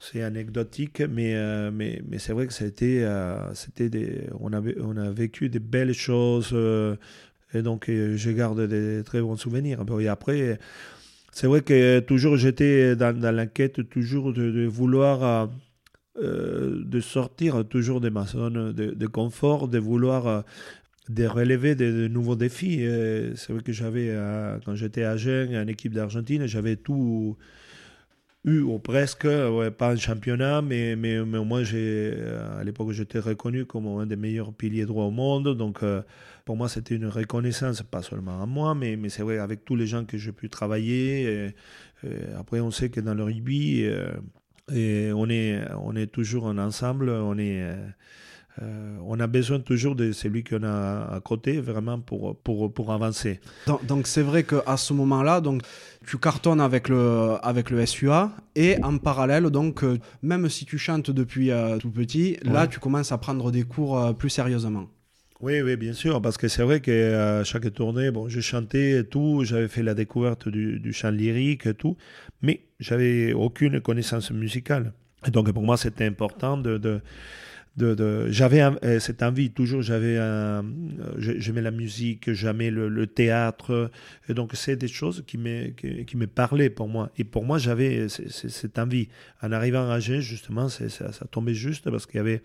c'est 0.00 0.22
anecdotique, 0.22 1.00
mais, 1.00 1.34
euh, 1.34 1.70
mais, 1.70 2.02
mais 2.08 2.18
c'est 2.18 2.32
vrai 2.32 2.46
que 2.46 2.54
c'était, 2.54 3.02
euh, 3.02 3.52
c'était 3.54 3.90
des, 3.90 4.28
on, 4.40 4.52
avait, 4.52 4.76
on 4.80 4.96
a 4.96 5.10
vécu 5.10 5.50
des 5.50 5.58
belles 5.58 5.92
choses 5.92 6.56
et 7.52 7.62
donc 7.62 7.84
je 7.88 8.30
garde 8.30 8.66
des 8.66 9.02
très 9.04 9.20
bons 9.20 9.36
souvenirs. 9.36 9.84
Et 10.00 10.08
après, 10.08 10.58
c'est 11.40 11.46
vrai 11.46 11.62
que 11.62 12.00
toujours 12.00 12.36
j'étais 12.36 12.94
dans, 12.96 13.18
dans 13.18 13.34
la 13.34 13.46
quête 13.46 13.88
toujours 13.88 14.34
de, 14.34 14.66
vouloir 14.66 15.48
euh, 16.18 16.82
de 16.84 17.00
sortir 17.00 17.64
toujours 17.66 18.02
de 18.02 18.10
ma 18.10 18.26
zone 18.26 18.74
de, 18.74 19.06
confort, 19.06 19.66
de 19.66 19.78
vouloir 19.78 20.26
euh, 20.26 20.40
de 21.08 21.24
relever 21.24 21.74
de, 21.74 22.08
nouveaux 22.08 22.36
défis. 22.36 22.84
C'est 23.36 23.54
vrai 23.54 23.62
que 23.62 23.72
j'avais, 23.72 24.10
euh, 24.10 24.58
quand 24.66 24.74
j'étais 24.74 25.02
à 25.02 25.16
Gênes, 25.16 25.56
en 25.56 25.66
équipe 25.66 25.94
d'Argentine, 25.94 26.44
j'avais 26.44 26.76
tout 26.76 27.38
eu, 28.44 28.60
ou 28.60 28.78
presque, 28.78 29.26
pas 29.78 29.90
un 29.90 29.96
championnat, 29.96 30.62
mais, 30.62 30.96
mais, 30.96 31.24
mais 31.24 31.38
au 31.38 31.44
moins, 31.44 31.62
à 31.62 32.64
l'époque, 32.64 32.92
j'étais 32.92 33.18
reconnu 33.18 33.66
comme 33.66 33.86
un 33.86 34.06
des 34.06 34.16
meilleurs 34.16 34.52
piliers 34.52 34.86
droits 34.86 35.04
au 35.06 35.10
monde. 35.10 35.56
Donc, 35.56 35.80
pour 36.44 36.56
moi, 36.56 36.68
c'était 36.68 36.96
une 36.96 37.06
reconnaissance, 37.06 37.82
pas 37.82 38.02
seulement 38.02 38.42
à 38.42 38.46
moi, 38.46 38.74
mais, 38.74 38.96
mais 38.96 39.08
c'est 39.08 39.22
vrai, 39.22 39.38
avec 39.38 39.64
tous 39.64 39.76
les 39.76 39.86
gens 39.86 40.04
que 40.04 40.16
j'ai 40.18 40.32
pu 40.32 40.48
travailler. 40.48 41.52
après, 42.38 42.60
on 42.60 42.70
sait 42.70 42.88
que 42.90 43.00
dans 43.00 43.14
le 43.14 43.24
rugby, 43.24 43.86
euh, 44.72 45.12
on, 45.12 45.28
est, 45.30 45.60
on 45.78 45.96
est 45.96 46.06
toujours 46.06 46.46
en 46.46 46.58
ensemble, 46.58 47.10
on 47.10 47.38
est. 47.38 47.74
Euh, 48.62 48.96
on 49.06 49.18
a 49.20 49.26
besoin 49.26 49.58
toujours 49.60 49.94
de 49.94 50.12
celui 50.12 50.44
qu'on 50.44 50.62
a 50.64 51.14
à 51.14 51.20
côté 51.20 51.60
vraiment 51.60 51.98
pour, 51.98 52.36
pour, 52.36 52.72
pour 52.72 52.92
avancer. 52.92 53.40
Donc 53.86 54.06
c'est 54.06 54.22
vrai 54.22 54.44
qu'à 54.44 54.76
ce 54.76 54.92
moment-là, 54.92 55.40
donc 55.40 55.62
tu 56.06 56.18
cartonnes 56.18 56.60
avec 56.60 56.88
le, 56.88 57.36
avec 57.42 57.70
le 57.70 57.84
SUA 57.86 58.32
et 58.54 58.76
en 58.82 58.98
parallèle, 58.98 59.44
donc 59.44 59.82
euh, 59.82 59.98
même 60.22 60.48
si 60.48 60.66
tu 60.66 60.76
chantes 60.76 61.10
depuis 61.10 61.50
tout 61.80 61.90
petit, 61.90 62.36
là 62.42 62.66
tu 62.66 62.80
commences 62.80 63.12
à 63.12 63.18
prendre 63.18 63.50
des 63.50 63.62
cours 63.62 64.14
plus 64.16 64.30
sérieusement. 64.30 64.86
Oui, 65.40 65.62
oui, 65.62 65.76
bien 65.76 65.94
sûr, 65.94 66.20
parce 66.20 66.36
que 66.36 66.48
c'est 66.48 66.62
vrai 66.62 66.80
qu'à 66.80 67.42
chaque 67.44 67.72
tournée, 67.72 68.10
bon, 68.10 68.28
je 68.28 68.40
chantais 68.40 68.98
et 68.98 69.04
tout, 69.04 69.42
j'avais 69.42 69.68
fait 69.68 69.82
la 69.82 69.94
découverte 69.94 70.50
du, 70.50 70.92
chant 70.92 71.10
lyrique 71.10 71.64
et 71.64 71.72
tout, 71.72 71.96
mais 72.42 72.66
j'avais 72.78 73.32
aucune 73.32 73.80
connaissance 73.80 74.30
musicale. 74.32 74.92
Et 75.26 75.30
donc 75.30 75.50
pour 75.50 75.62
moi, 75.62 75.78
c'était 75.78 76.04
important 76.04 76.58
de, 76.58 76.76
de, 76.76 77.00
de, 77.76 78.28
j'avais 78.30 78.62
euh, 78.62 79.00
cette 79.00 79.22
envie 79.22 79.50
toujours 79.50 79.80
j'avais 79.80 80.18
un, 80.18 80.64
j'aimais 81.18 81.62
la 81.62 81.70
musique 81.70 82.32
j'aimais 82.32 82.70
le, 82.70 82.88
le, 82.88 83.06
théâtre 83.06 83.90
donc 84.28 84.50
c'est 84.54 84.76
des 84.76 84.88
choses 84.88 85.24
qui 85.26 85.38
me 85.38 85.68
qui, 85.68 86.16
me 86.16 86.26
parlaient 86.26 86.68
pour 86.70 86.88
moi 86.88 87.10
et 87.16 87.24
pour 87.24 87.44
moi 87.44 87.58
j'avais 87.58 88.08
cette 88.08 88.78
envie 88.78 89.08
en 89.40 89.52
arrivant 89.52 89.88
à 89.88 89.94
Agen 89.94 90.20
justement 90.20 90.68
ça, 90.68 91.10
tombait 91.30 91.54
juste 91.54 91.88
parce 91.90 92.06
qu'il 92.06 92.16
y 92.16 92.20
avait 92.20 92.42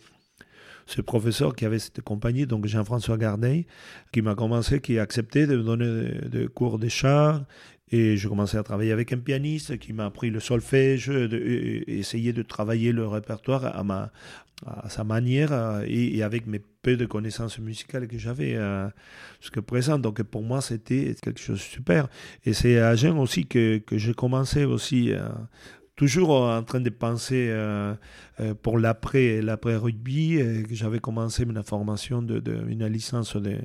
ce 0.85 1.01
professeur 1.01 1.55
qui 1.55 1.65
avait 1.65 1.79
cette 1.79 2.01
compagnie, 2.01 2.45
donc 2.45 2.67
Jean-François 2.67 3.17
Gardet, 3.17 3.65
qui 4.11 4.21
m'a 4.21 4.35
commencé, 4.35 4.81
qui 4.81 4.99
a 4.99 5.01
accepté 5.01 5.47
de 5.47 5.57
me 5.57 5.63
donner 5.63 6.29
des 6.29 6.47
cours 6.47 6.77
de 6.77 6.87
chant. 6.87 7.41
Et 7.91 8.17
je 8.17 8.27
commençais 8.27 8.57
à 8.57 8.63
travailler 8.63 8.91
avec 8.91 9.13
un 9.13 9.19
pianiste 9.19 9.77
qui 9.77 9.93
m'a 9.93 10.05
appris 10.05 10.31
le 10.31 10.39
solfège, 10.39 11.07
de, 11.07 11.83
essayer 11.87 12.33
de 12.33 12.41
travailler 12.41 12.91
le 12.91 13.07
répertoire 13.07 13.65
à, 13.77 13.83
ma, 13.83 14.11
à 14.65 14.89
sa 14.89 15.03
manière 15.03 15.81
et, 15.85 16.23
avec 16.23 16.47
mes 16.47 16.61
peu 16.81 16.95
de 16.95 17.05
connaissances 17.05 17.59
musicales 17.59 18.07
que 18.07 18.17
j'avais 18.17 18.55
euh, 18.55 18.87
jusqu'à 19.41 19.61
présent. 19.61 19.99
Donc 19.99 20.21
pour 20.23 20.43
moi, 20.43 20.61
c'était 20.61 21.15
quelque 21.21 21.39
chose 21.39 21.57
de 21.57 21.63
super. 21.63 22.07
Et 22.45 22.53
c'est 22.53 22.79
à 22.79 22.89
Agen 22.89 23.17
aussi 23.17 23.45
que, 23.45 23.79
que 23.79 23.97
j'ai 23.97 24.13
commencé 24.13 24.63
aussi 24.63 25.11
euh, 25.11 25.27
toujours 25.95 26.31
en 26.31 26.63
train 26.63 26.81
de 26.81 26.89
penser 26.89 27.47
euh, 27.49 27.93
euh, 28.39 28.53
pour 28.53 28.77
l'après 28.77 29.41
l'après 29.41 29.77
rugby 29.77 30.39
j'avais 30.71 30.99
commencé 30.99 31.45
ma 31.45 31.63
formation 31.63 32.21
de, 32.21 32.41
une 32.67 32.85
licence 32.87 33.37
de, 33.37 33.57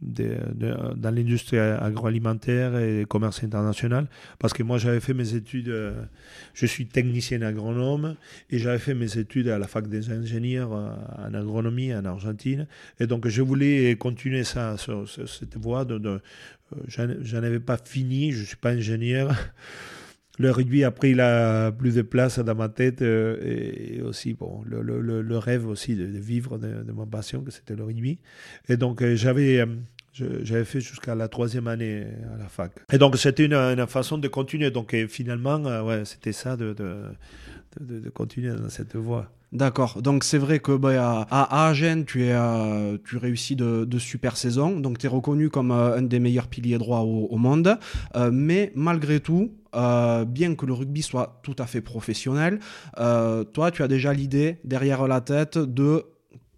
dans 0.00 1.14
l'industrie 1.14 1.58
agroalimentaire 1.58 2.78
et 2.78 3.06
commerce 3.08 3.42
international. 3.42 4.06
Parce 4.38 4.52
que 4.52 4.62
moi 4.62 4.78
j'avais 4.78 5.00
fait 5.00 5.14
mes 5.14 5.34
études 5.34 5.68
euh, 5.68 6.04
je 6.52 6.66
suis 6.66 6.86
technicien 6.86 7.42
agronome 7.42 8.16
et 8.50 8.58
j'avais 8.58 8.78
fait 8.78 8.94
mes 8.94 9.18
études 9.18 9.48
à 9.48 9.58
la 9.58 9.66
fac 9.66 9.88
des 9.88 10.10
ingénieurs 10.10 10.72
en 10.72 11.34
agronomie 11.34 11.94
en 11.94 12.04
Argentine. 12.04 12.66
Et 13.00 13.06
donc 13.06 13.28
je 13.28 13.42
voulais 13.42 13.96
continuer 13.96 14.44
ça 14.44 14.76
sur, 14.76 15.08
cette 15.08 15.56
voie 15.56 15.84
de, 15.84 15.98
de 15.98 16.20
j'en 16.88 17.42
avais 17.42 17.60
pas 17.60 17.76
fini 17.76 18.32
je 18.32 18.44
suis 18.44 18.56
pas 18.56 18.70
ingénieur 18.70 19.34
le 20.38 20.50
rugby 20.50 20.82
a 20.84 20.90
pris 20.90 21.14
la 21.14 21.70
plus 21.72 21.94
de 21.94 22.02
place 22.02 22.38
dans 22.38 22.54
ma 22.54 22.68
tête 22.68 23.02
euh, 23.02 23.36
et, 23.42 24.02
aussi 24.02 24.34
bon, 24.34 24.62
le, 24.66 25.38
rêve 25.38 25.66
aussi 25.66 25.94
de, 25.94 26.04
vivre 26.04 26.58
de, 26.58 26.92
ma 26.92 27.06
passion, 27.06 27.42
que 27.42 27.50
c'était 27.50 27.76
le 27.76 27.84
rugby. 27.84 28.18
Et 28.68 28.76
donc 28.76 29.02
euh, 29.02 29.14
j'avais 29.14 29.60
euh, 29.60 29.66
j'avais 30.42 30.64
fait 30.64 30.80
jusqu'à 30.80 31.14
la 31.14 31.28
troisième 31.28 31.68
année 31.68 32.06
à 32.34 32.38
la 32.38 32.48
fac. 32.48 32.72
Et 32.92 32.98
donc 32.98 33.16
c'était 33.16 33.44
une, 33.44 33.54
une, 33.54 33.86
façon 33.86 34.18
de 34.18 34.28
continuer. 34.28 34.70
Donc 34.70 34.94
finalement, 35.08 35.58
ouais, 35.84 36.04
c'était 36.04 36.32
ça 36.32 36.56
de, 36.56 36.74
de, 37.80 38.10
continuer 38.10 38.54
dans 38.54 38.68
cette 38.68 38.96
voie. 38.96 39.30
D'accord. 39.54 40.02
Donc 40.02 40.24
c'est 40.24 40.38
vrai 40.38 40.58
que 40.58 40.72
bah, 40.72 41.26
à, 41.30 41.68
Agen, 41.68 42.04
tu, 42.04 42.24
es, 42.24 42.36
tu 43.04 43.16
réussis 43.16 43.56
de, 43.56 43.98
super 43.98 44.36
saisons. 44.36 44.78
Donc 44.80 44.98
tu 44.98 45.06
es 45.06 45.08
reconnu 45.08 45.48
comme 45.48 45.70
un 45.70 46.02
des 46.02 46.18
meilleurs 46.18 46.48
piliers 46.48 46.78
droits 46.78 47.02
au, 47.02 47.36
monde. 47.36 47.78
mais 48.32 48.72
malgré 48.74 49.20
tout, 49.20 49.52
euh, 49.74 50.24
bien 50.24 50.54
que 50.54 50.66
le 50.66 50.72
rugby 50.72 51.02
soit 51.02 51.40
tout 51.42 51.56
à 51.58 51.66
fait 51.66 51.80
professionnel, 51.80 52.60
euh, 52.98 53.44
toi, 53.44 53.70
tu 53.70 53.82
as 53.82 53.88
déjà 53.88 54.12
l'idée 54.12 54.58
derrière 54.64 55.06
la 55.08 55.20
tête 55.20 55.58
de 55.58 56.04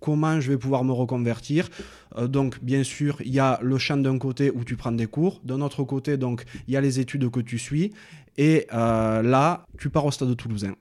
comment 0.00 0.40
je 0.40 0.50
vais 0.50 0.58
pouvoir 0.58 0.84
me 0.84 0.92
reconvertir. 0.92 1.68
Euh, 2.16 2.28
donc, 2.28 2.62
bien 2.62 2.82
sûr, 2.82 3.16
il 3.24 3.32
y 3.32 3.40
a 3.40 3.58
le 3.62 3.78
champ 3.78 3.96
d'un 3.96 4.18
côté 4.18 4.50
où 4.50 4.64
tu 4.64 4.76
prends 4.76 4.92
des 4.92 5.06
cours, 5.06 5.40
d'un 5.44 5.60
autre 5.62 5.82
côté, 5.84 6.16
donc, 6.16 6.44
il 6.68 6.74
y 6.74 6.76
a 6.76 6.80
les 6.80 7.00
études 7.00 7.30
que 7.30 7.40
tu 7.40 7.58
suis, 7.58 7.92
et 8.36 8.66
là, 8.70 9.64
tu 9.78 9.88
pars 9.88 10.04
au 10.04 10.10
stade 10.10 10.36
toulousain. 10.36 10.74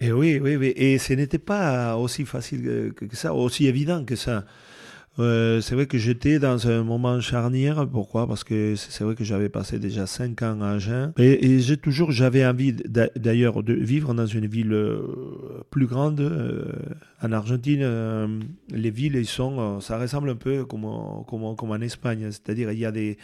Et 0.00 0.12
oui, 0.12 0.38
oui, 0.40 0.56
oui. 0.56 0.72
Et 0.76 0.98
ce 0.98 1.12
n'était 1.12 1.38
pas 1.38 1.96
aussi 1.96 2.24
facile 2.24 2.92
que 2.94 3.16
ça, 3.16 3.34
aussi 3.34 3.66
évident 3.66 4.04
que 4.04 4.16
ça. 4.16 4.44
Euh, 5.18 5.60
c'est 5.60 5.74
vrai 5.74 5.86
que 5.86 5.98
j'étais 5.98 6.38
dans 6.38 6.68
un 6.68 6.84
moment 6.84 7.20
charnière. 7.20 7.88
Pourquoi? 7.88 8.28
Parce 8.28 8.44
que 8.44 8.76
c'est 8.76 9.02
vrai 9.02 9.16
que 9.16 9.24
j'avais 9.24 9.48
passé 9.48 9.80
déjà 9.80 10.06
5 10.06 10.42
ans 10.42 10.60
à 10.62 10.70
Agen. 10.74 11.12
Et, 11.18 11.58
j'ai 11.58 11.76
toujours, 11.76 12.12
j'avais 12.12 12.46
envie 12.46 12.72
d'ailleurs 13.16 13.64
de 13.64 13.72
vivre 13.72 14.14
dans 14.14 14.26
une 14.26 14.46
ville 14.46 14.72
euh, 14.72 15.00
plus 15.70 15.86
grande. 15.86 16.20
Euh, 16.20 16.66
en 17.20 17.32
Argentine, 17.32 17.84
les 18.70 18.90
villes, 18.90 19.26
sont, 19.26 19.80
ça 19.80 19.98
ressemble 19.98 20.30
un 20.30 20.36
peu 20.36 20.64
comme 20.64 20.84
en 20.84 21.80
Espagne. 21.80 22.28
C'est-à-dire, 22.30 22.70
il 22.70 22.78
y 22.78 22.86
a 22.86 22.92
des, 22.92 23.18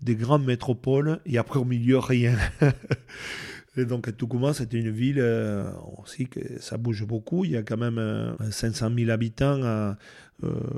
des 0.00 0.14
grandes 0.14 0.46
métropoles 0.46 1.20
et 1.26 1.36
après 1.36 1.58
au 1.58 1.64
milieu, 1.66 1.98
rien. 1.98 2.36
Et 3.76 3.84
donc, 3.84 4.16
Tucumán, 4.16 4.54
c'était 4.54 4.78
une 4.78 4.90
ville 4.90 5.18
euh, 5.18 5.68
aussi 6.02 6.26
que 6.26 6.40
ça 6.60 6.76
bouge 6.76 7.04
beaucoup. 7.04 7.44
Il 7.44 7.52
y 7.52 7.56
a 7.56 7.62
quand 7.62 7.76
même 7.76 8.36
500 8.50 8.90
000 8.96 9.10
habitants 9.10 9.60
à, 9.64 9.96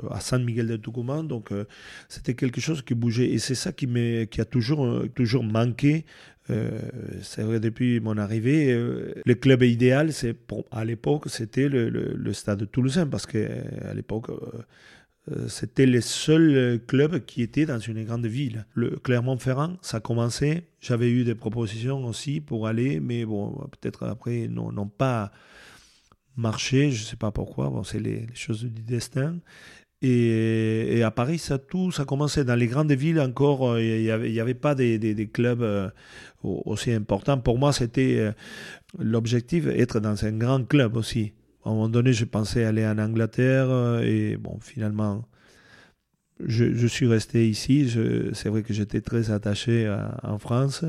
à, 0.09 0.19
San 0.19 0.43
Miguel 0.43 0.67
de 0.67 0.77
Tucumán. 0.77 1.27
Donc, 1.27 1.49
c'était 2.09 2.33
quelque 2.33 2.59
chose 2.59 2.81
qui 2.81 2.95
bougeait. 2.95 3.29
Et 3.29 3.39
c'est 3.39 3.55
ça 3.55 3.71
qui, 3.71 3.87
qui 4.29 4.41
a 4.41 4.45
toujours, 4.45 5.05
toujours 5.13 5.43
manqué 5.43 6.05
c'est 7.21 7.41
vrai, 7.41 7.59
depuis 7.59 7.99
mon 7.99 8.17
arrivée, 8.17 8.73
le 8.73 9.35
club 9.35 9.63
idéal, 9.63 10.13
c'est 10.13 10.35
à 10.71 10.85
l'époque, 10.85 11.25
c'était 11.27 11.67
le, 11.67 11.89
le, 11.89 12.13
le, 12.15 12.33
stade 12.33 12.69
toulousain, 12.71 13.05
parce 13.05 13.25
qu'à 13.25 13.93
l'époque, 13.93 14.29
euh, 14.29 14.37
c'était 15.47 15.85
le 15.85 16.01
seul 16.01 16.81
club 16.87 17.25
qui 17.25 17.41
était 17.41 17.65
dans 17.65 17.79
une 17.79 18.03
grande 18.03 18.25
ville. 18.25 18.65
Le 18.73 18.91
Clermont-Ferrand, 18.91 19.77
ça 19.81 19.99
commençait. 19.99 20.67
J'avais 20.79 21.09
eu 21.09 21.23
des 21.23 21.35
propositions 21.35 22.05
aussi 22.05 22.39
pour 22.39 22.67
aller, 22.67 22.99
mais 22.99 23.25
bon, 23.25 23.51
peut-être 23.71 24.05
après, 24.05 24.47
n'ont 24.47 24.87
pas 24.87 25.31
marché. 26.37 26.91
Je 26.91 27.01
ne 27.01 27.05
sais 27.05 27.15
pas 27.17 27.31
pourquoi. 27.31 27.69
Bon, 27.69 27.83
c'est 27.83 27.99
les, 27.99 28.27
choses 28.33 28.63
du 28.63 28.83
destin. 28.83 29.39
Et, 30.01 31.01
à 31.03 31.11
Paris, 31.11 31.39
ça 31.39 31.57
tout, 31.57 31.91
ça 31.91 32.05
commençait 32.05 32.45
dans 32.45 32.55
les 32.55 32.67
grandes 32.67 32.91
villes 32.91 33.19
encore. 33.19 33.71
Euh, 33.71 33.81
il 33.81 34.31
n'y 34.31 34.39
avait, 34.39 34.53
pas 34.53 34.75
des, 34.75 34.99
des, 34.99 35.27
clubs 35.27 35.63
euh, 35.63 35.89
aussi 36.43 36.91
importants. 36.91 37.39
Pour 37.39 37.57
moi, 37.57 37.73
c'était 37.73 38.31
l'objectif 38.97 39.65
être 39.67 39.99
dans 39.99 40.23
un 40.23 40.31
grand 40.31 40.63
club 40.65 40.95
aussi. 40.95 41.33
À 41.67 41.69
un 41.69 41.73
moment 41.73 41.89
donné, 41.89 42.13
je 42.13 42.23
pensais 42.23 42.63
aller 42.63 42.87
en 42.87 42.97
Angleterre 42.97 43.69
euh, 43.69 43.99
et 44.01 44.37
bon, 44.37 44.57
finalement, 44.61 45.27
je, 46.39 46.87
suis 46.87 47.07
resté 47.07 47.49
ici. 47.49 47.93
C'est 48.31 48.47
vrai 48.47 48.63
que 48.63 48.73
j'étais 48.73 49.01
très 49.01 49.31
attaché 49.31 49.93
en 50.23 50.39
France. 50.39 50.85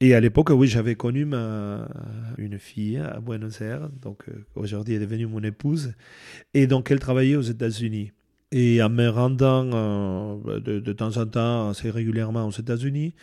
Et 0.00 0.14
à 0.14 0.20
l'époque, 0.20 0.50
oui, 0.50 0.68
j'avais 0.68 0.94
connu 0.94 1.22
une 1.24 2.58
fille 2.60 2.98
à 2.98 3.18
Buenos 3.18 3.60
Aires, 3.60 3.88
donc 4.00 4.22
euh, 4.28 4.44
aujourd'hui 4.54 4.94
elle 4.94 5.02
est 5.02 5.06
devenue 5.06 5.26
mon 5.26 5.42
épouse. 5.42 5.94
Et 6.54 6.68
donc 6.68 6.92
elle 6.92 7.00
travaillait 7.00 7.34
aux 7.34 7.42
États-Unis. 7.42 8.12
Et 8.52 8.80
en 8.80 8.90
me 8.90 9.08
rendant 9.08 9.68
euh, 9.74 10.60
de, 10.60 10.78
de, 10.78 10.92
temps 10.92 11.16
en 11.16 11.26
temps, 11.26 11.70
assez 11.70 11.90
régulièrement 11.90 12.46
aux 12.46 12.52
États-Unis, 12.52 13.16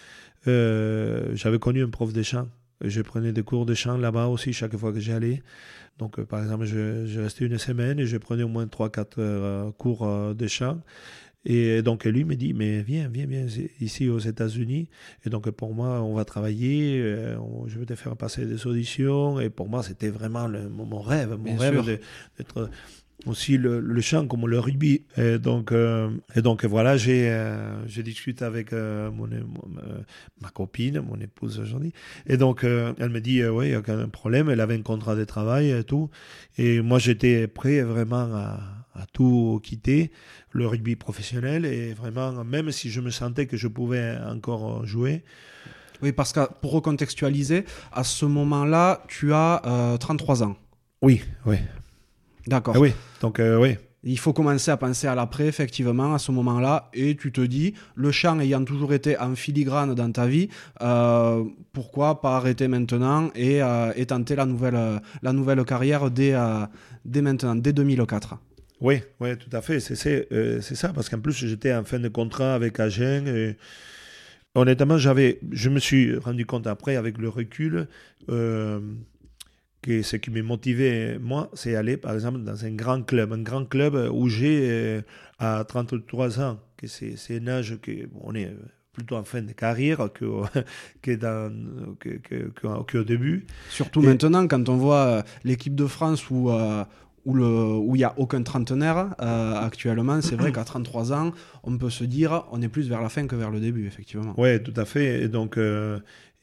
j'avais 0.46 1.60
connu 1.60 1.84
un 1.84 1.90
prof 1.90 2.12
de 2.12 2.22
chant. 2.22 2.50
Je 2.82 3.02
prenais 3.02 3.32
des 3.32 3.44
cours 3.44 3.66
de 3.66 3.74
chant 3.74 3.96
là-bas 3.96 4.28
aussi 4.28 4.52
chaque 4.52 4.76
fois 4.76 4.92
que 4.92 5.00
j'allais. 5.00 5.42
Donc, 5.98 6.20
euh, 6.20 6.26
par 6.26 6.42
exemple, 6.42 6.66
je, 6.66 7.20
restais 7.20 7.46
une 7.46 7.58
semaine 7.58 8.00
et 8.00 8.06
je 8.06 8.18
prenais 8.18 8.44
au 8.44 8.48
moins 8.48 8.66
3-4 8.66 9.06
euh, 9.18 9.72
cours 9.72 10.06
euh, 10.06 10.34
de 10.34 10.48
chant. 10.48 10.82
Et 11.48 11.84
donc, 11.84 12.06
lui 12.06 12.26
me 12.26 12.36
dit, 12.36 12.54
mais 12.54 12.82
viens, 12.82 13.08
viens, 13.08 13.28
viens 13.28 13.46
ici 13.80 14.10
aux 14.10 14.18
États-Unis. 14.18 14.90
Et 15.26 15.30
donc, 15.30 15.50
pour 15.52 15.76
moi, 15.76 16.02
on 16.02 16.16
va 16.16 16.26
travailler, 16.26 17.00
je 17.68 17.78
vais 17.78 17.86
te 17.86 17.94
faire 17.94 18.18
passer 18.18 18.48
des 18.48 18.66
auditions. 18.66 19.40
Et 19.40 19.52
pour 19.52 19.70
moi, 19.70 19.84
c'était 19.84 20.10
vraiment 20.10 20.50
mon 20.50 21.02
rêve, 21.02 21.38
mon 21.38 21.56
rêve 21.56 22.00
d'être 22.40 22.72
aussi 23.26 23.58
le, 23.58 23.80
le, 23.80 24.02
chant 24.02 24.28
comme 24.28 24.48
le 24.48 24.60
rugby. 24.60 25.06
Et 25.18 25.40
donc, 25.40 25.72
euh, 25.72 26.10
et 26.36 26.42
donc 26.42 26.66
voilà, 26.66 26.98
j'ai 26.98 27.30
euh, 27.30 27.86
discuté 28.04 28.46
avec 28.46 28.74
euh, 28.74 29.10
mon, 29.12 29.28
ma 30.42 30.50
copine, 30.50 31.02
mon 31.02 31.20
épouse 31.20 31.60
aujourd'hui. 31.60 31.94
Et 32.28 32.38
donc, 32.38 32.64
elle 32.64 33.10
me 33.10 33.20
dit, 33.20 33.44
oui, 33.46 33.68
il 33.68 33.70
n'y 33.70 33.76
a 33.76 33.80
aucun 33.80 34.08
problème. 34.10 34.50
Elle 34.50 34.62
avait 34.62 34.76
un 34.76 34.82
contrat 34.82 35.16
de 35.16 35.24
travail 35.24 35.72
et 35.72 35.84
tout. 35.84 36.10
Et 36.58 36.82
moi, 36.82 37.00
j'étais 37.00 37.48
prêt 37.48 37.82
vraiment 37.82 38.30
à, 38.36 38.60
à, 38.94 39.06
tout 39.12 39.60
quitter, 39.64 40.12
le 40.52 40.68
rugby 40.68 40.96
professionnel. 40.96 41.66
Et 41.66 41.94
vraiment, 41.94 42.44
même 42.44 42.72
si 42.72 42.90
je 42.90 43.02
me 43.02 43.10
sentais 43.10 43.48
que 43.48 43.58
je 43.58 43.68
pouvais 43.68 44.18
encore 44.28 44.86
jouer. 44.86 45.24
Oui, 46.02 46.12
parce 46.12 46.34
que 46.34 46.42
pour 46.62 46.72
recontextualiser, 46.72 47.64
à 47.94 48.04
ce 48.04 48.26
moment-là, 48.26 49.04
tu 49.08 49.34
as 49.34 49.98
33 50.00 50.44
ans. 50.44 50.58
Oui, 51.02 51.22
oui. 51.46 51.58
D'accord. 52.48 52.76
Ah 52.78 52.80
oui, 52.80 52.94
donc 53.22 53.40
euh, 53.40 53.60
oui. 53.60 53.78
Il 54.08 54.20
faut 54.20 54.34
commencer 54.34 54.70
à 54.70 54.78
penser 54.78 55.08
à 55.08 55.16
l'après, 55.16 55.48
effectivement, 55.48 56.14
à 56.14 56.20
ce 56.20 56.32
moment-là, 56.32 56.92
et 56.94 57.16
tu 57.16 57.32
te 57.32 57.42
dis, 57.42 57.74
le 57.96 58.12
chant 58.12 58.40
ayant 58.40 58.64
toujours 58.64 58.94
été 58.94 59.18
en 59.18 59.34
filigrane 59.34 59.96
dans 59.96 60.12
ta 60.12 60.28
vie, 60.28 60.48
euh, 60.82 61.44
pourquoi 61.74 62.22
pas 62.22 62.36
arrêter 62.36 62.68
maintenant 62.68 63.32
et, 63.34 63.64
euh, 63.64 63.92
tenter 64.06 64.36
la 64.36 64.46
nouvelle, 64.46 65.02
la 65.24 65.34
nouvelle 65.34 65.64
carrière 65.66 66.12
dès, 66.12 66.36
dès 67.04 67.24
maintenant, 67.24 67.56
dès 67.56 67.74
2004 67.74 68.38
Oui, 68.80 69.02
oui, 69.20 69.36
tout 69.38 69.50
à 69.52 69.64
fait, 69.64 69.80
c'est 69.80 69.96
ça, 70.62 70.90
parce 70.90 71.10
qu'en 71.10 71.20
plus 71.20 71.34
j'étais 71.34 71.74
en 71.74 71.84
fin 71.84 71.98
de 71.98 72.10
contrat 72.10 72.54
avec 72.54 72.80
Agen, 72.80 73.26
et 73.28 73.58
honnêtement, 74.54 75.00
j'avais, 75.00 75.40
je 75.52 75.70
me 75.70 75.80
suis 75.80 76.16
rendu 76.16 76.46
compte 76.46 76.68
après, 76.68 76.96
avec 76.96 77.18
le 77.18 77.30
recul, 77.30 77.88
ce 79.88 80.16
qui 80.16 80.32
m'a 80.32 80.42
motivé, 80.42 81.18
moi, 81.20 81.50
c'est 81.54 81.76
aller, 81.76 81.98
par 81.98 82.14
exemple, 82.14 82.40
dans 82.40 82.66
un 82.66 82.72
grand 82.72 83.04
club. 83.04 83.34
Un 83.34 83.42
grand 83.42 83.66
club 83.66 83.96
où 84.12 84.28
j'ai, 84.30 84.70
euh, 84.70 85.02
à 85.40 85.64
33 85.64 86.40
ans, 86.40 86.60
que 86.78 86.88
c'est, 86.88 87.16
un 87.32 87.48
âge 87.48 87.78
que 87.82 87.92
on 88.22 88.34
est 88.36 88.52
plutôt 88.94 89.16
en 89.16 89.24
fin 89.24 89.42
de 89.42 89.52
carrière 89.52 90.10
que, 90.14 90.26
que, 91.02 91.12
dans, 91.16 91.52
que, 92.00 92.98
au 92.98 93.04
début. 93.04 93.46
Surtout 93.70 94.02
maintenant, 94.02 94.48
quand 94.48 94.70
on 94.70 94.78
voit 94.78 95.06
euh, 95.06 95.22
l'équipe 95.44 95.76
de 95.76 95.86
France 95.86 96.30
où, 96.30 96.50
euh, 96.50 96.84
où 97.26 97.96
il 97.96 98.00
n'y 98.00 98.04
a 98.04 98.14
aucun 98.18 98.42
trentenaire 98.44 99.16
actuellement, 99.20 100.22
c'est 100.22 100.36
vrai 100.36 100.52
qu'à 100.54 100.64
33 100.64 101.14
ans, 101.14 101.32
on 101.64 101.78
peut 101.78 101.90
se 101.90 102.04
dire 102.04 102.46
on 102.52 102.62
est 102.62 102.70
plus 102.70 102.88
vers 102.88 103.02
la 103.02 103.10
fin 103.10 103.28
que 103.28 103.36
vers 103.36 103.52
le 103.52 103.60
début, 103.60 103.86
effectivement. 103.88 104.34
Oui, 104.38 104.62
tout 104.64 104.74
à 104.78 104.86
fait. 104.86 105.24
Et 105.24 105.28
donc, 105.28 105.58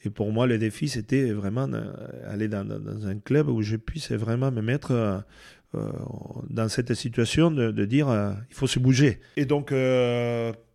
et 0.05 0.09
pour 0.09 0.31
moi, 0.31 0.47
le 0.47 0.57
défi, 0.57 0.89
c'était 0.89 1.31
vraiment 1.31 1.67
d'aller 1.67 2.47
dans, 2.47 2.65
un 3.05 3.17
club 3.19 3.49
où 3.49 3.61
je 3.61 3.77
puisse 3.77 4.11
vraiment 4.11 4.51
me 4.51 4.61
mettre 4.61 4.91
euh, 4.91 5.17
euh, 5.75 5.91
dans 6.49 6.67
cette 6.67 6.93
situation 6.93 7.49
de, 7.49 7.85
dire 7.85 8.09
euh, 8.09 8.33
il 8.49 8.55
faut 8.55 8.67
se 8.67 8.79
bouger. 8.79 9.19
Et 9.37 9.45
donc, 9.45 9.73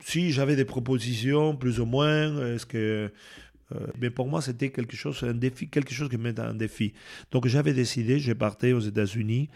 si 0.01 0.33
j'avais 0.33 0.57
des 0.57 0.65
propositions, 0.65 1.57
plus 1.57 1.79
ou 1.79 1.85
moins, 1.85 2.55
est-ce 2.55 2.65
que. 2.65 3.11
mais 4.01 4.09
pour 4.09 4.29
moi, 4.29 4.41
c'était 4.41 4.71
quelque 4.71 4.97
chose, 4.97 5.23
un 5.23 5.35
défi, 5.35 5.69
quelque 5.69 5.93
chose 5.93 6.09
qui 6.09 6.17
me 6.17 6.25
mettait 6.25 6.41
un 6.41 6.55
défi. 6.55 6.95
Donc, 7.31 7.47
j'avais 7.47 7.75
décidé, 7.75 8.19
je 8.19 8.33
partais 8.33 8.73
aux 8.73 8.81
États-Unis. 8.81 9.51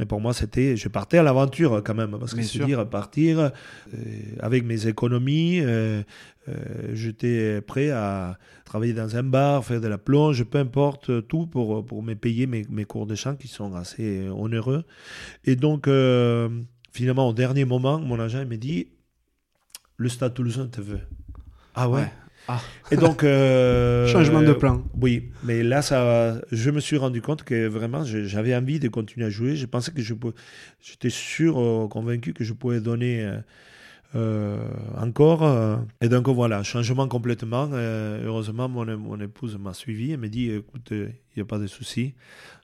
Et 0.00 0.06
pour 0.06 0.20
moi, 0.20 0.32
c'était, 0.32 0.76
je 0.76 0.88
partais 0.88 1.18
à 1.18 1.22
l'aventure 1.22 1.82
quand 1.84 1.94
même, 1.94 2.16
parce 2.18 2.34
que 2.34 2.42
c'est 2.42 2.64
dire 2.64 2.88
partir 2.88 3.52
avec 4.40 4.64
mes 4.64 4.86
économies, 4.86 5.60
euh, 5.60 6.02
j'étais 6.94 7.60
prêt 7.60 7.90
à 7.90 8.38
travailler 8.64 8.94
dans 8.94 9.16
un 9.16 9.22
bar, 9.22 9.64
faire 9.64 9.80
de 9.80 9.86
la 9.88 9.98
plonge, 9.98 10.44
peu 10.44 10.58
importe, 10.58 11.26
tout 11.28 11.46
pour, 11.46 11.84
pour 11.84 12.02
me 12.02 12.14
payer 12.14 12.46
mes, 12.46 12.64
mes 12.70 12.84
cours 12.84 13.06
de 13.06 13.14
chant 13.14 13.36
qui 13.36 13.48
sont 13.48 13.74
assez 13.74 14.28
onéreux. 14.30 14.84
Et 15.44 15.56
donc, 15.56 15.86
euh, 15.86 16.48
finalement, 16.92 17.28
au 17.28 17.32
dernier 17.32 17.64
moment, 17.64 18.00
mon 18.00 18.18
agent 18.18 18.44
me 18.46 18.56
dit 18.56 18.88
Le 19.98 20.08
Stade 20.08 20.34
Toulousain 20.34 20.68
te 20.68 20.80
veut. 20.80 21.00
Ah 21.74 21.88
ouais, 21.88 22.10
Ah. 22.48 22.60
Et 22.90 22.96
donc. 22.96 23.24
Euh, 23.24 24.06
Changement 24.06 24.42
de 24.42 24.52
plan. 24.52 24.82
Oui, 25.00 25.30
mais 25.42 25.62
là, 25.62 25.82
ça, 25.82 26.40
je 26.50 26.70
me 26.70 26.80
suis 26.80 26.96
rendu 26.96 27.22
compte 27.22 27.44
que 27.44 27.66
vraiment, 27.66 28.04
j'avais 28.04 28.54
envie 28.54 28.78
de 28.80 28.88
continuer 28.88 29.26
à 29.26 29.30
jouer. 29.30 29.56
Je 29.56 29.66
pensais 29.66 29.92
que 29.92 30.02
je 30.02 30.14
J'étais 30.80 31.10
sûr, 31.10 31.88
convaincu 31.90 32.32
que 32.32 32.44
je 32.44 32.52
pouvais 32.52 32.80
donner 32.80 33.22
euh, 33.22 33.38
encore. 34.14 35.42
Euh, 35.42 35.76
et 36.00 36.08
donc 36.08 36.28
voilà, 36.28 36.62
changement 36.62 37.08
complètement. 37.08 37.70
Euh, 37.72 38.24
heureusement, 38.24 38.68
mon, 38.68 38.84
mon 38.96 39.20
épouse 39.20 39.58
m'a 39.58 39.74
suivi 39.74 40.12
et 40.12 40.16
m'a 40.16 40.28
dit 40.28 40.50
écoute, 40.50 40.90
il 40.90 41.14
n'y 41.36 41.42
a 41.42 41.46
pas 41.46 41.58
de 41.58 41.66
souci, 41.66 42.14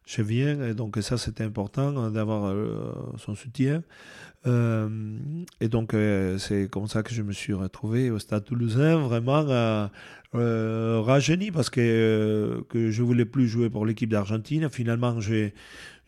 je 0.07 0.23
viens. 0.23 0.63
Et 0.67 0.75
donc 0.75 0.99
ça, 1.01 1.17
c'était 1.19 1.45
important 1.45 2.11
d'avoir 2.11 2.55
son 3.17 3.35
soutien. 3.35 3.83
et 4.47 5.69
donc 5.69 5.95
c'est 6.39 6.69
comme 6.71 6.87
ça 6.87 7.03
que 7.03 7.13
je 7.13 7.23
me 7.23 7.33
suis 7.33 7.53
retrouvé 7.53 8.11
au 8.11 8.19
Stade 8.19 8.45
Toulousain, 8.45 8.97
vraiment 8.99 9.91
rajeuni 10.33 11.51
parce 11.51 11.71
que, 11.71 12.63
que 12.69 12.91
je 12.91 13.03
voulais 13.03 13.25
plus 13.25 13.49
jouer 13.49 13.71
pour 13.71 13.87
l'équipe 13.87 14.11
d'Argentine. 14.11 14.69
Finalement, 14.69 15.21
j'ai 15.21 15.55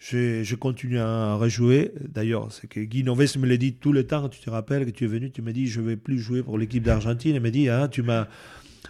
je, 0.00 0.54
continue 0.54 0.98
à 0.98 1.34
rejouer. 1.34 1.92
D'ailleurs, 2.00 2.50
c'est 2.50 2.66
que 2.66 2.80
Guy 2.80 3.04
Noves 3.04 3.36
me 3.38 3.46
l'a 3.46 3.58
dit 3.58 3.74
tout 3.74 3.92
le 3.92 4.06
temps. 4.06 4.28
Tu 4.28 4.40
te 4.40 4.48
rappelles 4.48 4.86
que 4.86 4.90
tu 4.90 5.04
es 5.04 5.06
venu, 5.06 5.30
tu 5.30 5.42
m'as 5.42 5.52
dit 5.52 5.66
je 5.66 5.80
ne 5.80 5.88
vais 5.88 5.96
plus 5.96 6.18
jouer 6.18 6.42
pour 6.42 6.58
l'équipe 6.58 6.82
d'Argentine. 6.82 7.36
Il 7.36 7.40
m'a 7.40 7.50
dit 7.50 7.68
ah, 7.68 7.86
tu 7.88 8.02
m'as 8.02 8.26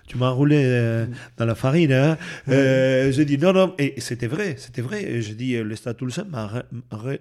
tu 0.06 0.18
m'as 0.18 0.30
roulé 0.30 0.62
euh, 0.64 1.06
dans 1.36 1.46
la 1.46 1.54
farine. 1.54 1.92
Hein. 1.92 2.16
Euh, 2.48 3.10
j'ai 3.12 3.24
dit 3.24 3.38
non, 3.38 3.52
non, 3.52 3.74
et 3.78 3.94
c'était 3.98 4.28
vrai, 4.28 4.54
c'était 4.56 4.82
vrai. 4.82 5.20
J'ai 5.20 5.34
dit 5.34 5.56
le 5.56 5.76
Stade 5.76 5.96
Toulousain 5.96 6.24
m'a 6.30 6.64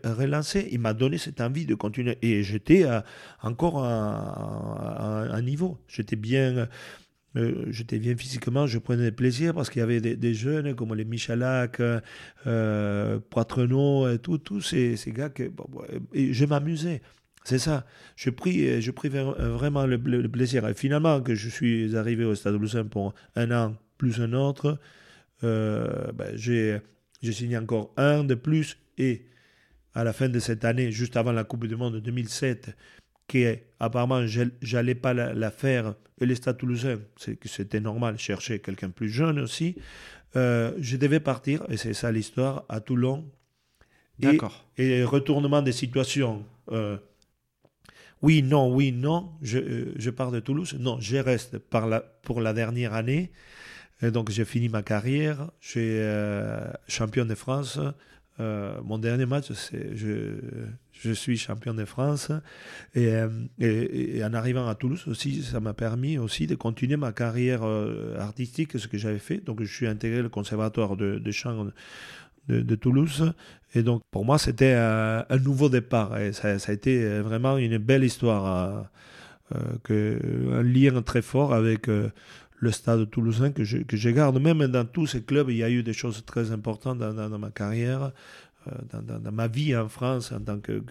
relancé, 0.04 0.68
il 0.72 0.80
m'a 0.80 0.94
donné 0.94 1.18
cette 1.18 1.42
envie 1.42 1.66
de 1.66 1.74
continuer. 1.76 2.18
Et 2.22 2.44
j'étais 2.44 2.86
encore 3.42 3.84
à 3.84 5.26
un 5.32 5.42
niveau. 5.42 5.80
J'étais 5.88 6.16
bien, 6.16 6.68
euh, 7.36 7.66
j'étais 7.70 8.00
bien 8.00 8.16
physiquement, 8.16 8.66
je 8.66 8.80
prenais 8.80 9.12
plaisir 9.12 9.54
parce 9.54 9.70
qu'il 9.70 9.82
y 9.82 9.84
avait 9.84 10.02
des, 10.02 10.34
jeunes 10.34 10.76
comme 10.76 10.96
les 10.96 11.06
Michalak, 11.06 11.80
euh, 11.80 13.20
Poitrenaud, 13.30 14.10
et 14.10 14.20
tout, 14.20 14.38
tous 14.38 14.62
ces, 14.62 14.96
gars 15.08 15.30
que 15.30 15.52
je 16.14 16.46
m'amusais. 16.46 17.02
C'est 17.44 17.60
ça. 17.60 17.86
Je 18.16 18.30
pris, 18.30 18.82
je 18.82 18.92
pris 18.92 19.10
vraiment 19.10 19.86
le, 19.86 20.28
plaisir. 20.28 20.68
Et 20.68 20.74
finalement, 20.74 21.22
que 21.22 21.36
je 21.36 21.50
suis 21.50 21.96
arrivé 21.96 22.26
au 22.26 22.36
Stade 22.36 22.56
Louvain 22.56 22.86
pour 22.86 23.14
un 23.36 23.52
an 23.52 23.76
plus 23.98 24.20
un 24.22 24.34
autre, 24.34 24.80
ben, 25.42 26.36
j'ai 26.36 26.82
signé 27.22 27.58
encore 27.58 27.94
un 27.98 28.24
de 28.24 28.36
plus 28.36 28.78
et 28.98 29.26
à 29.94 30.04
la 30.04 30.14
fin 30.14 30.30
de 30.30 30.40
cette 30.40 30.66
année, 30.66 30.92
juste 30.92 31.18
avant 31.18 31.32
la 31.32 31.44
Coupe 31.44 31.66
du 31.66 31.76
Monde 31.76 32.00
2007, 32.00 32.76
qui 33.30 33.46
apparemment 33.80 34.26
j'allais 34.62 34.96
pas 34.96 35.14
la, 35.14 35.52
faire, 35.52 35.94
et 36.20 36.26
les 36.26 36.36
Stades 36.36 36.58
Toulousains, 36.58 37.00
c'était 37.46 37.80
normal, 37.80 38.18
chercher 38.18 38.60
quelqu'un 38.60 38.90
plus 38.90 39.10
jeune 39.10 39.40
aussi. 39.40 39.78
Euh, 40.36 40.74
je 40.80 40.98
devais 40.98 41.22
partir, 41.22 41.64
et 41.70 41.78
c'est 41.78 41.94
ça 41.94 42.12
l'histoire, 42.12 42.66
à 42.68 42.82
Toulon. 42.82 43.26
D'accord. 44.18 44.66
Et, 44.78 45.04
retournement 45.04 45.62
des 45.62 45.72
situations. 45.72 46.44
Euh, 46.72 46.98
oui, 48.22 48.44
non, 48.44 48.74
oui, 48.74 48.92
non, 48.92 49.32
je, 49.42 49.60
euh, 49.60 49.94
je, 49.96 50.10
pars 50.10 50.32
de 50.32 50.42
Toulouse. 50.42 50.76
Non, 50.78 51.00
je 51.00 51.18
reste 51.18 51.58
par 51.58 51.88
la, 51.88 52.02
pour 52.02 52.42
la 52.42 52.52
dernière 52.52 52.94
année. 52.94 53.32
Et 54.02 54.12
donc 54.12 54.30
j'ai 54.30 54.46
fini 54.46 54.70
ma 54.70 54.82
carrière. 54.82 55.52
Je 55.60 55.70
suis 55.70 56.94
champion 56.94 57.26
de 57.26 57.36
France 57.36 57.80
euh, 58.40 58.78
mon 58.84 58.98
dernier 58.98 59.26
match, 59.26 59.52
je, 59.94 61.12
suis 61.14 61.38
champion 61.38 61.74
de 61.74 61.86
France. 61.86 62.32
Euh, 62.96 63.30
et, 63.60 64.24
en 64.24 64.34
arrivant 64.34 64.68
à 64.68 64.76
Toulouse 64.76 65.04
aussi, 65.08 65.44
ça 65.44 65.60
m'a 65.60 65.74
permis 65.74 66.18
aussi 66.18 66.48
de 66.48 66.56
continuer 66.56 66.98
ma 66.98 67.12
carrière 67.12 67.62
euh, 67.64 68.18
artistique, 68.20 68.80
ce 68.80 68.88
que 68.88 68.98
j'avais 68.98 69.20
fait. 69.20 69.44
Donc 69.44 69.62
je 69.62 69.74
suis 69.74 69.88
intégré 69.88 70.22
au 70.22 70.30
conservatoire 70.30 70.96
de, 70.96 71.20
de 71.20 71.32
chant 71.32 71.68
de, 72.48 72.76
Toulouse. 72.76 73.34
Et 73.76 73.84
donc 73.84 74.02
pour 74.10 74.26
moi, 74.26 74.38
c'était 74.38 74.74
un, 74.74 75.26
nouveau 75.44 75.70
départ. 75.70 76.18
Et 76.18 76.34
ça, 76.34 76.56
a 76.66 76.72
été 76.72 77.20
vraiment 77.20 77.58
une 77.58 77.78
belle 77.78 78.04
histoire. 78.04 78.90
un 79.52 80.64
lien 80.64 81.02
très 81.02 81.22
fort 81.22 81.54
avec 81.54 81.88
le 82.60 82.72
stade 82.72 83.10
toulousain 83.10 83.52
que 83.52 83.64
je, 83.64 83.80
que 83.80 83.98
je 83.98 84.10
garde. 84.10 84.40
Même 84.40 84.68
dans 84.68 84.86
tous 84.86 85.08
ces 85.08 85.22
clubs, 85.22 85.50
il 85.50 85.58
y 85.58 85.64
a 85.64 85.70
eu 85.70 85.84
des 85.84 85.94
choses 85.94 86.24
très 86.26 86.52
importantes 86.52 87.00
dans, 87.00 87.40
ma 87.40 87.52
carrière, 87.52 88.12
euh, 88.68 88.72
dans, 88.94 89.32
ma 89.32 89.48
vie 89.48 89.76
en 89.76 89.88
France 89.88 90.32
en 90.32 90.42
tant 90.42 90.60
que, 90.60 90.82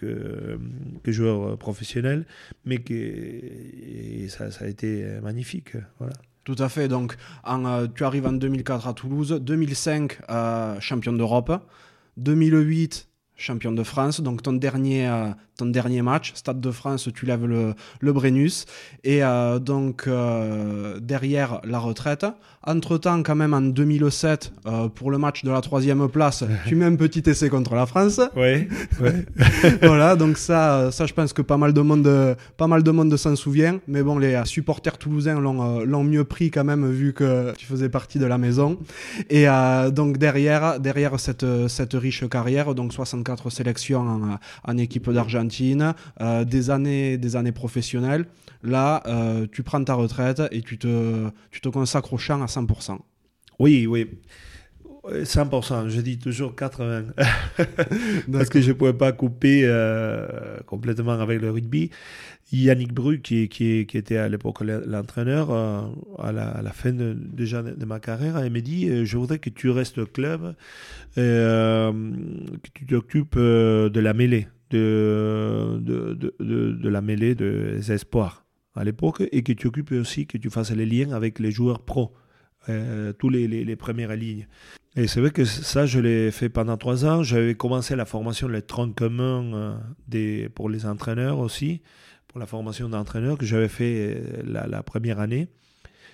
joueur 1.07 1.57
professionnel, 1.57 2.25
mais 2.65 2.83
ça, 4.29 4.45
a 4.59 4.67
été 4.67 5.19
magnifique. 5.21 5.77
Voilà. 5.99 6.13
Tout 6.49 6.55
à 6.57 6.69
fait. 6.69 6.87
Donc, 6.87 7.15
euh, 7.47 7.87
tu 7.93 8.03
arrives 8.03 8.25
en 8.25 8.31
2004 8.31 8.87
à 8.87 8.93
Toulouse, 8.93 9.39
2005 9.39 10.19
euh, 10.29 10.79
champion 10.79 11.13
d'Europe, 11.13 11.51
2008 12.17 13.08
champion 13.39 13.71
de 13.71 13.83
France. 13.83 14.21
Donc 14.21 14.43
ton 14.43 14.53
dernier, 14.53 15.07
euh, 15.07 15.29
ton 15.57 15.67
dernier 15.67 16.01
match, 16.01 16.33
Stade 16.35 16.61
de 16.61 16.71
France, 16.71 17.09
tu 17.13 17.25
lèves 17.25 17.45
le, 17.45 17.73
le 18.01 18.13
Brennus. 18.13 18.65
Et 19.03 19.23
euh, 19.23 19.59
donc 19.59 20.05
euh, 20.07 20.99
derrière 20.99 21.61
la 21.63 21.79
retraite. 21.79 22.25
Entre-temps, 22.61 23.23
quand 23.23 23.35
même 23.35 23.53
en 23.53 23.61
2007, 23.61 24.51
pour 24.93 25.11
le 25.11 25.17
match 25.17 25.45
de 25.45 25.49
la 25.49 25.61
troisième 25.61 26.09
place, 26.09 26.43
tu 26.67 26.75
mets 26.75 26.85
un 26.85 26.95
petit 26.95 27.27
essai 27.27 27.49
contre 27.49 27.73
la 27.73 27.85
France. 27.85 28.19
Oui, 28.35 28.67
voilà, 29.81 30.17
donc 30.17 30.37
ça, 30.37 30.91
ça, 30.91 31.05
je 31.05 31.13
pense 31.13 31.31
que 31.31 31.41
pas 31.41 31.55
mal 31.55 31.71
de 31.71 31.79
monde, 31.79 32.35
pas 32.57 32.67
mal 32.67 32.83
de 32.83 32.91
monde 32.91 33.15
s'en 33.15 33.37
souvient. 33.37 33.79
Mais 33.87 34.03
bon, 34.03 34.19
les 34.19 34.41
supporters 34.43 34.97
toulousains 34.97 35.39
l'ont 35.39 36.03
mieux 36.03 36.25
pris 36.25 36.51
quand 36.51 36.65
même, 36.65 36.91
vu 36.91 37.13
que 37.13 37.53
tu 37.57 37.65
faisais 37.65 37.87
partie 37.87 38.19
de 38.19 38.25
la 38.25 38.37
maison. 38.37 38.77
Et 39.29 39.45
donc 39.93 40.17
derrière, 40.17 40.81
derrière 40.81 41.17
cette, 41.17 41.45
cette 41.69 41.93
riche 41.93 42.27
carrière, 42.27 42.75
donc 42.75 42.91
64 42.91 43.28
quatre 43.29 43.49
sélections 43.51 44.39
en, 44.63 44.77
équipe 44.77 45.09
d'Argentine, 45.11 45.93
euh, 46.19 46.43
des, 46.45 46.71
années, 46.71 47.17
des 47.17 47.35
années 47.35 47.51
professionnelles. 47.51 48.25
Là, 48.63 49.03
euh, 49.05 49.45
tu 49.51 49.61
prends 49.61 49.83
ta 49.83 49.93
retraite 49.93 50.41
et 50.51 50.61
tu 50.61 50.77
te, 50.79 51.29
tu 51.51 51.61
te 51.61 51.69
consacres 51.69 52.11
au 52.13 52.17
chant 52.17 52.41
à 52.41 52.47
100%. 52.47 52.97
Oui, 53.59 53.85
oui. 53.87 54.09
100%, 55.11 55.89
je 55.89 56.01
dis 56.01 56.17
toujours 56.17 56.55
80. 56.55 57.03
Parce 58.31 58.49
que 58.49 58.61
je 58.61 58.69
ne 58.69 58.73
pouvais 58.73 58.93
pas 58.93 59.11
couper 59.11 59.61
euh, 59.65 60.57
complètement 60.65 61.19
avec 61.19 61.41
le 61.41 61.51
rugby. 61.51 61.91
Yannick 62.51 62.93
Bru, 62.93 63.19
qui, 63.21 63.47
qui, 63.47 63.85
qui 63.85 63.97
était 63.97 64.17
à 64.17 64.27
l'époque 64.27 64.61
l'entraîneur, 64.61 65.51
euh, 65.51 65.81
à, 66.17 66.31
la, 66.31 66.49
à, 66.49 66.61
la, 66.61 66.71
fin 66.71 66.91
de, 66.91 67.13
déjà 67.15 67.61
de, 67.61 67.85
ma 67.85 67.99
carrière, 67.99 68.43
il 68.43 68.51
m'a 68.51 68.61
dit 68.61 68.89
euh, 68.89 69.05
Je 69.05 69.17
voudrais 69.17 69.39
que 69.39 69.49
tu 69.49 69.69
restes 69.69 69.99
au 69.99 70.05
club, 70.05 70.55
euh, 71.17 71.91
que 72.63 72.69
tu 72.73 72.85
t'occupes 72.85 73.37
de 73.37 73.99
la 73.99 74.13
mêlée, 74.13 74.47
de, 74.71 75.79
de, 75.81 76.13
de, 76.13 76.71
de 76.71 76.89
la 76.89 77.01
mêlée 77.01 77.35
des 77.35 77.91
espoirs 77.91 78.45
à 78.75 78.83
l'époque, 78.83 79.23
et 79.31 79.43
que 79.43 79.53
tu 79.53 79.67
occupes 79.67 79.91
aussi, 79.91 80.25
que 80.25 80.37
tu 80.37 80.49
fasses 80.49 80.71
les 80.71 80.85
liens 80.85 81.11
avec 81.11 81.39
les 81.39 81.51
joueurs 81.51 81.81
pros, 81.81 82.13
tous 83.19 83.29
les, 83.29 83.47
les, 83.47 83.63
les 83.63 83.75
premières 83.75 84.15
lignes. 84.15 84.47
Et 84.95 85.07
c'est 85.07 85.19
vrai 85.19 85.31
que 85.31 85.45
ça, 85.45 85.85
je 85.85 85.99
l'ai 85.99 86.31
fait 86.31 86.49
pendant 86.49 86.75
trois 86.77 87.05
ans. 87.05 87.23
J'avais 87.23 87.55
commencé 87.55 87.95
la 87.95 88.05
formation, 88.05 88.47
les 88.47 88.61
troncs 88.61 88.95
communs 88.95 89.79
des, 90.07 90.49
pour 90.49 90.69
les 90.69 90.85
entraîneurs 90.85 91.39
aussi 91.39 91.81
pour 92.29 92.39
la 92.39 92.45
formation 92.45 92.87
d'entraîneur 92.87 93.37
que 93.37 93.45
j'avais 93.45 93.67
fait 93.67 94.15
euh, 94.15 94.43
la, 94.45 94.83
première 94.83 95.19
année, 95.19 95.49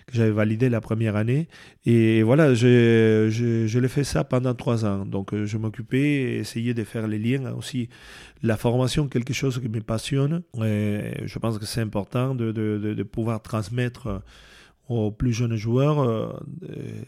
que 0.08 0.16
j'avais 0.16 0.32
validé 0.32 0.70
la 0.70 0.82
première 0.82 1.16
année. 1.16 1.48
Et 1.86 2.24
voilà, 2.24 2.54
je, 2.54 3.28
je, 3.30 3.68
je 3.68 3.80
l'ai 3.80 3.88
fait 3.90 4.06
ça 4.06 4.24
pendant 4.24 4.56
trois 4.56 4.86
ans. 4.86 5.06
Donc 5.06 5.34
euh, 5.34 5.46
je 5.46 5.58
m'occupais, 5.58 6.38
essayer 6.38 6.74
de 6.74 6.84
faire 6.84 7.08
les 7.08 7.20
liens 7.20 7.52
aussi. 7.52 7.90
La 8.42 8.56
formation, 8.56 9.08
quelque 9.08 9.34
chose 9.34 9.60
qui 9.60 9.68
me 9.68 9.82
passionne. 9.82 10.42
Je 10.58 11.40
pense 11.40 11.60
que 11.60 11.66
c'est 11.66 11.82
important 11.82 12.34
de, 12.34 12.52
de, 12.52 12.94
de 12.94 13.04
pouvoir 13.04 13.42
transmettre 13.42 14.22
aux 14.88 15.12
plus 15.12 15.34
jeunes 15.34 15.56
joueurs 15.56 16.00
euh, 16.00 16.32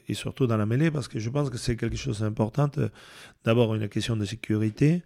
et 0.08 0.14
surtout 0.14 0.48
dans 0.48 0.58
la 0.58 0.66
mêlée 0.66 0.90
parce 0.90 1.08
que 1.08 1.20
je 1.20 1.30
pense 1.30 1.50
que 1.50 1.58
c'est 1.58 1.76
quelque 1.76 1.98
chose 1.98 2.22
d'important. 2.22 2.70
D'abord 3.44 3.76
une 3.76 3.88
question 3.88 4.18
de 4.18 4.26
sécurité 4.26 5.04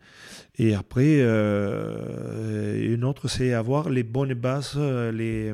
et 0.58 0.74
après 0.74 1.18
euh, 1.20 2.94
une 2.94 3.04
autre 3.04 3.28
c'est 3.28 3.54
avoir 3.54 3.90
les 3.90 4.04
bonnes 4.04 4.34
bases, 4.34 4.78
les, 4.78 5.54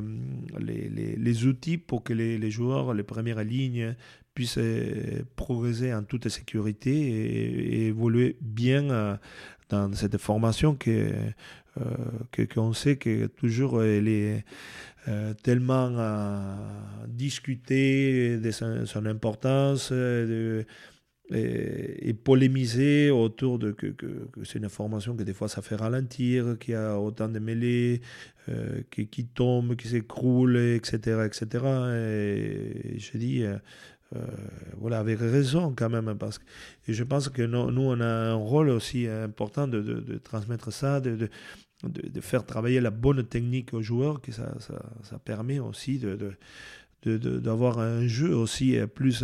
les, 0.60 1.16
les, 1.16 1.46
outils 1.46 1.78
pour 1.78 2.04
que 2.04 2.14
les, 2.14 2.38
les, 2.38 2.52
joueurs, 2.52 2.94
les 2.94 3.04
premières 3.04 3.44
lignes 3.44 3.96
puissent 4.36 4.60
euh, 4.60 5.24
progresser 5.36 5.94
en 5.94 6.04
toute 6.04 6.30
sécurité 6.30 6.92
et, 6.92 7.88
évoluer 7.88 8.38
bien 8.42 9.18
dans 9.70 9.94
cette 9.94 10.18
formation 10.18 10.76
que 10.76 11.10
qu'on 12.54 12.74
sait 12.74 12.96
que 12.96 13.28
toujours 13.28 13.84
elle 13.84 14.08
est 14.08 14.44
euh, 15.08 15.34
tellement 15.42 15.98
à 15.98 16.58
discuter 17.08 18.38
de 18.40 18.52
son, 18.52 19.06
importance 19.06 19.90
euh, 19.94 20.64
et, 21.30 22.14
polémiser 22.14 23.10
autour 23.10 23.58
de 23.58 23.72
que, 23.72 23.96
c'est 24.44 24.60
une 24.60 24.66
information 24.66 25.16
que 25.16 25.24
des 25.24 25.34
fois 25.34 25.48
ça 25.48 25.62
fait 25.62 25.76
ralentir, 25.76 26.58
qu'il 26.60 26.74
y 26.74 26.76
a 26.76 27.00
autant 27.00 27.30
de 27.30 27.40
mêlées 27.40 28.02
euh, 28.50 28.82
qui, 28.92 29.08
qui, 29.08 29.26
tombent, 29.26 29.78
qui 29.78 29.88
s'écroulent, 29.88 30.58
etc., 30.58 31.26
etc. 31.26 31.66
Et, 31.96 33.00
je 33.00 33.18
dis, 33.18 33.46
voilà, 34.78 35.00
avec 35.00 35.20
raison 35.20 35.74
quand 35.74 35.90
même, 35.90 36.18
parce 36.18 36.38
que 36.40 36.46
je 36.90 37.04
pense 37.06 37.30
que 37.30 37.44
nous, 37.44 37.72
nous, 37.72 37.84
on 37.84 38.02
a 38.02 38.06
un 38.06 38.34
rôle 38.34 38.70
aussi 38.70 39.08
important 39.08 39.70
de, 39.70 39.82
de, 39.82 40.02
de 40.02 40.18
transmettre 40.18 40.74
ça, 40.74 41.00
de, 41.00 41.30
de, 41.84 42.22
faire 42.22 42.46
travailler 42.46 42.82
la 42.82 42.90
bonne 42.90 43.24
technique 43.24 43.74
aux 43.74 43.82
joueurs, 43.82 44.22
que 44.22 44.32
ça, 44.32 44.54
ça, 44.60 44.82
ça 45.04 45.20
permet 45.20 45.60
aussi 45.60 46.00
de, 46.00 46.38
d'avoir 47.06 47.80
un 47.80 48.08
jeu 48.08 48.36
aussi 48.36 48.78
plus 48.96 49.24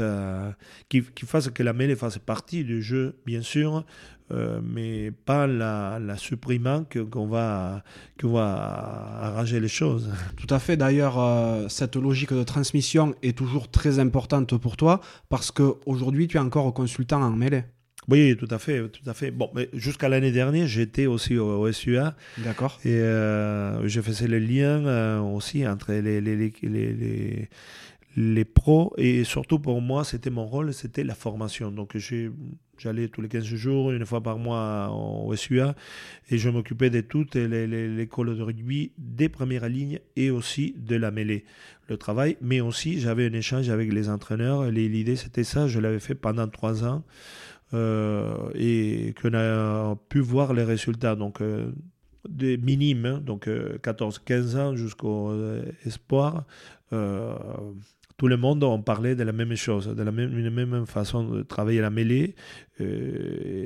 qui, 0.89 1.02
fasse 1.26 1.50
que 1.50 1.63
la 1.63 1.74
mêlée 1.74 1.96
fasse 1.96 2.20
partie 2.20 2.63
du 2.63 2.82
jeu, 2.82 3.18
bien 3.26 3.42
sûr, 3.42 3.84
euh, 4.32 4.62
mais 4.63 5.12
pas 5.12 5.48
la, 5.48 6.00
la 6.00 6.18
supprimant 6.18 6.86
qu'on 6.86 7.28
va, 7.28 7.84
va 8.24 9.20
arranger 9.22 9.60
les 9.60 9.68
choses. 9.68 10.10
Tout 10.38 10.52
à 10.52 10.60
fait. 10.60 10.78
D'ailleurs, 10.78 11.20
euh, 11.20 11.68
cette 11.68 11.96
logique 11.96 12.34
de 12.34 12.44
transmission 12.44 13.13
est 13.22 13.38
toujours 13.38 13.70
très 13.70 14.00
importante 14.00 14.58
pour 14.58 14.78
toi 14.78 15.02
parce 15.30 15.52
qu'aujourd'hui, 15.52 16.28
tu 16.28 16.38
es 16.38 16.39
encore 16.39 16.74
consultant 16.74 17.22
en 17.22 17.32
mêlée. 17.32 17.63
Oui, 18.10 18.36
tout 18.38 18.48
à 18.50 18.60
fait, 18.60 18.88
tout 18.89 19.10
à 19.10 19.13
fait. 19.13 19.32
Bon, 19.32 19.50
mais 19.56 19.70
jusqu'à 19.74 20.10
l'année 20.10 20.32
dernière, 20.32 20.68
j'étais 20.68 21.06
aussi 21.06 21.38
au, 21.38 21.72
SUA. 21.72 22.16
D'accord. 22.39 22.80
Et 22.84 22.89
euh, 22.89 23.88
je 23.88 24.02
faisais 24.02 24.28
le 24.28 24.39
lien 24.39 24.86
euh, 24.86 25.20
aussi 25.20 25.68
entre 25.68 25.94
les, 25.94 26.22
les, 26.22 26.36
les, 26.36 26.54
les, 26.62 27.50
les 28.16 28.46
pros 28.46 28.94
et 28.98 29.24
surtout 29.24 29.60
pour 29.60 29.82
moi, 29.82 30.04
c'était 30.04 30.30
mon 30.30 30.46
rôle, 30.46 30.74
c'était 30.74 31.04
la 31.04 31.16
formation. 31.16 31.72
Donc 31.72 31.98
j'allais 32.78 33.08
tous 33.08 33.22
les 33.22 33.28
15 33.28 33.44
jours, 33.44 33.92
une 33.92 34.06
fois 34.06 34.22
par 34.22 34.38
mois 34.38 34.91
au 34.91 35.36
SUA 35.36 35.76
et 36.30 36.38
je 36.38 36.49
m'occupais 36.49 36.89
de 36.89 37.01
toutes 37.01 37.36
les, 37.36 38.01
écoles 38.01 38.36
de 38.38 38.41
rugby 38.41 38.91
des 38.97 39.30
premières 39.30 39.68
lignes 39.68 39.99
et 40.16 40.30
aussi 40.30 40.76
de 40.78 40.95
la 40.95 41.12
mêlée, 41.12 41.45
le 41.89 41.97
travail. 41.97 42.38
Mais 42.41 42.62
aussi, 42.62 42.99
j'avais 42.99 43.28
un 43.28 43.34
échange 43.34 43.70
avec 43.70 43.91
les 43.91 44.10
entraîneurs. 44.10 44.66
L'idée, 44.70 45.16
c'était 45.16 45.43
ça, 45.43 45.68
je 45.68 45.80
l'avais 45.80 45.99
fait 45.99 46.16
pendant 46.16 46.47
trois 46.47 46.84
ans. 46.84 47.04
Euh, 47.74 48.51
et 48.53 49.15
qu'on 49.19 49.34
a 49.34 49.95
pu 50.09 50.19
voir 50.19 50.53
les 50.53 50.63
résultats. 50.63 51.15
Donc, 51.15 51.41
euh, 51.41 51.71
des 52.30 52.57
minimes, 52.57 53.05
hein, 53.05 53.19
donc 53.19 53.47
14-15 53.47 54.55
euh, 54.55 54.59
ans 54.59 54.76
jusqu'au 54.76 55.34
espoir. 55.86 56.45
tout 56.89 58.28
le 58.28 58.38
monde, 58.38 58.63
on 58.63 58.82
parlait 58.82 59.15
de 59.15 59.24
la 59.24 59.34
même 59.34 59.55
chose, 59.55 59.88
de 59.88 60.03
la 60.03 60.11
même, 60.11 60.49
même 60.49 60.86
façon 60.86 61.28
de 61.28 61.41
travailler 61.41 61.82
la 61.82 61.89
mêlée, 61.89 62.36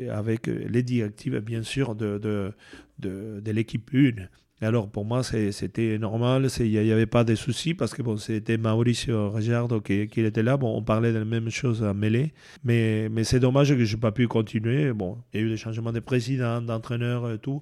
avec 0.09 0.47
les 0.47 0.83
directives, 0.83 1.37
bien 1.39 1.63
sûr, 1.63 1.93
de, 1.93 2.17
de, 2.17 2.53
de, 2.99 3.41
de 3.41 3.51
l'équipe 3.51 3.91
1. 3.93 4.27
Alors 4.59 4.89
pour 4.89 5.05
moi, 5.05 5.21
c'était 5.23 5.99
normal, 5.99 6.47
il 6.59 6.71
n'y 6.71 6.91
avait 6.91 7.05
pas 7.05 7.23
de 7.23 7.35
soucis 7.35 7.75
parce 7.75 7.93
que 7.93 8.01
bon, 8.01 8.17
c'était 8.17 8.57
Mauricio 8.57 9.29
Regiardo 9.29 9.81
qui, 9.81 9.93
était 10.01 10.41
là. 10.41 10.57
Bon, 10.57 10.75
on 10.75 10.81
parlait 10.81 11.13
de 11.13 11.19
la 11.19 11.25
même 11.25 11.49
chose 11.51 11.83
à 11.83 11.93
mêlée, 11.93 12.33
mais, 12.63 13.09
c'est 13.23 13.39
dommage 13.39 13.69
que 13.69 13.85
je 13.85 13.95
n'ai 13.95 13.99
pas 13.99 14.11
pu 14.11 14.27
continuer. 14.27 14.93
Bon, 14.93 15.19
il 15.31 15.39
y 15.39 15.43
a 15.43 15.45
eu 15.45 15.49
des 15.49 15.57
changements 15.57 15.91
de 15.91 15.99
président, 15.99 16.59
d'entraîneur 16.61 17.31
et 17.31 17.37
tout, 17.37 17.61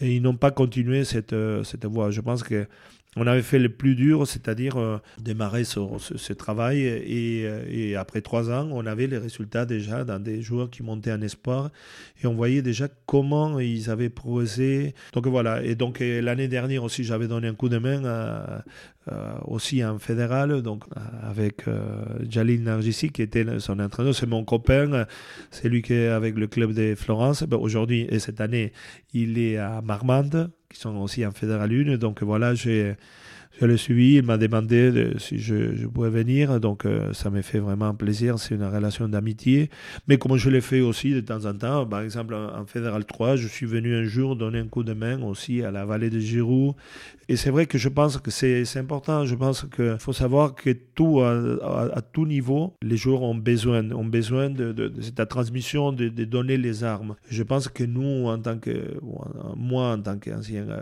et 0.00 0.16
ils 0.16 0.22
n'ont 0.22 0.36
pas 0.36 0.50
continué 0.50 1.04
cette, 1.04 1.34
cette 1.62 1.84
voie. 1.84 2.10
Je 2.10 2.20
pense 2.20 2.42
que 2.42 2.66
on 3.16 3.26
avait 3.26 3.42
fait 3.42 3.58
le 3.58 3.68
plus 3.68 3.94
dur, 3.94 4.26
c'est-à-dire 4.26 4.78
euh, 4.78 4.98
démarrer 5.20 5.64
ce, 5.64 6.32
travail 6.32 6.80
et, 6.82 7.94
après 7.96 8.22
trois 8.22 8.50
ans, 8.50 8.68
on 8.72 8.86
avait 8.86 9.06
les 9.06 9.18
résultats 9.18 9.66
déjà 9.66 10.04
dans 10.04 10.18
des 10.18 10.40
joueurs 10.40 10.70
qui 10.70 10.82
montaient 10.82 11.12
en 11.12 11.20
espoir 11.20 11.70
et 12.22 12.26
on 12.26 12.34
voyait 12.34 12.62
déjà 12.62 12.88
comment 13.06 13.60
ils 13.60 13.90
avaient 13.90 14.08
progressé. 14.08 14.94
Donc 15.12 15.26
voilà, 15.26 15.62
et 15.62 15.74
donc 15.74 16.00
l'année 16.00 16.48
dernière 16.48 16.84
aussi, 16.84 17.04
j'avais 17.04 17.28
donné 17.28 17.48
un 17.48 17.54
coup 17.54 17.68
de 17.68 17.78
main 17.78 18.62
aussi 19.46 19.84
en 19.84 19.98
fédéral, 19.98 20.62
donc 20.62 20.84
avec 21.22 21.66
euh, 21.68 22.04
Jalil 22.28 22.62
Nargissi 22.62 23.10
qui 23.10 23.22
était 23.22 23.44
son 23.58 23.78
entraîneur, 23.80 24.14
c'est 24.14 24.26
mon 24.26 24.44
copain, 24.44 25.06
c'est 25.50 25.68
lui 25.68 25.82
qui 25.82 25.94
est 25.94 26.08
avec 26.08 26.36
le 26.36 26.46
club 26.46 26.72
de 26.72 26.94
Florence. 26.94 27.42
Ben, 27.42 27.56
Aujourd'hui 27.56 28.06
et 28.10 28.18
cette 28.18 28.40
année, 28.40 28.72
il 29.12 29.38
est 29.38 29.56
à 29.56 29.82
Marmande 29.82 30.50
qui 30.72 30.80
sont 30.80 30.96
aussi 30.96 31.24
en 31.26 31.32
Fédéral 31.32 31.70
1. 31.72 31.96
Donc 31.96 32.22
voilà, 32.22 32.54
j'ai 32.54 32.96
je 33.62 33.66
l'ai 33.68 33.76
suivi, 33.76 34.14
il 34.16 34.24
m'a 34.24 34.38
demandé 34.38 35.12
si 35.18 35.38
je, 35.38 35.86
pouvais 35.86 36.10
venir, 36.10 36.58
donc 36.58 36.84
euh, 36.84 37.12
ça 37.12 37.30
m'a 37.30 37.42
fait 37.42 37.60
vraiment 37.60 37.94
plaisir, 37.94 38.40
c'est 38.40 38.56
une 38.56 38.64
relation 38.64 39.06
d'amitié. 39.06 39.70
Mais 40.08 40.18
comme 40.18 40.36
je 40.36 40.50
l'ai 40.50 40.60
fait 40.60 40.80
aussi 40.80 41.14
de 41.14 41.20
temps 41.20 41.44
en 41.44 41.54
temps, 41.54 41.86
par 41.86 42.00
exemple 42.00 42.34
en, 42.34 42.66
Fédéral 42.66 43.04
3, 43.04 43.36
je 43.36 43.46
suis 43.46 43.66
venu 43.66 43.94
un 43.94 44.02
jour 44.02 44.34
donner 44.34 44.58
un 44.58 44.66
coup 44.66 44.82
de 44.82 44.94
main 44.94 45.22
aussi 45.22 45.62
à 45.62 45.70
la 45.70 45.84
vallée 45.84 46.10
de 46.10 46.18
Giroux. 46.18 46.74
Et 47.28 47.36
c'est 47.36 47.50
vrai 47.50 47.66
que 47.66 47.78
je 47.78 47.88
pense 47.88 48.18
que 48.18 48.32
c'est 48.32 48.64
important, 48.76 49.24
je 49.26 49.36
pense 49.36 49.64
qu'il 49.74 49.96
faut 50.00 50.12
savoir 50.12 50.56
que 50.56 50.70
tout, 50.70 51.20
à, 51.20 52.02
tout 52.12 52.26
niveau, 52.26 52.74
les 52.82 52.96
joueurs 52.96 53.22
ont 53.22 53.36
besoin, 53.36 53.88
ont 53.92 54.04
besoin 54.04 54.50
de, 54.50 54.72
de, 54.72 54.92
cette 55.00 55.28
transmission, 55.28 55.92
de, 55.92 56.08
donner 56.24 56.56
les 56.56 56.82
armes. 56.82 57.14
Je 57.30 57.44
pense 57.44 57.68
que 57.68 57.84
nous, 57.84 58.26
en 58.26 58.38
tant 58.38 58.58
que, 58.58 58.98
moi 59.56 59.92
en 59.92 60.02
tant 60.02 60.18
qu'ancien 60.18 60.68
euh, 60.68 60.80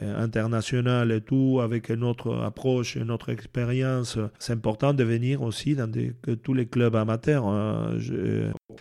international 0.00 1.12
et 1.12 1.20
tout, 1.20 1.60
avec 1.62 1.90
notre 1.90 2.34
approche 2.36 2.96
et 2.96 3.04
notre 3.04 3.30
expérience, 3.30 4.18
c'est 4.38 4.52
important 4.52 4.94
de 4.94 5.04
venir 5.04 5.42
aussi 5.42 5.74
dans 5.74 5.90
tous 6.42 6.54
les 6.54 6.66
clubs 6.66 6.94
amateurs. 6.96 7.46
Hein. 7.46 7.98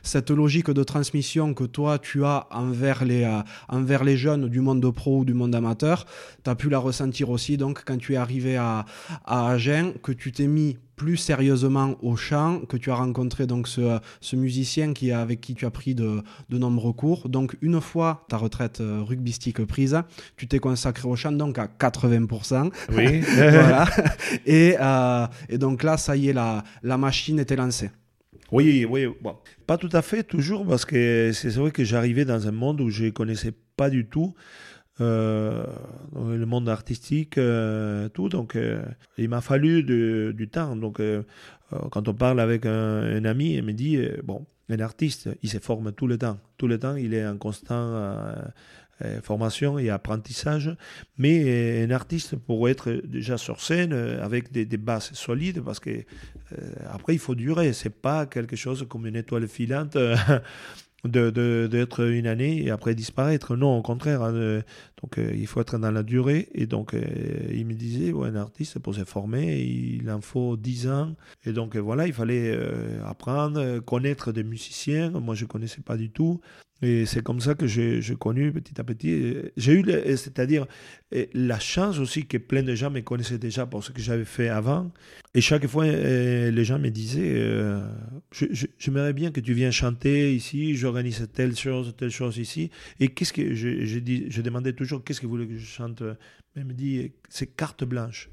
Cette 0.04 0.30
logique 0.30 0.72
de 0.72 0.84
transmission 0.84 1.54
que 1.54 1.64
toi 1.64 2.00
tu 2.00 2.24
as 2.24 2.48
envers 2.52 3.04
les, 3.04 3.24
euh, 3.24 3.42
envers 3.68 4.04
les 4.04 4.18
jeunes 4.18 4.48
du 4.48 4.62
monde 4.62 4.94
pro 4.94 5.20
ou 5.20 5.26
du 5.26 5.34
monde 5.34 5.54
amateur, 5.56 6.06
tu 6.44 6.50
as 6.50 6.56
pu 6.56 6.70
la 6.70 6.80
ressentir 6.80 7.30
aussi 7.30 7.58
donc 7.58 7.84
quand 7.86 7.98
tu 7.98 8.14
es 8.14 8.18
arrivé 8.18 8.56
à, 8.56 8.86
à 9.26 9.50
Agen, 9.50 9.94
que 10.02 10.12
tu 10.12 10.32
t'es 10.32 10.48
mis 10.48 10.78
plus 11.00 11.16
sérieusement 11.16 11.96
au 12.02 12.18
chant, 12.18 12.60
que 12.68 12.76
tu 12.76 12.92
as 12.92 12.96
rencontré 12.96 13.48
donc 13.48 13.70
ce, 13.70 14.00
ce 14.20 14.36
musicien 14.36 14.92
qui, 14.92 15.14
avec 15.14 15.40
qui 15.40 15.56
tu 15.56 15.66
as 15.66 15.72
pris 15.72 15.96
de, 15.96 16.22
de, 16.50 16.58
nombreux 16.58 16.92
cours. 16.92 17.30
Donc 17.30 17.56
une 17.62 17.80
fois 17.80 18.26
ta 18.28 18.36
retraite 18.36 18.82
euh, 18.82 19.02
rugbystique 19.02 19.64
prise, 19.66 19.98
tu 20.36 20.46
t'es 20.46 20.60
consacré 20.60 21.08
au 21.08 21.16
chant 21.16 21.32
donc 21.32 21.58
à 21.58 21.68
80%. 21.68 22.72
Oui. 22.92 23.22
voilà. 23.36 23.88
Et, 24.46 24.76
euh, 24.78 25.26
et, 25.48 25.58
donc 25.58 25.84
là, 25.84 25.96
ça 25.96 26.18
y 26.18 26.28
est, 26.28 26.34
la, 26.34 26.66
la 26.84 26.98
machine 26.98 27.40
était 27.40 27.56
lancée. 27.56 27.92
Oui, 28.52 28.86
oui, 28.90 29.08
bon. 29.22 29.38
pas 29.68 29.78
tout 29.78 29.90
à 29.94 30.02
fait 30.02 30.24
toujours, 30.24 30.68
parce 30.68 30.84
que 30.84 31.32
c'est 31.34 31.56
vrai 31.56 31.72
que 31.72 31.86
j'arrivais 31.86 32.26
dans 32.26 32.46
un 32.46 32.52
monde 32.52 32.82
où 32.82 32.90
je 32.90 33.06
ne 33.06 33.10
connaissais 33.12 33.54
pas 33.78 33.90
du 33.90 34.06
tout. 34.06 34.34
Euh, 35.02 35.66
le 36.16 36.46
monde 36.46 36.68
artistique, 36.68 37.38
euh, 37.38 38.10
tout. 38.10 38.30
Donc, 38.30 38.56
euh, 38.56 38.84
il 39.18 39.30
m'a 39.30 39.42
fallu 39.42 39.84
du 39.84 40.50
temps. 40.50 40.76
Donc, 40.76 41.02
quand 41.92 42.08
on 42.08 42.14
parle 42.14 42.40
avec 42.40 42.66
un, 42.66 43.24
ami, 43.26 43.54
il 43.54 43.64
me 43.64 43.74
dit 43.74 44.00
bon, 44.24 44.46
un 44.70 44.80
artiste, 44.80 45.30
il 45.42 45.50
se 45.50 45.60
forme 45.60 45.92
tout 45.92 46.08
le 46.08 46.18
temps. 46.18 46.38
Tout 46.58 46.68
le 46.68 46.80
temps, 46.80 46.96
il 46.96 47.14
est 47.14 47.26
en 47.26 47.38
constant 47.38 48.36
formation 49.24 49.80
et 49.80 49.90
apprentissage. 49.90 50.76
Mais 51.18 51.84
un 51.84 51.92
artiste, 51.92 52.36
pour 52.36 52.68
être 52.68 52.92
déjà 52.92 53.38
sur 53.38 53.62
scène 53.62 53.94
avec 53.94 54.52
des, 54.52 54.66
des 54.66 54.78
bases 54.78 55.12
solides, 55.14 55.62
parce 55.62 55.80
que 55.80 56.04
après, 56.90 57.14
il 57.14 57.20
faut 57.20 57.36
durer. 57.36 57.72
C'est 57.74 58.02
pas 58.02 58.26
quelque 58.26 58.56
chose 58.56 58.86
comme 58.90 59.06
une 59.08 59.16
étoile 59.16 59.48
filante 59.48 59.98
d'être 61.06 62.04
de, 62.04 62.12
une 62.12 62.28
année 62.28 62.64
et 62.64 62.72
après 62.72 62.96
disparaître. 62.96 63.56
Non, 63.56 63.78
au 63.78 63.82
contraire. 63.82 64.22
Hein, 64.22 64.62
donc 65.02 65.18
euh, 65.18 65.32
il 65.34 65.48
faut 65.48 65.62
être 65.62 65.78
dans 65.78 65.92
la 65.92 66.04
durée. 66.04 66.50
Et 66.54 66.66
donc 66.66 66.94
euh, 66.94 67.02
il 67.52 67.66
me 67.66 67.74
disait, 67.74 68.14
un 68.14 68.36
artiste 68.36 68.80
pour 68.80 68.96
se 68.96 69.04
former, 69.04 69.60
il 69.62 70.10
en 70.10 70.22
faut 70.22 70.58
10 70.58 70.88
ans. 70.90 71.16
Et 71.46 71.54
donc 71.54 71.76
euh, 71.76 71.80
voilà, 71.80 72.08
il 72.08 72.14
fallait 72.14 72.58
apprendre, 73.06 73.80
connaître 73.80 74.32
des 74.32 74.44
musiciens. 74.44 75.12
Moi, 75.12 75.36
je 75.36 75.46
ne 75.46 75.50
connaissais 75.50 75.82
pas 75.82 75.98
du 75.98 76.12
tout. 76.12 76.42
Et 76.82 77.06
c'est 77.06 77.22
comme 77.22 77.42
ça 77.42 77.56
que 77.56 77.68
j'ai 77.68 78.02
connu 78.18 78.52
petit 78.52 78.80
à 78.80 78.84
petit. 78.84 79.36
J'ai 79.58 79.74
eu, 79.74 79.84
c'est-à-dire, 80.16 80.66
la 81.34 81.60
chance 81.60 82.00
aussi 82.00 82.26
que 82.26 82.38
plein 82.38 82.64
de 82.64 82.74
gens 82.76 82.90
me 82.90 83.02
connaissaient 83.02 83.38
déjà 83.38 83.66
pour 83.66 83.84
ce 83.84 83.92
que 83.92 84.02
j'avais 84.02 84.26
fait 84.26 84.50
avant. 84.50 84.92
Et 85.34 85.42
chaque 85.42 85.68
fois, 85.68 85.86
les 85.86 86.64
gens 86.64 86.80
me 86.80 86.90
disaient 86.90 87.44
J'aimerais 88.78 89.14
bien 89.14 89.32
que 89.32 89.42
tu 89.42 89.54
viennes 89.54 89.72
chanter 89.72 90.34
ici, 90.34 90.76
j'organise 90.76 91.28
telle 91.34 91.56
chose, 91.56 91.94
telle 91.98 92.12
chose 92.12 92.38
ici. 92.38 92.72
Et 93.00 93.10
qu'est-ce 93.10 93.34
que 93.34 93.54
je, 93.54 94.00
dis, 94.00 94.26
je 94.30 94.42
demandais 94.42 94.74
toujours 94.74 95.04
Qu'est-ce 95.04 95.20
que 95.20 95.26
vous 95.26 95.34
voulez 95.34 95.48
que 95.48 95.58
je 95.58 95.66
chante? 95.66 96.02
Mais 96.56 96.64
me 96.64 96.74
dit 96.74 97.12
C'est 97.28 97.48
carte 97.48 97.84
blanche. 97.84 98.30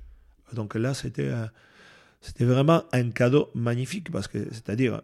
Donc 0.54 0.76
là, 0.76 0.94
c'était 0.94 1.32
c'était 2.20 2.44
vraiment 2.44 2.82
un 2.92 3.10
cadeau 3.10 3.50
magnifique 3.54 4.10
parce 4.10 4.26
que, 4.26 4.38
c'est-à-dire, 4.50 5.02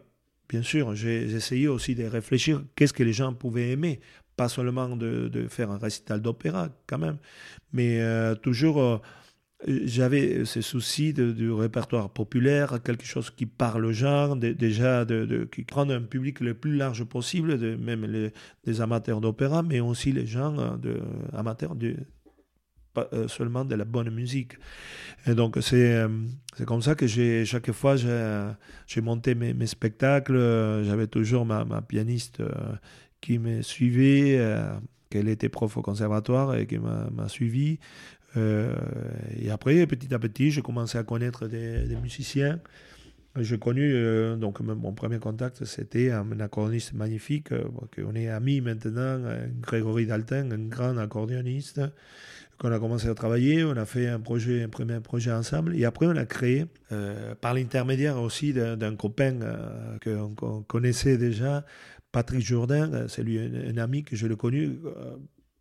bien 0.49 0.61
sûr, 0.61 0.95
j'ai 0.95 1.23
essayé 1.23 1.67
aussi 1.67 1.95
de 1.95 2.05
réfléchir 2.05 2.63
qu'est-ce 2.75 2.93
que 2.93 3.03
les 3.03 3.13
gens 3.13 3.33
pouvaient 3.33 3.71
aimer, 3.71 3.99
pas 4.35 4.49
seulement 4.49 4.95
de, 4.95 5.47
faire 5.49 5.71
un 5.71 5.77
récital 5.77 6.21
d'opéra 6.21 6.69
quand 6.87 6.97
même, 6.97 7.17
mais 7.71 8.01
euh, 8.01 8.35
toujours 8.35 8.81
euh, 8.81 8.97
j'avais 9.67 10.45
ce 10.45 10.61
souci 10.61 11.13
du 11.13 11.51
répertoire 11.51 12.09
populaire, 12.09 12.81
quelque 12.83 13.05
chose 13.05 13.29
qui 13.29 13.45
parle 13.45 13.85
aux 13.85 13.93
gens, 13.93 14.35
déjà 14.35 15.05
de, 15.05 15.47
qui 15.51 15.63
prend 15.63 15.89
un 15.89 16.01
public 16.01 16.39
le 16.41 16.53
plus 16.53 16.75
large 16.75 17.03
possible, 17.05 17.57
même 17.77 18.31
les 18.65 18.81
amateurs 18.81 19.21
d'opéra, 19.21 19.63
mais 19.63 19.79
aussi 19.79 20.11
les 20.11 20.25
gens 20.25 20.57
euh, 20.59 20.99
amateurs 21.33 21.75
de, 21.75 21.95
pas 22.93 23.09
euh, 23.13 23.27
seulement 23.27 23.65
de 23.65 23.75
la 23.75 23.85
bonne 23.85 24.09
musique. 24.09 24.53
Et 25.25 25.33
donc 25.33 25.57
c'est 25.61 25.95
euh, 25.95 26.07
c'est 26.55 26.65
comme 26.65 26.81
ça 26.81 26.95
que 26.95 27.07
chaque 27.07 27.71
fois 27.71 27.95
j'ai 27.95 29.01
monté 29.01 29.35
mes, 29.35 29.67
spectacles. 29.67 30.37
J'avais 30.85 31.07
toujours 31.07 31.45
ma, 31.45 31.81
pianiste 31.81 32.39
euh, 32.39 32.51
qui 33.21 33.39
me 33.39 33.61
suivait, 33.61 34.39
qu'elle 35.09 35.29
était 35.29 35.49
prof 35.49 35.77
au 35.77 35.81
conservatoire 35.81 36.55
et 36.55 36.67
qui 36.67 36.77
m'a 36.77 37.27
suivi. 37.27 37.79
et 38.35 39.49
après, 39.49 39.87
petit 39.87 40.13
à 40.13 40.19
petit, 40.19 40.51
j'ai 40.51 40.61
commencé 40.61 40.97
à 40.97 41.03
connaître 41.03 41.47
des, 41.47 41.87
des 41.87 41.95
musiciens. 41.95 42.59
J'ai 43.39 43.57
connu, 43.57 43.95
donc 44.37 44.59
mon 44.59 44.93
premier 44.93 45.17
contact, 45.17 45.65
c'était 45.65 46.11
un 46.11 46.39
accordéoniste 46.39 46.93
magnifique, 46.93 47.49
qu'on 47.95 48.13
est 48.13 48.27
amis 48.27 48.61
maintenant, 48.61 49.21
Grégory 49.61 50.05
Dalton, 50.05 50.51
un 50.51 50.67
grand 50.67 50.97
accordéoniste 50.97 51.81
qu'on 52.57 52.71
a 52.71 52.79
commencé 52.79 53.07
à 53.07 53.13
travailler, 53.13 53.63
on 53.63 53.75
a 53.77 53.85
fait 53.85 54.07
un 54.07 54.19
projet, 54.19 54.63
un 54.63 54.69
premier 54.69 54.99
projet 54.99 55.31
ensemble, 55.31 55.75
et 55.75 55.85
après 55.85 56.05
on 56.05 56.15
a 56.15 56.25
créé, 56.25 56.65
euh, 56.91 57.35
par 57.35 57.53
l'intermédiaire 57.53 58.21
aussi 58.21 58.53
d'un 58.53 58.95
copain 58.95 59.39
euh, 59.41 59.97
qu'on 60.35 60.63
connaissait 60.63 61.17
déjà, 61.17 61.65
Patrick 62.11 62.45
Jourdain, 62.45 62.91
euh, 62.93 63.07
c'est 63.07 63.23
lui 63.23 63.39
un, 63.39 63.77
ami 63.77 64.03
que 64.03 64.15
je 64.15 64.27
l'ai 64.27 64.35
connu 64.35 64.77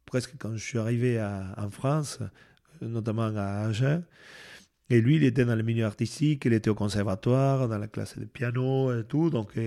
presque 0.07 0.35
quand 0.39 0.53
je 0.57 0.63
suis 0.63 0.79
arrivé 0.79 1.21
en 1.57 1.71
France, 1.71 2.19
notamment 2.83 3.31
à 3.35 3.67
Agen. 3.67 4.03
Et 4.93 5.01
lui, 5.01 5.17
il 5.17 5.25
était 5.25 5.47
dans 5.47 5.57
le 5.57 5.63
milieu 5.63 5.87
artistique, 5.87 6.45
il 6.45 6.53
était 6.53 6.69
au 6.69 6.75
conservatoire, 6.75 7.67
dans 7.67 7.79
la 7.79 7.87
classe 7.87 8.19
de 8.19 8.27
piano 8.27 8.93
et 8.93 9.05
tout. 9.05 9.31
Donc, 9.31 9.59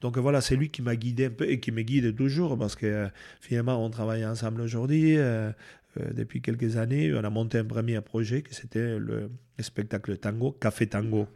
donc 0.00 0.16
voilà, 0.16 0.40
c'est 0.40 0.56
lui 0.56 0.70
qui 0.70 0.80
m'a 0.80 0.96
guidé 0.96 1.26
un 1.26 1.30
peu 1.30 1.50
et 1.50 1.60
qui 1.60 1.70
me 1.70 1.82
guide 1.82 2.16
toujours 2.16 2.56
parce 2.56 2.76
que 2.76 3.08
finalement, 3.42 3.84
on 3.84 3.90
travaille 3.90 4.24
ensemble 4.24 4.62
aujourd'hui. 4.62 5.18
Euh, 5.18 5.52
depuis 5.96 6.40
quelques 6.40 6.76
années, 6.76 7.12
on 7.14 7.24
a 7.24 7.30
monté 7.30 7.58
un 7.58 7.64
premier 7.64 8.00
projet 8.00 8.42
qui 8.42 8.54
c'était 8.54 8.98
le, 8.98 9.30
spectacle 9.58 10.16
tango, 10.16 10.52
Café 10.52 10.86
Tango, 10.86 11.26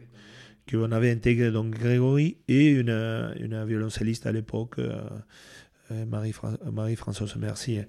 qu'on 0.69 0.91
avait 0.91 1.11
intégré 1.11 1.51
donc 1.51 1.71
Grégory 1.71 2.37
et 2.47 2.69
une, 2.69 3.65
violoncelliste 3.65 4.25
à 4.25 4.31
l'époque, 4.31 4.79
euh, 4.79 4.99
euh, 5.91 6.05
Marie-Françoise 6.05 7.35
Mercier. 7.35 7.87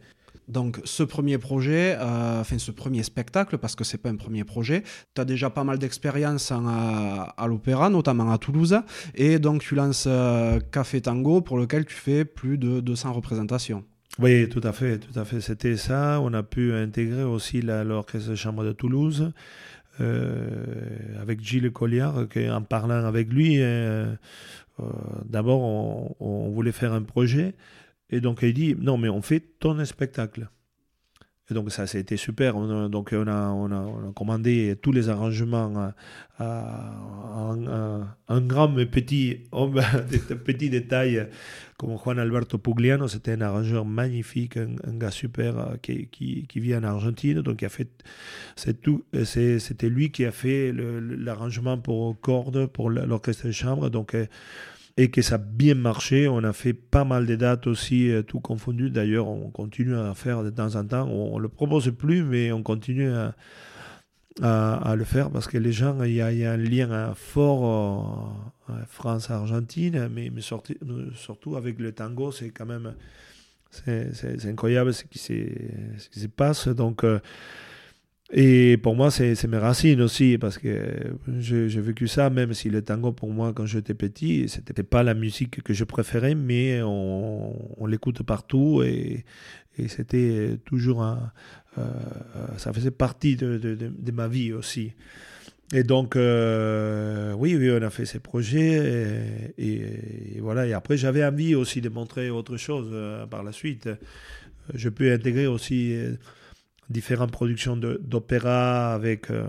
Donc 0.48 0.80
ce 0.84 1.02
premier 1.02 1.38
projet, 1.38 1.96
euh, 1.98 2.40
enfin 2.40 2.58
ce 2.58 2.70
premier 2.70 3.02
spectacle, 3.02 3.58
parce 3.58 3.74
que 3.74 3.84
c'est 3.84 3.98
pas 3.98 4.10
un 4.10 4.16
premier 4.16 4.44
projet, 4.44 4.84
tu 5.14 5.20
as 5.20 5.24
déjà 5.24 5.50
pas 5.50 5.64
mal 5.64 5.78
d'expérience 5.78 6.52
à 6.52 7.46
l'opéra, 7.48 7.90
notamment 7.90 8.30
à 8.30 8.38
Toulouse, 8.38 8.78
et 9.14 9.38
donc 9.38 9.62
tu 9.62 9.74
lances 9.74 10.04
euh, 10.06 10.60
Café 10.70 11.00
Tango 11.00 11.40
pour 11.40 11.58
lequel 11.58 11.84
tu 11.84 11.94
fais 11.94 12.24
plus 12.24 12.58
de 12.58 12.80
200 12.80 13.12
représentations. 13.12 13.84
Oui, 14.18 14.48
tout 14.48 14.62
à 14.62 14.72
fait, 14.72 14.98
tout 14.98 15.18
à 15.18 15.24
fait. 15.24 15.40
C'était 15.40 15.76
ça. 15.76 16.20
On 16.22 16.32
a 16.32 16.42
pu 16.42 16.72
intégrer 16.72 17.22
aussi 17.22 17.60
l'orchestre 17.60 18.30
de 18.30 18.34
chambre 18.34 18.64
de 18.64 18.72
Toulouse. 18.72 19.32
Euh, 20.00 21.20
avec 21.20 21.42
Gilles 21.42 21.70
Colliard, 21.70 22.26
en 22.50 22.62
parlant 22.62 23.04
avec 23.04 23.32
lui, 23.32 23.60
d'abord 25.24 25.60
on, 25.62 26.16
on, 26.20 26.50
voulait 26.50 26.72
faire 26.72 26.92
un 26.92 27.02
projet 27.02 27.54
et 28.10 28.20
donc 28.20 28.40
il 28.42 28.52
dit 28.52 28.76
non 28.78 28.98
mais 28.98 29.08
on 29.08 29.22
fait 29.22 29.40
ton 29.40 29.82
spectacle. 29.86 30.50
Donc 31.50 31.70
ça, 31.70 31.84
été 31.84 32.16
super. 32.16 32.56
On 32.56 32.86
a, 32.86 32.88
donc 32.88 33.10
on 33.12 33.26
a, 33.28 34.12
commandé 34.14 34.76
tous 34.82 34.90
les 34.90 35.08
arrangements 35.08 35.92
à, 36.38 37.44
un 38.28 38.40
grand 38.40 38.68
mais 38.68 38.86
petit, 38.86 39.42
des 40.10 40.34
petits 40.34 40.70
détails 40.70 41.28
comme 41.76 41.96
Juan 41.96 42.18
Alberto 42.18 42.58
Pugliano. 42.58 43.06
C'était 43.06 43.32
un 43.32 43.40
arrangeur 43.42 43.84
magnifique, 43.84 44.56
un, 44.56 44.94
gars 44.94 45.10
super 45.10 45.58
euh, 45.58 45.76
qui, 45.80 46.08
qui, 46.08 46.60
vit 46.60 46.74
en 46.74 46.82
Argentine. 46.82 47.42
Donc 47.42 47.62
il 47.62 47.66
a 47.66 47.68
fait, 47.68 47.88
c'est 48.56 48.80
tout, 48.80 49.04
c'était 49.24 49.88
lui 49.88 50.10
qui 50.10 50.24
a 50.24 50.32
fait 50.32 50.72
l'arrangement 50.72 51.78
pour 51.78 52.18
cordes 52.20 52.66
pour 52.66 52.90
l'orchestre 52.90 53.46
de 53.46 53.52
chambre. 53.52 53.88
Donc 53.88 54.14
euh, 54.14 54.26
et 54.96 55.10
que 55.10 55.22
ça 55.22 55.36
a 55.36 55.38
bien 55.38 55.74
marché. 55.74 56.28
On 56.28 56.38
a 56.44 56.52
fait 56.52 56.72
pas 56.72 57.04
mal 57.04 57.26
de 57.26 57.36
dates 57.36 57.66
aussi, 57.66 58.10
euh, 58.10 58.22
tout 58.22 58.40
confondu. 58.40 58.90
D'ailleurs, 58.90 59.28
on 59.28 59.50
continue 59.50 59.96
à 59.96 60.14
faire 60.14 60.42
de 60.42 60.50
temps 60.50 60.74
en 60.76 60.84
temps. 60.84 61.08
On 61.08 61.36
ne 61.36 61.42
le 61.42 61.48
propose 61.48 61.92
plus, 61.96 62.22
mais 62.22 62.52
on 62.52 62.62
continue 62.62 63.10
à, 63.10 63.34
le 64.42 65.04
faire 65.04 65.30
parce 65.30 65.46
que 65.46 65.58
les 65.58 65.72
gens, 65.72 66.02
il 66.02 66.12
y 66.12 66.20
a, 66.20 66.52
un 66.52 66.56
lien 66.56 67.14
fort 67.14 68.44
euh, 68.68 68.72
France-Argentine, 68.88 70.08
mais, 70.08 70.30
surtout, 70.40 71.56
avec 71.56 71.78
le 71.78 71.92
tango, 71.92 72.32
c'est 72.32 72.50
quand 72.50 72.66
même 72.66 72.94
c'est 73.84 74.46
incroyable 74.46 74.94
ce 74.94 75.04
qui, 75.04 75.18
se 75.18 76.26
passe. 76.26 76.68
Donc, 76.68 77.04
euh, 77.04 77.20
et 78.32 78.76
pour 78.78 78.96
moi, 78.96 79.10
c'est 79.10 79.46
mes 79.46 79.56
racines 79.56 80.00
aussi, 80.00 80.36
parce 80.36 80.58
que 80.58 81.14
j'ai 81.38 81.80
vécu 81.80 82.08
ça, 82.08 82.28
même 82.28 82.54
si 82.54 82.70
le 82.70 82.82
tango, 82.82 83.12
pour 83.12 83.30
moi, 83.30 83.52
quand 83.54 83.66
j'étais 83.66 83.94
petit, 83.94 84.48
c'était 84.48 84.82
pas 84.82 85.04
la 85.04 85.14
musique 85.14 85.62
que 85.62 85.72
je 85.72 85.84
préférais, 85.84 86.34
mais 86.34 86.80
on, 86.82 87.86
l'écoute 87.86 88.22
partout 88.24 88.82
et, 88.82 89.24
c'était 89.88 90.58
toujours 90.64 91.02
un, 91.02 91.30
euh, 91.78 91.82
ça 92.56 92.72
faisait 92.72 92.90
partie 92.90 93.36
de, 93.36 94.10
ma 94.12 94.26
vie 94.26 94.52
aussi. 94.52 94.92
Et 95.72 95.82
donc, 95.82 96.16
euh, 96.16 97.32
oui, 97.34 97.54
oui, 97.56 97.70
on 97.70 97.82
a 97.82 97.90
fait 97.90 98.06
ces 98.06 98.20
projets. 98.20 99.52
Et, 99.58 100.38
voilà. 100.40 100.66
Et 100.66 100.72
après, 100.72 100.96
j'avais 100.96 101.24
envie 101.24 101.54
aussi 101.54 101.80
de 101.80 101.88
montrer 101.88 102.30
autre 102.30 102.56
chose 102.56 102.88
euh, 102.92 103.26
par 103.26 103.42
la 103.42 103.52
suite. 103.52 103.88
Je 104.74 104.88
peux 104.88 105.12
intégrer 105.12 105.46
aussi 105.46 105.94
différentes 106.88 107.32
productions 107.32 107.76
d'opéra 107.76 108.94
avec 108.94 109.30
euh, 109.30 109.46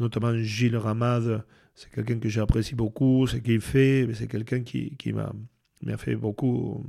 notamment 0.00 0.36
Gilles 0.36 0.76
Ramade. 0.76 1.44
C'est 1.74 1.90
quelqu'un 1.90 2.18
que 2.18 2.28
j'apprécie 2.28 2.74
beaucoup, 2.74 3.26
ce 3.26 3.36
qu'il 3.36 3.60
fait. 3.60 4.08
C'est 4.14 4.28
quelqu'un 4.28 4.60
qui, 4.60 4.96
qui 4.96 5.12
m'a 5.12 5.32
fait 5.96 6.14
beaucoup, 6.14 6.86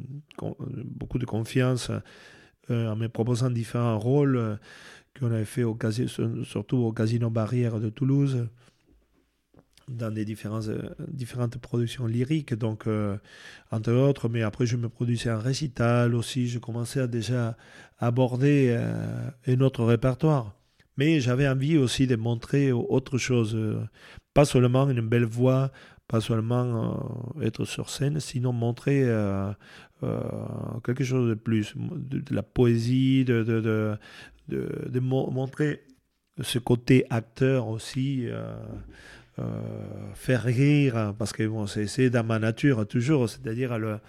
beaucoup 0.85 1.17
de 1.17 1.25
confiance 1.25 1.91
euh, 2.71 2.87
en 2.89 2.95
me 2.95 3.07
proposant 3.07 3.49
différents 3.49 3.99
rôles 3.99 4.37
euh, 4.37 4.55
qu'on 5.19 5.31
avait 5.31 5.45
fait 5.45 5.63
au, 5.63 5.77
surtout 6.43 6.77
au 6.77 6.91
Casino 6.91 7.29
Barrière 7.29 7.79
de 7.79 7.89
Toulouse 7.89 8.47
dans 9.87 10.11
des 10.11 10.25
différentes, 10.25 10.67
euh, 10.67 10.89
différentes 11.07 11.57
productions 11.57 12.07
lyriques, 12.07 12.53
donc 12.53 12.87
euh, 12.87 13.17
entre 13.71 13.91
autres, 13.91 14.29
mais 14.29 14.41
après 14.41 14.65
je 14.65 14.77
me 14.77 14.89
produisais 14.89 15.29
un 15.29 15.39
récital 15.39 16.15
aussi, 16.15 16.47
je 16.47 16.59
commençais 16.59 17.01
à 17.01 17.07
déjà 17.07 17.55
aborder 17.99 18.75
euh, 18.77 19.29
un 19.47 19.61
autre 19.61 19.83
répertoire. 19.83 20.55
Mais 20.97 21.19
j'avais 21.19 21.47
envie 21.47 21.77
aussi 21.77 22.07
de 22.07 22.15
montrer 22.15 22.71
autre 22.71 23.17
chose, 23.17 23.57
pas 24.33 24.45
seulement 24.45 24.89
une 24.89 25.01
belle 25.01 25.25
voix, 25.25 25.71
pas 26.07 26.21
seulement 26.21 27.33
être 27.41 27.65
sur 27.65 27.89
scène, 27.89 28.21
sinon 28.21 28.53
montrer 28.53 29.01
quelque 30.85 31.03
chose 31.03 31.27
de 31.27 31.33
plus, 31.33 31.73
de, 31.75 32.33
la 32.33 32.43
poésie, 32.43 33.25
de, 33.25 33.43
de, 33.43 33.97
de, 34.47 34.89
de 34.89 34.99
montrer 35.01 35.81
ce 36.41 36.59
côté 36.59 37.05
acteur 37.09 37.67
aussi. 37.67 38.29
Faire 40.13 40.43
rire, 40.43 41.13
parce 41.17 41.33
que 41.33 41.45
bon, 41.45 41.67
c'est 41.67 42.09
dans 42.09 42.23
ma 42.23 42.39
nature 42.39 42.87
toujours, 42.87 43.29
c'est-à-dire 43.29 43.77
le, 43.77 43.99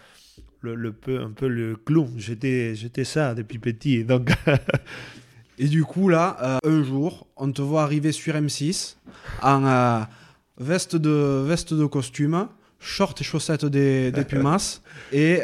le, 0.62 0.92
peu, 0.92 1.20
un 1.20 1.30
peu 1.30 1.48
le 1.48 1.76
clown. 1.76 2.12
J'étais, 2.16 2.74
j'étais 2.74 3.04
ça 3.04 3.34
depuis 3.34 3.58
petit. 3.58 4.04
Donc 4.04 4.30
Et 5.58 5.68
du 5.68 5.84
coup, 5.84 6.08
là, 6.08 6.36
euh, 6.42 6.80
un 6.80 6.82
jour, 6.82 7.26
on 7.36 7.50
te 7.50 7.62
voit 7.62 7.82
arriver 7.82 8.12
sur 8.12 8.34
M6 8.34 8.96
en 9.42 9.64
euh, 9.64 10.00
veste, 10.58 10.96
de, 10.96 11.42
veste 11.46 11.72
de 11.72 11.86
costume, 11.86 12.48
short 12.78 13.18
et 13.20 13.24
chaussettes 13.24 13.64
des, 13.64 14.12
des 14.12 14.24
Pumas, 14.28 14.82
et 15.12 15.40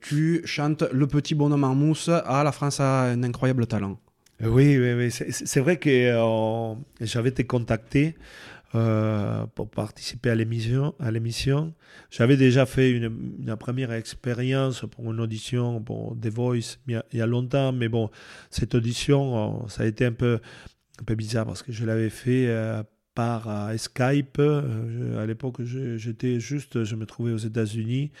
tu 0.00 0.42
chantes 0.44 0.84
Le 0.92 1.06
petit 1.06 1.34
bonhomme 1.34 1.64
en 1.64 1.74
mousse 1.74 2.08
à 2.08 2.44
La 2.44 2.52
France 2.52 2.80
a 2.80 3.02
un 3.04 3.22
incroyable 3.24 3.66
talent. 3.66 3.98
Oui, 4.40 4.78
oui, 4.78 4.92
oui. 4.92 5.10
C'est 5.10 5.60
vrai 5.60 5.78
que 5.78 6.76
j'avais 7.00 7.30
été 7.30 7.44
contacté 7.44 8.14
euh, 8.74 9.46
pour 9.54 9.70
participer 9.70 10.28
à 10.28 10.34
l'émission. 10.34 10.94
À 11.00 11.10
l'émission. 11.10 11.72
J'avais 12.10 12.36
déjà 12.36 12.66
fait 12.66 12.90
une, 12.90 13.36
une, 13.40 13.56
première 13.56 13.92
expérience 13.92 14.84
pour 14.90 15.10
une 15.10 15.20
audition 15.20 15.80
pour 15.80 16.16
The 16.20 16.26
Voice 16.26 16.76
il 16.86 17.02
y, 17.12 17.20
a, 17.20 17.26
longtemps, 17.26 17.72
mais 17.72 17.88
bon, 17.88 18.10
cette 18.50 18.74
audition, 18.74 19.62
euh, 19.64 19.68
ça 19.68 19.84
a 19.84 19.86
été 19.86 20.04
un 20.04 20.12
peu, 20.12 20.40
un 21.00 21.04
peu 21.04 21.14
bizarre 21.14 21.46
parce 21.46 21.62
que 21.62 21.72
je 21.72 21.86
l'avais 21.86 22.10
fait 22.10 22.46
euh, 22.48 22.82
par 23.14 23.48
Skype. 23.78 24.38
à 24.38 25.26
l'époque, 25.26 25.62
j'étais 25.62 26.38
juste, 26.38 26.84
je 26.84 26.94
me 26.94 27.06
trouvais 27.06 27.32
aux 27.32 27.38
États-Unis, 27.38 28.12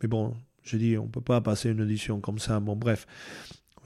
mais 0.00 0.08
bon, 0.08 0.34
j'ai 0.62 0.78
dit, 0.78 0.96
on 0.96 1.08
peut 1.08 1.20
pas 1.20 1.40
passer 1.40 1.70
une 1.70 1.80
audition 1.80 2.20
comme 2.20 2.38
ça. 2.38 2.60
Bon, 2.60 2.76
bref. 2.76 3.06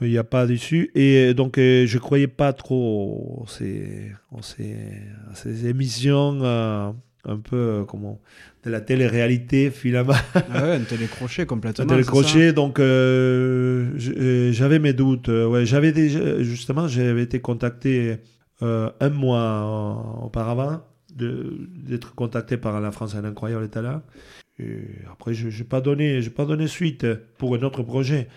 Il 0.03 0.11
n'y 0.11 0.17
a 0.17 0.23
pas 0.23 0.45
dessus. 0.45 0.91
Et 0.95 1.33
donc, 1.33 1.57
euh, 1.57 1.85
je 1.87 1.97
ne 1.97 2.01
croyais 2.01 2.27
pas 2.27 2.53
trop 2.53 3.45
ces, 3.47 4.11
ces, 4.41 4.75
ces 5.33 5.67
émissions 5.67 6.39
euh, 6.41 6.91
un 7.25 7.37
peu 7.37 7.55
euh, 7.55 7.83
comment, 7.85 8.19
de 8.63 8.69
la 8.69 8.81
télé-réalité, 8.81 9.71
finalement. 9.71 10.13
Ah 10.35 10.63
ouais, 10.63 10.75
un 10.75 10.81
télécrochet 10.81 11.45
complètement. 11.45 11.85
Un 11.85 11.87
télécrochet, 11.87 12.53
donc 12.53 12.79
j'avais 12.79 14.79
mes 14.79 14.93
doutes. 14.93 15.29
ouais, 15.29 15.65
j'avais 15.65 15.91
déjà, 15.91 16.41
justement, 16.43 16.87
j'avais 16.87 17.23
été 17.23 17.39
contacté 17.39 18.17
un 18.61 19.09
mois 19.09 20.21
auparavant 20.23 20.81
d'être 21.15 22.15
contacté 22.15 22.57
par 22.57 22.81
la 22.81 22.91
France 22.91 23.15
un 23.15 23.23
incroyable 23.23 23.69
talent. 23.69 24.01
Et 24.59 24.81
après, 25.11 25.33
je 25.33 25.47
n'ai 25.47 25.63
pas, 25.63 25.81
donné, 25.81 26.21
pas 26.29 26.45
donné 26.45 26.67
suite 26.67 27.07
pour 27.37 27.55
un 27.55 27.63
autre 27.63 27.83
projet. 27.83 28.27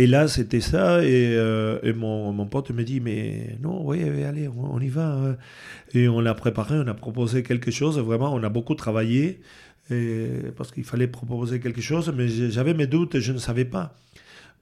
Et 0.00 0.06
là, 0.06 0.28
c'était 0.28 0.62
ça. 0.62 1.04
Et, 1.04 1.34
euh, 1.36 1.92
mon, 1.94 2.46
pote 2.46 2.70
me 2.70 2.84
dit, 2.84 3.00
mais 3.00 3.58
non, 3.60 3.86
oui, 3.86 4.02
allez, 4.24 4.48
on 4.48 4.80
y 4.80 4.88
va. 4.88 5.12
Hein. 5.12 5.36
Et 5.92 6.08
on 6.08 6.20
l'a 6.20 6.32
préparé, 6.32 6.76
on 6.78 6.86
a 6.86 6.94
proposé 6.94 7.42
quelque 7.42 7.70
chose. 7.70 7.98
Vraiment, 7.98 8.32
on 8.32 8.42
a 8.42 8.48
beaucoup 8.48 8.74
travaillé 8.74 9.40
parce 10.56 10.70
qu'il 10.72 10.84
fallait 10.84 11.08
proposer 11.08 11.60
quelque 11.60 11.82
chose, 11.82 12.14
mais 12.16 12.28
j'avais 12.28 12.72
mes 12.72 12.86
doutes, 12.86 13.18
je 13.18 13.32
ne 13.32 13.38
savais 13.38 13.66
pas. 13.66 13.94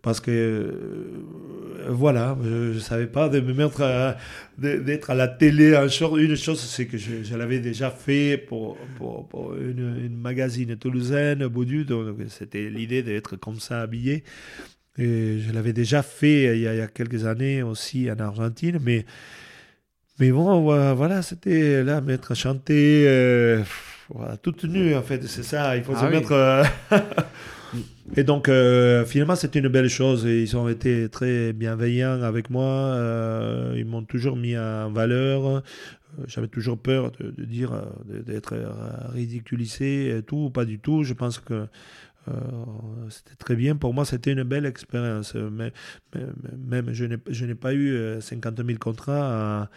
Parce 0.02 0.18
que, 0.18 0.30
euh, 0.32 1.86
voilà, 1.88 2.36
je 2.42 2.74
ne 2.74 2.78
savais 2.80 3.06
pas 3.06 3.28
de 3.28 3.38
me 3.38 3.52
mettre 3.52 4.16
d'être 4.58 5.10
à 5.10 5.14
la 5.14 5.28
télé. 5.28 5.76
Un 5.76 5.86
une 6.16 6.34
chose, 6.34 6.58
c'est 6.60 6.86
que 6.86 6.98
je, 6.98 7.36
l'avais 7.36 7.60
déjà 7.60 7.90
fait 7.90 8.38
pour, 8.38 8.76
pour, 8.96 9.28
pour 9.28 9.54
une, 9.54 10.04
une, 10.04 10.16
magazine 10.16 10.76
toulousaine, 10.76 11.46
Baudu, 11.46 11.84
donc 11.84 12.16
c'était 12.28 12.70
l'idée 12.70 13.04
d'être 13.04 13.36
comme 13.36 13.60
ça 13.60 13.82
habillé. 13.82 14.24
Et 14.98 15.38
je 15.38 15.52
l'avais 15.52 15.72
déjà 15.72 16.02
fait 16.02 16.58
il 16.58 16.62
y, 16.62 16.66
a, 16.66 16.86
quelques 16.88 17.24
années 17.24 17.62
aussi 17.62 18.10
en 18.10 18.18
Argentine, 18.18 18.78
mais, 18.82 19.06
mais 20.18 20.32
bon, 20.32 20.60
voilà, 20.94 21.22
c'était 21.22 21.84
là, 21.84 22.00
mettre 22.00 22.32
à 22.32 22.34
chanter, 22.34 23.04
euh, 23.06 24.36
tout 24.42 24.54
nu 24.64 24.94
en 24.94 25.02
fait, 25.02 25.22
c'est 25.26 25.42
ça, 25.42 25.76
il 25.76 25.84
faut 25.84 25.94
se 25.94 26.04
ah 26.04 26.10
mettre. 26.10 26.32
Euh, 26.32 26.64
et 28.16 28.24
donc, 28.24 28.48
euh, 28.48 29.04
finalement, 29.04 29.36
c'était 29.36 29.58
une 29.58 29.68
belle 29.68 29.88
chose. 29.88 30.24
Ils 30.24 30.56
ont 30.56 30.68
été 30.68 31.08
très 31.08 31.52
bienveillants 31.52 32.22
avec 32.22 32.50
moi. 32.50 32.96
ils 33.76 33.84
m'ont 33.84 34.02
toujours 34.02 34.36
mis 34.36 34.56
en 34.56 34.90
valeur. 34.90 35.62
J'avais 36.26 36.48
toujours 36.48 36.78
peur 36.78 37.12
de, 37.12 37.30
de 37.30 37.44
dire, 37.44 37.70
d'être 38.06 38.54
ridiculisé 39.12 40.16
et 40.16 40.22
tout. 40.22 40.50
Pas 40.50 40.64
du 40.64 40.78
tout. 40.78 41.04
Je 41.04 41.12
pense 41.12 41.38
que 41.38 41.66
c'était 43.10 43.36
très 43.36 43.56
bien. 43.56 43.76
Pour 43.76 43.94
moi, 43.94 44.04
c'était 44.04 44.32
une 44.32 44.42
belle 44.42 44.66
expérience. 44.66 45.34
Mais, 45.34 45.72
même, 46.56 46.92
je 46.92 47.44
n'ai 47.44 47.54
pas 47.54 47.74
eu 47.74 48.20
50 48.20 48.64
000 48.64 48.78
contrats. 48.78 49.70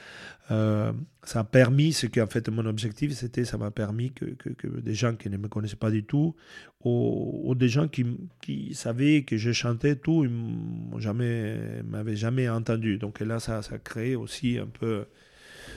ça 0.50 1.40
a 1.40 1.44
permis, 1.44 1.94
ce 1.94 2.08
qui 2.08 2.22
en 2.22 2.28
fait 2.28 2.50
mon 2.50 2.66
objectif, 2.66 3.14
c'était, 3.14 3.46
ça 3.46 3.58
m'a 3.58 3.72
permis 3.72 4.12
que, 4.12 4.26
que, 4.26 4.68
des 4.68 4.94
gens 4.94 5.16
qui 5.16 5.30
ne 5.30 5.38
me 5.38 5.48
connaissaient 5.48 5.76
pas 5.76 5.92
du 5.92 6.04
tout, 6.04 6.36
ou, 6.84 7.54
des 7.56 7.70
gens 7.70 7.88
qui, 7.88 8.06
qui, 8.42 8.74
savaient 8.74 9.24
que 9.24 9.38
je 9.38 9.52
chantais 9.52 9.96
tout, 9.96 10.26
ils 10.26 11.02
jamais, 11.02 11.84
m'avaient 11.84 12.16
jamais 12.16 12.50
entendu. 12.50 12.98
Donc 12.98 13.20
là, 13.20 13.40
ça, 13.40 13.62
ça 13.62 13.76
a 13.76 13.80
créé 13.80 14.16
aussi 14.16 14.58
un 14.58 14.68
peu 14.68 15.06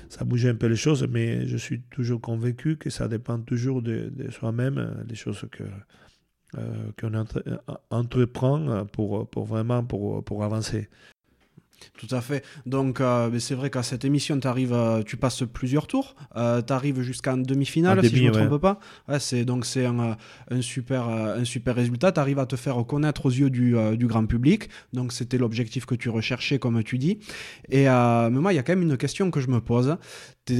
ça 0.09 0.25
bougeait 0.25 0.51
un 0.51 0.55
peu 0.55 0.66
les 0.66 0.77
choses, 0.77 1.07
mais 1.09 1.47
je 1.47 1.57
suis 1.57 1.81
toujours 1.91 2.20
convaincu 2.20 2.77
que 2.77 2.91
ça 2.91 3.09
dépend 3.09 3.39
toujours 3.39 3.83
de, 3.83 4.11
soi-même, 4.31 5.05
des 5.07 5.14
choses 5.14 5.47
que 5.51 5.64
euh, 6.59 6.91
qu'on 7.01 7.15
entreprend 7.91 8.87
pour, 8.87 9.29
pour 9.29 9.45
vraiment 9.45 9.85
pour, 9.85 10.25
pour 10.25 10.45
avancer. 10.45 10.89
Tout 11.99 12.13
à 12.15 12.21
fait. 12.21 12.45
Donc, 12.67 13.01
euh, 13.01 13.39
c'est 13.39 13.55
vrai 13.55 13.71
qu'à 13.71 13.83
cette 13.83 14.05
émission, 14.05 14.39
arrives, 14.45 14.73
euh, 14.73 15.03
tu 15.03 15.17
passes 15.17 15.43
plusieurs 15.53 15.87
tours. 15.87 16.15
Euh, 16.37 16.63
tu 16.63 16.73
arrives 16.73 17.03
jusqu'en 17.03 17.37
demi-finale, 17.37 18.05
si 18.05 18.17
je 18.17 18.23
ne 18.23 18.29
me 18.29 18.33
trompe 18.33 18.61
pas. 18.61 18.81
Ouais, 19.09 19.21
c'est, 19.21 19.45
donc, 19.45 19.67
c'est 19.67 19.87
un, 19.87 20.17
un, 20.51 20.61
super, 20.61 21.09
un 21.09 21.45
super 21.45 21.75
résultat. 21.75 22.13
Tu 22.13 22.21
arrives 22.21 22.39
à 22.39 22.47
te 22.47 22.57
faire 22.57 22.85
connaître 22.87 23.27
aux 23.27 23.31
yeux 23.31 23.51
du, 23.51 23.77
du 23.97 24.07
grand 24.07 24.27
public. 24.27 24.69
Donc, 24.93 25.13
c'était 25.13 25.39
l'objectif 25.39 25.87
que 25.87 25.95
tu 25.95 26.09
recherchais, 26.09 26.59
comme 26.59 26.83
tu 26.83 26.99
dis. 26.99 27.19
Et 27.71 27.85
mais 27.85 28.31
moi, 28.31 28.53
il 28.53 28.57
y 28.57 28.59
a 28.59 28.63
quand 28.63 28.73
même 28.73 28.89
une 28.89 28.97
question 28.97 29.31
que 29.31 29.41
je 29.41 29.49
me 29.49 29.61
pose. 29.61 29.97
tu, 30.47 30.55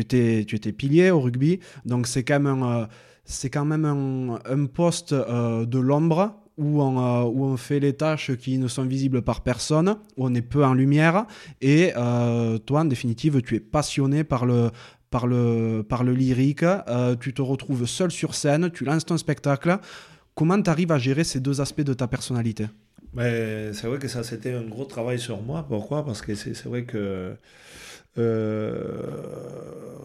étais, 0.00 0.44
tu 0.44 0.56
étais 0.56 0.72
pilier 0.72 1.10
au 1.10 1.20
rugby. 1.20 1.60
Donc, 1.84 2.06
c'est 2.06 2.24
quand 2.24 2.40
même 2.40 2.62
un, 2.62 2.88
c'est 3.24 3.50
quand 3.50 3.64
même 3.64 3.84
un, 3.84 4.66
poste 4.66 5.14
de 5.14 5.78
l'ombre 5.78 6.40
où 6.60 6.82
on, 6.82 6.98
euh, 6.98 7.24
où 7.24 7.44
on, 7.44 7.56
fait 7.56 7.80
les 7.80 7.94
tâches 7.94 8.36
qui 8.36 8.58
ne 8.58 8.68
sont 8.68 8.84
visibles 8.84 9.22
par 9.22 9.40
personne, 9.40 9.96
où 10.16 10.26
on 10.26 10.34
est 10.34 10.42
peu 10.42 10.64
en 10.64 10.74
lumière. 10.74 11.26
Et 11.60 11.92
euh, 11.96 12.58
toi, 12.58 12.80
en 12.80 12.84
définitive, 12.84 13.40
tu 13.42 13.56
es 13.56 13.60
passionné 13.60 14.24
par 14.24 14.44
le, 14.44 14.70
lyrique. 16.12 16.62
Euh, 16.62 17.16
tu 17.16 17.32
te 17.32 17.42
retrouves 17.42 17.86
seul 17.86 18.10
sur 18.10 18.34
scène, 18.34 18.70
tu 18.70 18.84
lances 18.84 19.06
ton 19.06 19.16
spectacle. 19.16 19.78
Comment 20.34 20.60
tu 20.60 20.70
arrives 20.70 20.92
à 20.92 20.98
gérer 20.98 21.24
ces 21.24 21.40
deux 21.40 21.60
aspects 21.60 21.80
de 21.80 21.94
ta 21.94 22.06
personnalité? 22.06 22.66
C'est 23.16 23.86
vrai 23.86 23.98
que 23.98 24.06
ça, 24.06 24.22
c'était 24.22 24.52
un 24.52 24.62
gros 24.62 24.84
travail 24.84 25.18
sur 25.18 25.42
moi. 25.42 25.64
Pourquoi? 25.66 26.04
Parce 26.04 26.20
que 26.20 26.34
c'est 26.34 26.64
vrai 26.66 26.84
que 26.84 26.98
euh, 26.98 27.34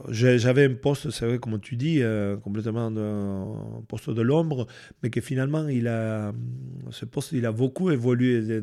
j'avais 0.10 0.66
un 0.66 0.74
poste, 0.76 1.10
c'est 1.10 1.26
vrai, 1.26 1.40
comme 1.40 1.60
tu 1.60 1.76
dis, 1.76 2.02
euh, 2.02 2.38
complètement 2.38 2.88
un 2.88 3.82
poste 3.88 4.10
de 4.10 4.22
l'ombre, 4.22 4.68
mais 5.02 5.10
que 5.10 5.22
finalement, 5.22 5.68
il 5.68 5.88
a, 5.88 6.32
ce 6.92 7.06
poste, 7.06 7.32
il 7.32 7.46
a 7.46 7.52
beaucoup 7.52 7.92
évolué 7.92 8.62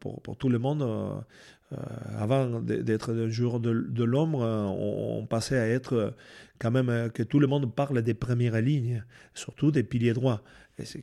pour, 0.00 0.36
tout 0.36 0.48
le 0.48 0.58
monde. 0.58 0.82
Euh, 0.82 1.76
avant 2.18 2.60
d'être 2.60 3.12
un 3.12 3.28
joueur 3.28 3.60
de, 3.60 3.72
de 3.72 4.04
l'ombre, 4.04 4.40
on, 4.40 5.24
passait 5.26 5.58
à 5.58 5.68
être 5.68 6.14
quand 6.58 6.72
même 6.72 7.10
que 7.12 7.22
tout 7.22 7.38
le 7.38 7.46
monde 7.46 7.72
parle 7.72 8.02
des 8.02 8.14
premières 8.14 8.60
lignes, 8.60 9.04
surtout 9.34 9.70
des 9.70 9.84
piliers 9.84 10.12
droits 10.12 10.42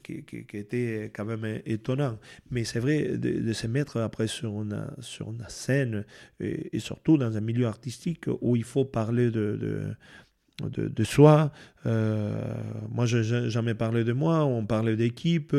qui, 0.03 0.23
qui, 0.23 0.57
était 0.57 1.11
quand 1.13 1.25
même 1.25 1.61
étonnant. 1.65 2.17
Mais 2.51 2.63
c'est 2.63 2.79
vrai 2.79 3.17
de, 3.17 3.53
se 3.53 3.67
mettre 3.67 3.99
après 3.99 4.27
sur 4.27 4.61
une, 4.61 4.87
sur 4.99 5.33
scène 5.47 6.05
et, 6.39 6.79
surtout 6.79 7.17
dans 7.17 7.35
un 7.35 7.41
milieu 7.41 7.67
artistique 7.67 8.25
où 8.41 8.55
il 8.55 8.63
faut 8.63 8.85
parler 8.85 9.31
de, 9.31 9.95
de, 10.63 10.87
de, 10.87 11.03
soi. 11.03 11.51
Euh, 11.85 12.41
moi, 12.89 13.05
je 13.05 13.17
n'ai 13.17 13.49
jamais 13.49 13.73
parlé 13.75 14.03
de 14.03 14.13
moi, 14.13 14.45
on 14.45 14.65
parlait 14.65 14.95
d'équipe, 14.95 15.55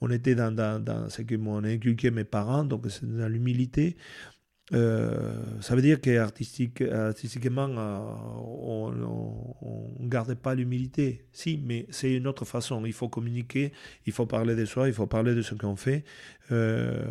on 0.00 0.10
était 0.10 0.34
dans, 0.34 0.52
dans, 0.54 0.82
dans 0.82 1.08
ce 1.08 1.22
que 1.22 1.34
m'ont 1.36 1.64
inculqué 1.64 2.10
mes 2.10 2.24
parents, 2.24 2.64
donc 2.64 2.86
c'est 2.88 3.04
dans 3.04 3.28
l'humilité. 3.28 3.96
Euh, 4.72 5.34
ça 5.60 5.74
veut 5.74 5.82
dire 5.82 6.00
qu'artistiquement, 6.00 7.68
euh, 7.68 7.98
on 8.38 8.92
ne 9.98 10.08
garde 10.08 10.34
pas 10.34 10.54
l'humilité. 10.54 11.24
Si, 11.32 11.60
mais 11.64 11.86
c'est 11.90 12.12
une 12.12 12.26
autre 12.26 12.44
façon. 12.44 12.84
Il 12.86 12.92
faut 12.92 13.08
communiquer, 13.08 13.72
il 14.06 14.12
faut 14.12 14.26
parler 14.26 14.54
de 14.54 14.64
soi, 14.64 14.88
il 14.88 14.94
faut 14.94 15.06
parler 15.06 15.34
de 15.34 15.42
ce 15.42 15.54
qu'on 15.54 15.76
fait. 15.76 16.04
Euh, 16.52 17.02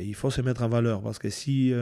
il 0.00 0.14
faut 0.14 0.30
se 0.30 0.40
mettre 0.42 0.62
en 0.62 0.68
valeur. 0.68 1.02
Parce 1.02 1.18
que 1.18 1.30
si 1.30 1.72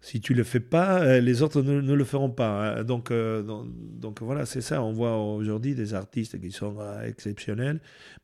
si 0.00 0.20
tu 0.20 0.32
ne 0.32 0.38
le 0.38 0.44
fais 0.44 0.60
pas, 0.60 1.00
euh, 1.00 1.20
les 1.20 1.42
autres 1.42 1.62
ne, 1.62 1.92
le 1.92 2.04
feront 2.04 2.30
pas. 2.30 2.78
Hein. 2.78 2.84
Donc, 2.84 3.10
euh, 3.10 3.42
donc, 3.42 4.22
voilà, 4.22 4.46
c'est 4.46 4.60
ça. 4.60 4.82
On 4.82 4.92
voit 4.92 5.16
aujourd'hui 5.16 5.74
des 5.74 5.94
artistes 5.94 6.40
qui 6.40 6.52
sont 6.52 6.76
euh, 6.78 7.02
exceptionnels, 7.08 7.80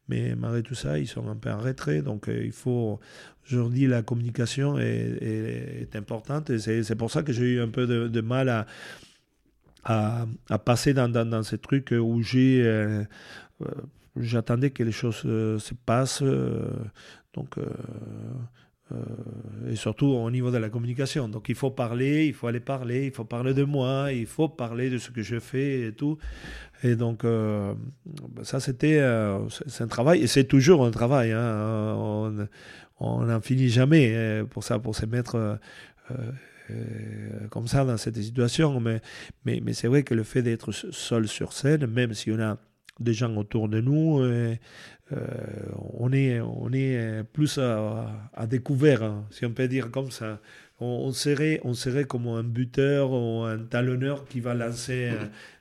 mais 0.08 0.34
malgré 0.36 0.62
tout 0.62 0.74
ça, 0.74 0.98
ils 0.98 1.08
sont 1.08 1.28
un 1.28 1.36
peu 1.36 1.50
en 1.50 1.58
retrait. 1.58 2.02
Donc 2.02 2.28
il 2.28 2.52
faut, 2.52 3.00
aujourd'hui, 3.46 3.86
la 3.86 4.02
communication 4.02 4.78
est, 4.78 5.94
importante. 5.94 6.56
C'est 6.58 6.96
pour 6.96 7.10
ça 7.10 7.22
que 7.22 7.32
j'ai 7.32 7.54
eu 7.54 7.60
un 7.60 7.68
peu 7.68 7.86
de, 7.86 8.20
mal 8.20 8.48
à, 8.48 8.66
à, 9.84 10.58
passer 10.58 10.94
dans, 10.94 11.08
dans, 11.08 11.42
ces 11.42 11.58
trucs 11.58 11.92
où. 11.92 12.22
J'attendais 14.14 14.70
que 14.70 14.82
les 14.82 14.92
choses 14.92 15.22
se 15.22 15.74
passent. 15.86 16.22
donc 17.34 17.56
et 19.70 19.76
surtout 19.76 20.06
au 20.06 20.30
niveau 20.30 20.50
de 20.50 20.58
la 20.58 20.68
communication. 20.68 21.28
Donc 21.28 21.48
il 21.48 21.54
faut 21.54 21.70
parler, 21.70 22.26
il 22.26 22.34
faut 22.34 22.46
aller 22.46 22.60
parler, 22.60 23.06
il 23.06 23.12
faut 23.12 23.24
parler 23.24 23.54
de 23.54 23.64
moi, 23.64 24.12
il 24.12 24.26
faut 24.26 24.48
parler 24.48 24.90
de 24.90 24.98
ce 24.98 25.10
que 25.10 25.22
je 25.22 25.38
fais 25.38 25.88
et 25.88 25.92
tout. 25.92 26.18
Et 26.82 26.96
donc 26.96 27.24
euh, 27.24 27.74
ça 28.42 28.60
c'était 28.60 28.98
euh, 28.98 29.38
un 29.80 29.86
travail 29.86 30.22
et 30.22 30.26
c'est 30.26 30.44
toujours 30.44 30.84
un 30.84 30.90
travail. 30.90 31.32
Hein. 31.32 32.48
On 33.00 33.24
n'en 33.24 33.40
finit 33.40 33.68
jamais 33.68 34.44
pour 34.50 34.62
ça, 34.62 34.78
pour 34.78 34.94
se 34.94 35.06
mettre 35.06 35.58
comme 37.50 37.66
ça 37.66 37.84
dans 37.84 37.96
cette 37.96 38.20
situation. 38.20 38.78
Mais, 38.78 39.00
mais, 39.44 39.60
mais 39.64 39.72
c'est 39.72 39.88
vrai 39.88 40.02
que 40.02 40.14
le 40.14 40.22
fait 40.22 40.42
d'être 40.42 40.72
seul 40.72 41.26
sur 41.28 41.52
scène, 41.52 41.86
même 41.86 42.14
si 42.14 42.30
on 42.30 42.40
a 42.40 42.58
des 43.00 43.14
gens 43.14 43.34
autour 43.36 43.68
de 43.68 43.80
nous, 43.80 44.20
euh, 45.12 45.26
on, 45.98 46.12
est, 46.12 46.40
on 46.40 46.72
est 46.72 47.22
plus 47.32 47.58
à, 47.58 48.46
découvert, 48.48 49.02
hein, 49.02 49.24
si 49.30 49.44
on 49.44 49.50
peut 49.50 49.68
dire 49.68 49.90
comme 49.90 50.10
ça. 50.10 50.40
On, 50.84 51.12
serait, 51.12 51.60
on 51.62 51.74
serait 51.74 52.04
comme 52.04 52.26
un 52.26 52.42
buteur 52.42 53.12
ou 53.12 53.42
un 53.44 53.58
talonneur 53.58 54.24
qui 54.26 54.40
va 54.40 54.52
lancer 54.52 55.10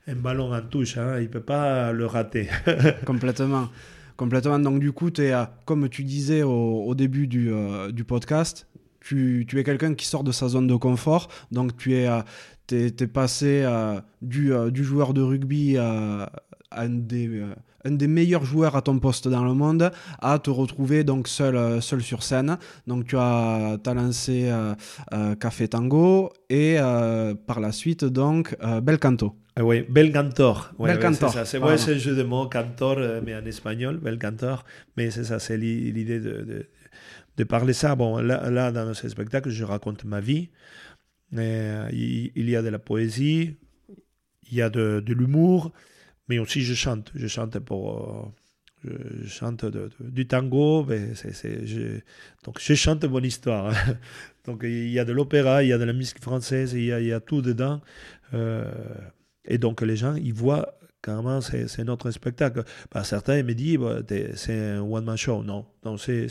un, 0.08 0.14
ballon 0.16 0.52
en 0.52 0.60
touche. 0.62 0.98
Hein, 0.98 1.18
il 1.18 1.24
ne 1.24 1.28
peut 1.28 1.40
pas 1.40 1.92
le 1.92 2.06
rater. 2.06 2.48
Complètement. 3.06 3.68
Complètement. 4.16 4.58
Donc, 4.58 4.80
du 4.80 4.90
coup, 4.90 5.10
es, 5.18 5.32
comme 5.64 5.88
tu 5.88 6.02
disais 6.02 6.42
au, 6.42 6.92
début 6.96 7.28
du, 7.28 7.52
euh, 7.52 7.92
du 7.92 8.02
podcast, 8.02 8.66
tu, 8.98 9.44
tu, 9.46 9.60
es 9.60 9.64
quelqu'un 9.64 9.94
qui 9.94 10.06
sort 10.06 10.24
de 10.24 10.32
sa 10.32 10.48
zone 10.48 10.66
de 10.66 10.74
confort. 10.74 11.28
Donc, 11.52 11.76
tu 11.76 11.94
es, 11.94 12.08
passé 13.06 13.64
du, 14.22 14.50
du, 14.72 14.82
joueur 14.82 15.14
de 15.14 15.22
rugby 15.22 15.78
à, 15.78 16.32
un 16.76 16.88
des 16.88 17.44
un 17.84 17.92
des 17.92 18.06
meilleurs 18.06 18.44
joueurs 18.44 18.76
à 18.76 18.82
ton 18.82 18.98
poste 18.98 19.28
dans 19.28 19.44
le 19.44 19.54
monde 19.54 19.90
à 20.20 20.38
te 20.38 20.50
retrouver 20.50 21.04
donc 21.04 21.28
seul, 21.28 21.56
euh, 21.56 21.80
seul 21.80 22.02
sur 22.02 22.22
scène. 22.22 22.58
Donc 22.86 23.06
tu 23.06 23.16
as, 23.16 23.78
as 23.84 23.94
lancé 23.94 24.48
euh, 24.48 24.74
euh, 25.12 25.34
Café 25.34 25.68
Tango 25.68 26.32
et 26.48 26.76
par 27.46 27.60
la 27.60 27.72
suite 27.72 28.04
donc 28.04 28.56
Bel 28.82 28.98
Canto. 28.98 29.34
Ah 29.56 29.64
oui, 29.64 29.84
Bel 29.88 30.12
Cantor. 30.12 30.72
Bel 30.78 30.98
Cantor. 30.98 31.34
C'est 31.44 31.58
ouais, 31.58 31.72
un 31.72 31.98
jeu 31.98 32.14
de 32.14 32.22
mots, 32.22 32.48
cantor, 32.48 32.98
mais 33.24 33.34
en 33.34 33.44
espagnol, 33.44 33.98
Bel 33.98 34.18
Cantor. 34.18 34.64
Mais 34.96 35.10
c'est 35.10 35.24
ça, 35.24 35.38
c'est 35.38 35.56
l'idée 35.56 36.20
de, 36.20 36.42
de, 36.42 36.66
de, 37.36 37.44
parler 37.44 37.74
ça. 37.74 37.94
Bon, 37.94 38.18
là, 38.18 38.50
là, 38.50 38.72
dans 38.72 38.94
ce 38.94 39.08
spectacle, 39.08 39.50
je 39.50 39.64
raconte 39.64 40.04
ma 40.04 40.20
vie. 40.20 40.48
il, 41.32 42.32
il, 42.34 42.48
y 42.48 42.56
a 42.56 42.62
de 42.62 42.68
la 42.68 42.78
poésie, 42.78 43.56
il 44.50 44.56
y 44.56 44.62
a 44.62 44.70
de, 44.70 45.02
de 45.04 45.12
l'humour, 45.12 45.72
mais 46.32 46.38
aussi 46.38 46.62
je 46.62 46.74
chante. 46.74 47.10
Je 47.14 47.26
chante 47.26 47.58
pour. 47.58 48.32
Euh, 48.86 48.98
je 49.22 49.28
chante 49.28 49.64
du 50.00 50.26
tango. 50.26 50.84
Mais 50.88 51.14
je, 51.14 52.00
donc 52.44 52.58
je 52.58 52.74
chante 52.74 53.04
mon 53.04 53.20
histoire. 53.20 53.68
Hein. 53.68 53.96
donc 54.46 54.60
il 54.64 54.88
y 54.88 54.98
a 54.98 55.04
de 55.04 55.12
l'opéra, 55.12 55.62
il 55.62 55.68
y 55.68 55.72
a 55.72 55.78
de 55.78 55.84
la 55.84 55.92
musique 55.92 56.20
française, 56.20 56.72
il 56.72 56.84
y 56.84 57.12
a, 57.12 57.20
tout 57.20 57.42
dedans. 57.42 57.80
Euh, 58.34 58.72
et 59.44 59.58
donc 59.58 59.82
les 59.82 59.96
gens, 59.96 60.14
ils 60.14 60.32
voient 60.32 60.78
carrément 61.02 61.40
c'est 61.42 61.84
notre 61.84 62.10
spectacle. 62.10 62.64
Bah, 62.90 63.04
certains 63.04 63.42
me 63.42 63.52
disent 63.52 63.78
bah, 63.78 64.00
c'est 64.34 64.58
un 64.58 64.80
one-man 64.80 65.16
show. 65.18 65.42
Non, 65.42 65.66
non 65.84 65.96
c'est 65.98 66.28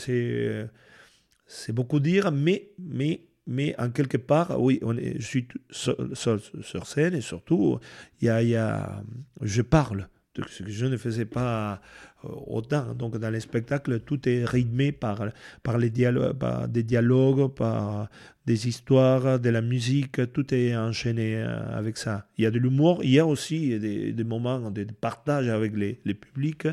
c'est 1.46 1.72
beaucoup 1.72 2.00
dire, 2.00 2.32
mais, 2.32 2.70
mais 2.78 3.26
mais 3.46 3.74
en 3.78 3.90
quelque 3.90 4.18
part, 4.18 4.60
oui, 4.60 4.80
je 5.18 5.24
suis 5.24 5.48
sur 5.70 6.86
scène 6.86 7.14
et 7.14 7.20
surtout, 7.20 7.78
y 8.20 8.26
y 8.26 8.56
a, 8.56 9.02
je 9.40 9.62
parle 9.62 10.08
de 10.34 10.42
ce 10.48 10.62
que 10.62 10.70
je 10.70 10.86
ne 10.86 10.96
faisais 10.96 11.24
pas 11.24 11.80
euh, 12.24 12.28
autant. 12.46 12.94
Donc 12.94 13.18
dans 13.18 13.30
les 13.30 13.40
spectacles, 13.40 14.00
tout 14.00 14.28
est 14.28 14.44
rythmé 14.44 14.92
par, 14.92 15.26
par, 15.62 15.78
les 15.78 15.90
dialogues, 15.90 16.32
par 16.38 16.68
des 16.68 16.82
dialogues, 16.82 17.52
par 17.54 18.08
des 18.46 18.68
histoires, 18.68 19.38
de 19.38 19.50
la 19.50 19.60
musique, 19.60 20.32
tout 20.32 20.54
est 20.54 20.74
enchaîné 20.74 21.36
euh, 21.36 21.76
avec 21.76 21.98
ça. 21.98 22.26
Il 22.38 22.44
y 22.44 22.46
a 22.46 22.50
de 22.50 22.58
l'humour, 22.58 23.00
il 23.02 23.10
y 23.10 23.18
a 23.18 23.26
aussi 23.26 23.78
des, 23.78 24.12
des 24.12 24.24
moments 24.24 24.70
de 24.70 24.84
partage 24.84 25.48
avec 25.48 25.76
les, 25.76 26.00
les 26.04 26.14
publics. 26.14 26.66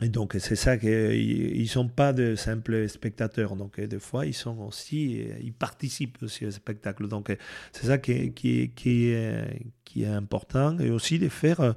Et 0.00 0.08
donc, 0.08 0.36
c'est 0.38 0.56
ça 0.56 0.76
qu'ils 0.76 1.60
ne 1.60 1.66
sont 1.66 1.88
pas 1.88 2.12
de 2.12 2.36
simples 2.36 2.88
spectateurs. 2.88 3.56
Donc, 3.56 3.80
des 3.80 3.98
fois, 3.98 4.26
ils 4.26 4.34
sont 4.34 4.58
aussi, 4.60 5.26
ils 5.42 5.52
participent 5.52 6.22
aussi 6.22 6.46
au 6.46 6.50
spectacle. 6.50 7.08
Donc, 7.08 7.36
c'est 7.72 7.86
ça 7.86 7.98
qui 7.98 8.32
qui, 8.32 9.10
est, 9.10 10.06
important. 10.06 10.78
Et 10.78 10.90
aussi 10.90 11.18
de 11.18 11.28
faire 11.28 11.74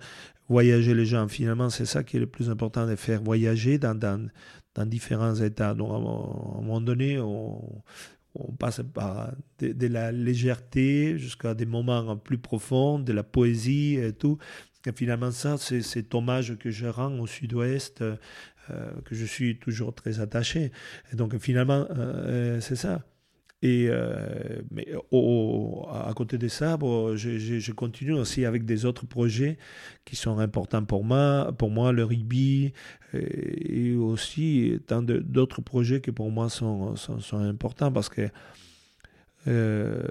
voyager 0.47 0.93
les 0.93 1.05
gens. 1.05 1.27
Finalement, 1.27 1.69
c'est 1.69 1.85
ça 1.85 2.03
qui 2.03 2.17
est 2.17 2.19
le 2.19 2.27
plus 2.27 2.49
important, 2.49 2.85
de 2.85 2.95
faire 2.95 3.23
voyager 3.23 3.79
dans, 3.79 4.29
différents 4.85 5.35
états. 5.35 5.73
Donc, 5.73 5.91
à 5.91 5.95
un 5.95 5.99
moment 6.61 6.81
donné, 6.81 7.17
on, 7.19 7.83
passe 8.59 8.81
de, 9.59 9.87
la 9.87 10.11
légèreté 10.11 11.17
jusqu'à 11.17 11.55
des 11.55 11.65
moments 11.65 12.15
plus 12.17 12.37
profonds, 12.37 12.99
de 12.99 13.13
la 13.13 13.23
poésie 13.23 13.95
et 13.95 14.13
tout. 14.13 14.37
Et 14.85 14.91
finalement, 14.93 15.31
ça, 15.31 15.57
c'est 15.57 15.81
cet 15.81 16.15
hommage 16.15 16.57
que 16.57 16.71
je 16.71 16.87
rends 16.87 17.19
au 17.19 17.27
sud-ouest, 17.27 18.01
euh, 18.01 18.91
que 19.05 19.15
je 19.15 19.25
suis 19.25 19.57
toujours 19.57 19.93
très 19.93 20.19
attaché. 20.19 20.71
Donc, 21.13 21.37
finalement, 21.37 21.87
euh, 21.91 22.59
c'est 22.61 22.75
ça. 22.75 23.03
Et 23.63 23.87
euh, 23.89 24.61
mais 24.71 24.87
à 25.91 26.11
côté 26.15 26.39
de 26.39 26.47
ça, 26.47 26.77
bon, 26.77 27.15
je, 27.15 27.37
je, 27.37 27.71
continue 27.71 28.13
aussi 28.13 28.43
avec 28.43 28.65
des 28.65 28.85
autres 28.85 29.05
projets 29.05 29.59
qui 30.03 30.15
sont 30.15 30.39
importants 30.39 30.83
pour 30.83 31.03
moi, 31.03 31.53
pour 31.55 31.69
moi 31.69 31.91
le 31.91 32.03
rugby 32.03 32.73
et, 33.13 33.93
aussi 33.93 34.79
tant 34.87 35.03
d'autres 35.03 35.61
projets 35.61 36.01
qui 36.01 36.11
pour 36.11 36.31
moi 36.31 36.49
sont, 36.49 36.95
sont, 36.95 37.19
sont 37.19 37.37
importants 37.37 37.91
parce 37.91 38.09
que 38.09 38.29
euh, 39.47 40.03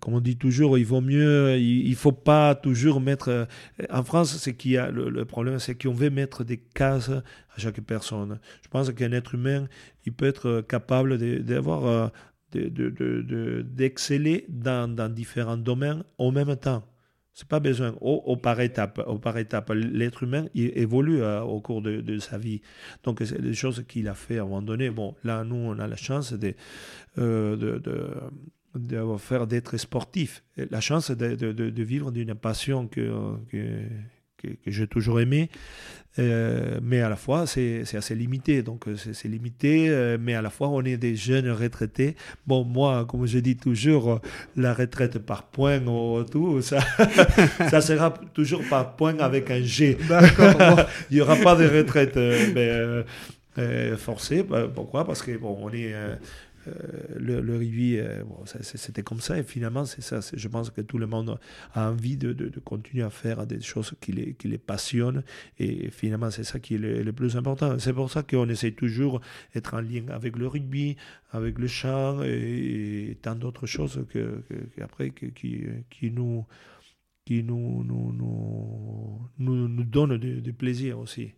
comme 0.00 0.14
on 0.14 0.20
dit 0.20 0.36
toujours, 0.36 0.78
il 0.78 0.86
vaut 0.86 1.00
mieux, 1.00 1.58
il, 1.58 1.90
ne 1.90 1.94
faut 1.94 2.12
pas 2.12 2.54
toujours 2.54 3.00
mettre. 3.00 3.46
En 3.90 4.04
France, 4.04 4.36
c'est 4.36 4.54
qu'il 4.54 4.78
a 4.78 4.90
le, 4.90 5.24
problème, 5.24 5.58
c'est 5.58 5.80
qu'on 5.80 5.92
veut 5.92 6.10
mettre 6.10 6.44
des 6.44 6.58
cases 6.58 7.10
à 7.10 7.58
chaque 7.58 7.80
personne. 7.80 8.38
Je 8.62 8.68
pense 8.68 8.90
qu'un 8.92 9.12
être 9.12 9.34
humain, 9.34 9.68
il 10.06 10.12
peut 10.12 10.26
être 10.26 10.62
capable 10.62 11.18
d'avoir 11.44 11.86
euh, 11.86 12.08
d'exceller 12.54 14.46
de, 14.48 14.86
dans, 14.86 15.12
différents 15.12 15.58
domaines 15.58 16.02
en 16.18 16.32
même 16.32 16.56
temps. 16.56 16.84
C'est 17.32 17.48
pas 17.48 17.60
besoin, 17.60 17.94
au, 18.00 18.36
par 18.36 18.60
étape. 18.60 19.00
Au 19.06 19.18
par 19.18 19.38
étape. 19.38 19.70
L'être 19.70 20.24
humain 20.24 20.46
il 20.54 20.76
évolue 20.76 21.22
euh, 21.22 21.40
au 21.40 21.60
cours 21.60 21.80
de, 21.80 22.18
sa 22.18 22.38
vie. 22.38 22.60
Donc, 23.04 23.22
c'est 23.24 23.40
des 23.40 23.54
choses 23.54 23.84
qu'il 23.88 24.08
a 24.08 24.14
fait 24.14 24.38
à 24.38 24.42
un 24.42 24.44
moment 24.44 24.62
donné. 24.62 24.90
Bon, 24.90 25.14
là, 25.24 25.44
nous, 25.44 25.56
on 25.56 25.78
a 25.78 25.86
la 25.86 25.96
chance 25.96 26.32
de, 26.32 26.54
euh, 27.18 27.78
de, 28.74 29.16
faire 29.18 29.46
d'être 29.46 29.76
sportif. 29.76 30.42
La 30.56 30.80
chance 30.80 31.10
de, 31.10 31.34
de 31.34 31.82
vivre 31.82 32.12
d'une 32.12 32.34
passion 32.34 32.86
que, 32.86 33.36
que 33.50 33.84
que, 34.40 34.48
j'ai 34.66 34.86
toujours 34.86 35.20
aimé, 35.20 35.50
euh, 36.18 36.80
mais 36.82 37.00
à 37.00 37.08
la 37.08 37.16
fois 37.16 37.46
c'est 37.46 37.84
assez 37.94 38.14
limité. 38.14 38.62
Donc 38.62 38.88
euh, 38.88 38.96
c'est 38.96 39.28
limité, 39.28 39.88
euh, 39.88 40.18
mais 40.20 40.34
à 40.34 40.42
la 40.42 40.50
fois 40.50 40.68
on 40.68 40.82
est 40.82 40.96
des 40.96 41.16
jeunes 41.16 41.50
retraités. 41.50 42.16
Bon, 42.46 42.64
moi, 42.64 43.04
comme 43.06 43.26
je 43.26 43.38
dis 43.38 43.56
toujours, 43.56 44.20
la 44.56 44.74
retraite 44.74 45.18
par 45.18 45.44
points 45.44 45.84
ou 45.86 46.22
tout, 46.24 46.62
ça, 46.62 46.80
ça 47.70 47.80
sera 47.80 48.10
toujours 48.34 48.62
par 48.68 48.96
points 48.96 49.18
avec 49.18 49.50
un 49.50 49.62
G. 49.62 49.98
Il 51.10 51.16
n'y 51.16 51.20
aura 51.20 51.36
pas 51.36 51.54
de 51.54 51.66
retraite 51.66 52.16
mais, 52.16 53.04
forcée. 53.96 54.44
Pourquoi? 54.74 55.04
Parce 55.04 55.22
que 55.22 55.36
bon, 55.36 55.58
on 55.60 55.70
est 55.72 55.94
euh, 56.68 57.40
le, 57.40 57.56
rugby, 57.56 57.98
euh, 57.98 58.22
c'était 58.44 59.02
comme 59.02 59.20
ça. 59.20 59.38
Et 59.38 59.42
finalement, 59.42 59.84
c'est 59.84 60.02
ça. 60.02 60.20
Je 60.32 60.48
pense 60.48 60.70
que 60.70 60.80
tout 60.80 60.98
le 60.98 61.06
monde 61.06 61.38
a 61.74 61.90
envie 61.90 62.16
de, 62.16 62.32
continuer 62.64 63.02
à 63.02 63.10
faire 63.10 63.46
des 63.46 63.60
choses 63.60 63.94
qui 64.00 64.12
les, 64.12 64.34
qui 64.34 64.48
les 64.48 64.58
passionnent. 64.58 65.22
Et 65.58 65.90
finalement, 65.90 66.30
c'est 66.30 66.44
ça 66.44 66.58
qui 66.58 66.74
est 66.74 66.78
le, 66.78 67.12
plus 67.12 67.36
important. 67.36 67.78
C'est 67.78 67.92
pour 67.92 68.10
ça 68.10 68.22
qu'on 68.22 68.48
essaie 68.48 68.72
toujours 68.72 69.20
d'être 69.54 69.74
en 69.74 69.80
lien 69.80 70.04
avec 70.10 70.36
le 70.36 70.46
rugby, 70.46 70.96
avec 71.32 71.58
le 71.58 71.66
chant 71.66 72.22
et, 72.22 73.16
tant 73.22 73.34
d'autres 73.34 73.66
choses 73.66 74.04
que, 74.10 74.42
après 74.80 75.10
qui, 75.10 75.34
qui 75.90 76.10
nous 76.10 76.46
qui 77.24 77.44
nous, 77.44 77.84
nous, 77.84 79.28
nous, 79.38 79.84
donnent 79.84 80.16
du 80.18 80.52
plaisir 80.52 80.98
aussi. 80.98 81.32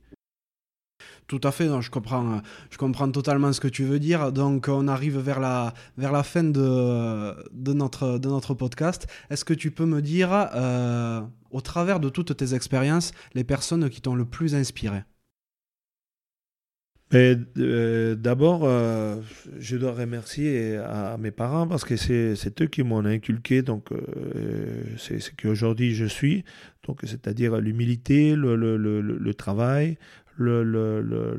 Tout 1.27 1.41
à 1.45 1.53
fait, 1.53 1.69
je, 1.81 1.91
comprends, 1.91 2.43
je 2.71 2.77
comprends 2.77 3.11
totalement 3.11 3.53
ce 3.53 3.61
que 3.61 3.69
tu 3.69 3.85
veux 3.85 3.99
dire. 3.99 4.33
Donc, 4.33 4.69
on 4.69 4.89
arrive 4.89 5.19
vers 5.19 5.41
la, 5.41 5.73
vers 5.97 6.13
la 6.13 6.23
fin 6.23 6.45
de, 6.45 7.35
de, 7.53 7.73
notre, 7.73 8.19
de 8.19 8.29
notre 8.29 8.55
podcast. 8.55 9.07
Est-ce 9.31 9.45
que 9.45 9.55
tu 9.55 9.71
peux 9.71 9.87
me 9.87 10.03
dire, 10.03 10.31
euh, 10.55 11.21
au 11.51 11.61
travers 11.61 12.01
de 12.01 12.09
toutes 12.09 12.37
tes 12.37 12.55
expériences, 12.55 13.13
les 13.35 13.45
personnes 13.45 13.89
qui 13.91 14.01
t'ont 14.01 14.15
le 14.15 14.25
plus 14.25 14.55
inspiré? 14.55 15.03
Euh, 17.15 18.15
D'abord, 18.15 18.63
euh, 18.65 19.21
je 19.59 19.77
dois 19.77 19.93
remercier 19.93 20.77
à, 20.79 21.19
mes 21.19 21.31
parents 21.31 21.67
parce 21.67 21.85
que 21.85 21.97
c'est 21.97 22.63
eux 22.63 22.67
qui 22.67 22.83
m'ont 22.83 23.05
inculqué 23.05 23.61
donc 23.61 23.91
c'est 24.97 25.21
ce 25.21 25.31
qu'aujourd'hui 25.31 25.95
je 25.95 26.07
suis, 26.07 26.43
donc 26.87 27.01
c'est-à-dire 27.05 27.59
l'humilité, 27.59 28.35
le, 28.35 28.57
le, 28.57 29.35
travail, 29.35 29.99
le, 30.37 30.63
le, 30.63 31.01
le, 31.01 31.37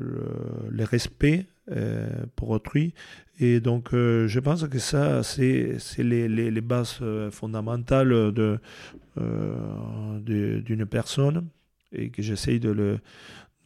le 0.69 0.83
respect 0.83 1.45
euh, 1.71 2.09
pour 2.35 2.49
autrui. 2.49 2.93
Et 3.39 3.61
donc, 3.61 3.93
euh, 3.93 4.27
je 4.27 4.41
pense 4.41 4.67
que 4.67 4.79
ça, 4.79 5.23
c'est 5.23 5.77
les, 5.99 6.27
les, 6.27 6.51
les, 6.51 6.61
bases 6.61 6.97
euh, 7.01 7.31
fondamentales 7.31 8.09
de, 8.33 8.59
d'une 10.25 10.85
personne 10.85 11.47
et 11.93 12.09
que 12.09 12.21
j'essaye 12.21 12.59
de 12.59 12.69
le, 12.69 12.99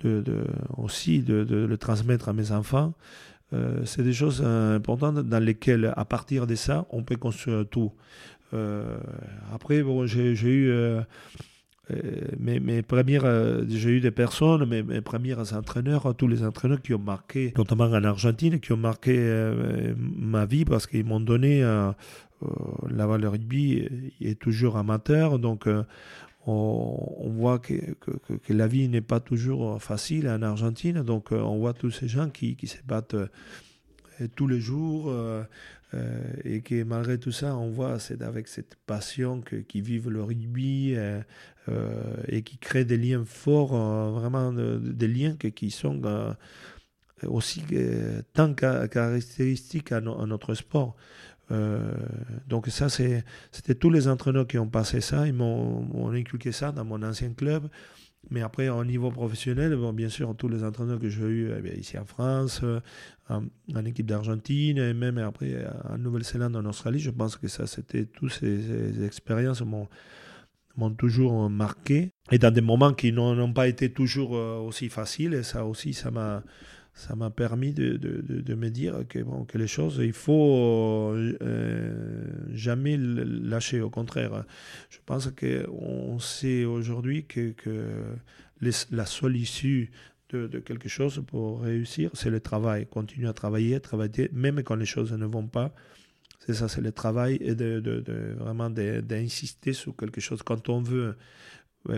de, 0.01 0.21
de, 0.21 0.43
aussi 0.77 1.23
de, 1.23 1.43
de, 1.43 1.65
le 1.65 1.77
transmettre 1.79 2.29
à 2.29 2.33
mes 2.33 2.51
enfants. 2.51 2.93
c'est 3.85 4.03
des 4.03 4.13
choses 4.13 4.43
importantes 4.43 5.27
dans 5.27 5.43
lesquelles, 5.43 5.91
à 5.97 6.05
partir 6.05 6.45
de 6.45 6.53
ça, 6.53 6.85
on 6.91 7.01
peut 7.01 7.15
construire 7.15 7.65
tout. 7.67 7.91
après, 9.51 9.81
bon, 9.81 10.05
j'ai 10.05 10.33
eu 10.33 10.71
mes, 12.39 12.59
mes, 12.59 12.81
premières, 12.81 13.23
euh, 13.25 13.63
j'ai 13.69 13.91
eu 13.91 13.99
des 14.01 14.11
personnes, 14.11 14.65
mes, 14.65 14.83
mes 14.83 15.01
premiers 15.01 15.35
entraîneurs, 15.53 16.13
tous 16.15 16.27
les 16.27 16.43
entraîneurs 16.43 16.81
qui 16.81 16.93
ont 16.93 16.99
marqué, 16.99 17.53
notamment 17.57 17.85
en 17.85 18.03
Argentine, 18.03 18.59
qui 18.59 18.73
ont 18.73 18.77
marqué 18.77 19.15
euh, 19.17 19.93
ma 19.97 20.45
vie 20.45 20.65
parce 20.65 20.85
qu'ils 20.87 21.05
m'ont 21.05 21.19
donné 21.19 21.61
la 21.61 23.07
valeur 23.07 23.31
rugby 23.31 24.11
est 24.21 24.39
toujours 24.39 24.77
amateur, 24.77 25.39
donc 25.39 25.67
on, 26.45 27.29
voit 27.35 27.59
que, 27.59 27.73
la 28.49 28.67
vie 28.67 28.87
n'est 28.89 29.01
pas 29.01 29.19
toujours 29.19 29.81
facile 29.81 30.29
en 30.29 30.41
Argentine, 30.43 31.01
donc 31.01 31.31
on 31.31 31.57
voit 31.57 31.73
tous 31.73 31.91
ces 31.91 32.07
gens 32.07 32.29
qui 32.29 32.55
se 32.65 32.77
battent 32.85 33.15
tous 34.35 34.47
les 34.47 34.59
jours. 34.59 35.11
Et 36.43 36.61
que 36.61 36.83
malgré 36.83 37.17
tout 37.17 37.31
ça, 37.31 37.55
on 37.55 37.69
voit 37.69 37.99
c'est 37.99 38.21
avec 38.21 38.47
cette 38.47 38.75
passion 38.85 39.41
que, 39.41 39.55
qui 39.55 39.81
vivent 39.81 40.09
le 40.09 40.21
rugby, 40.21 40.95
euh, 41.69 42.15
et 42.29 42.43
qui 42.43 42.57
crée 42.57 42.85
des 42.85 42.97
liens 42.97 43.25
forts, 43.25 43.75
euh, 43.75 44.11
vraiment 44.11 44.53
des 44.53 45.07
liens 45.07 45.35
qui 45.35 45.69
sont 45.69 46.01
euh, 46.05 46.33
aussi 47.23 47.61
tant 48.33 48.53
caractéristiques 48.53 49.91
à, 49.91 49.99
notre 49.99 50.53
sport. 50.53 50.95
donc 52.47 52.67
ça, 52.67 52.87
c'était 52.89 53.75
tous 53.75 53.89
les 53.89 54.07
entraîneurs 54.07 54.47
qui 54.47 54.57
ont 54.57 54.69
passé 54.69 55.01
ça, 55.01 55.27
ils 55.27 55.33
m'ont 55.33 56.09
inculqué 56.11 56.53
ça 56.53 56.71
dans 56.71 56.85
mon 56.85 57.03
ancien 57.03 57.33
club. 57.33 57.67
Mais 58.29 58.41
après, 58.41 58.69
au 58.69 58.83
niveau 58.83 59.09
professionnel, 59.09 59.75
bon, 59.75 59.93
bien 59.93 60.09
sûr, 60.09 60.35
tous 60.35 60.49
les 60.49 60.63
entraîneurs 60.63 60.99
que 60.99 61.09
j'ai 61.09 61.23
eu 61.23 61.51
eh 61.51 61.79
ici 61.79 61.97
en 61.97 62.05
France, 62.05 62.61
en, 63.29 63.85
équipe 63.85 64.05
d'Argentine, 64.05 64.77
et 64.77 64.93
même 64.93 65.17
après 65.17 65.65
en 65.89 65.97
Nouvelle-Zélande, 65.97 66.55
en 66.55 66.65
Australie, 66.65 66.99
je 66.99 67.11
pense 67.11 67.37
que 67.37 67.47
ça, 67.47 67.67
c'était 67.67 68.05
toutes 68.05 68.31
ces, 68.31 68.61
ces 68.61 69.05
expériences 69.05 69.61
m'ont 69.61 70.91
toujours 70.91 71.49
marqué. 71.49 72.11
Et 72.31 72.37
dans 72.37 72.51
des 72.51 72.61
moments 72.61 72.93
qui 72.93 73.11
n'ont 73.11 73.53
pas 73.53 73.67
été 73.67 73.91
toujours 73.91 74.35
euh, 74.35 74.57
aussi 74.57 74.89
faciles, 74.89 75.43
ça 75.43 75.65
aussi, 75.65 75.93
ça 75.93 76.11
m'a 76.11 76.43
ça 76.97 77.15
m'a 77.15 77.29
permis 77.29 77.73
de, 77.73 77.95
de, 77.95 78.21
de, 78.21 78.55
me 78.55 78.69
dire 78.69 79.03
que, 79.07 79.19
bon, 79.19 79.45
que 79.45 79.59
les 79.59 79.67
choses, 79.67 80.01
il 80.03 80.13
faut 80.13 81.13
euh, 81.13 82.25
jamais 82.53 82.97
lâcher. 82.97 83.81
Au 83.81 83.91
contraire, 83.91 84.43
je 84.89 84.97
pense 85.05 85.29
qu'on 85.29 86.17
sait 86.17 86.65
aujourd'hui 86.65 87.25
que, 87.25 87.51
que 87.51 88.01
la 88.59 89.05
seule 89.05 89.37
issue 89.37 89.91
de, 90.31 90.47
de, 90.47 90.57
quelque 90.57 90.89
chose 90.89 91.23
pour 91.27 91.61
réussir, 91.61 92.09
c'est 92.15 92.31
le 92.31 92.39
travail. 92.39 92.87
Continuer 92.87 93.27
à 93.27 93.33
travailler, 93.33 93.79
travailler, 93.79 94.31
même 94.33 94.63
quand 94.63 94.75
les 94.75 94.87
choses 94.87 95.13
ne 95.13 95.25
vont 95.27 95.47
pas. 95.47 95.75
C'est 96.47 96.55
ça, 96.55 96.67
c'est 96.67 96.81
le 96.81 96.91
travail 96.91 97.37
et 97.41 97.53
de, 97.53 98.35
vraiment 98.39 98.71
d'insister 98.71 99.73
sur 99.73 99.95
quelque 99.95 100.19
chose. 100.19 100.41
Quand 100.41 100.69
on 100.69 100.81
veut 100.81 101.15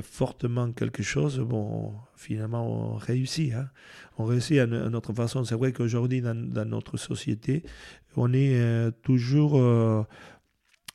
fortement 0.01 0.71
quelque 0.71 1.03
chose, 1.03 1.39
bon, 1.39 1.93
finalement, 2.15 2.93
on 2.93 2.95
réussit. 2.95 3.53
Hein. 3.53 3.69
On 4.17 4.25
réussit 4.25 4.59
à, 4.59 4.67
notre 4.67 5.13
façon. 5.13 5.43
C'est 5.43 5.55
vrai 5.55 5.73
qu'aujourd'hui, 5.73 6.21
dans, 6.21 6.65
notre 6.65 6.97
société, 6.97 7.63
on 8.15 8.33
est 8.33 8.59
euh, 8.59 8.91
toujours 9.03 9.57
euh, 9.57 10.03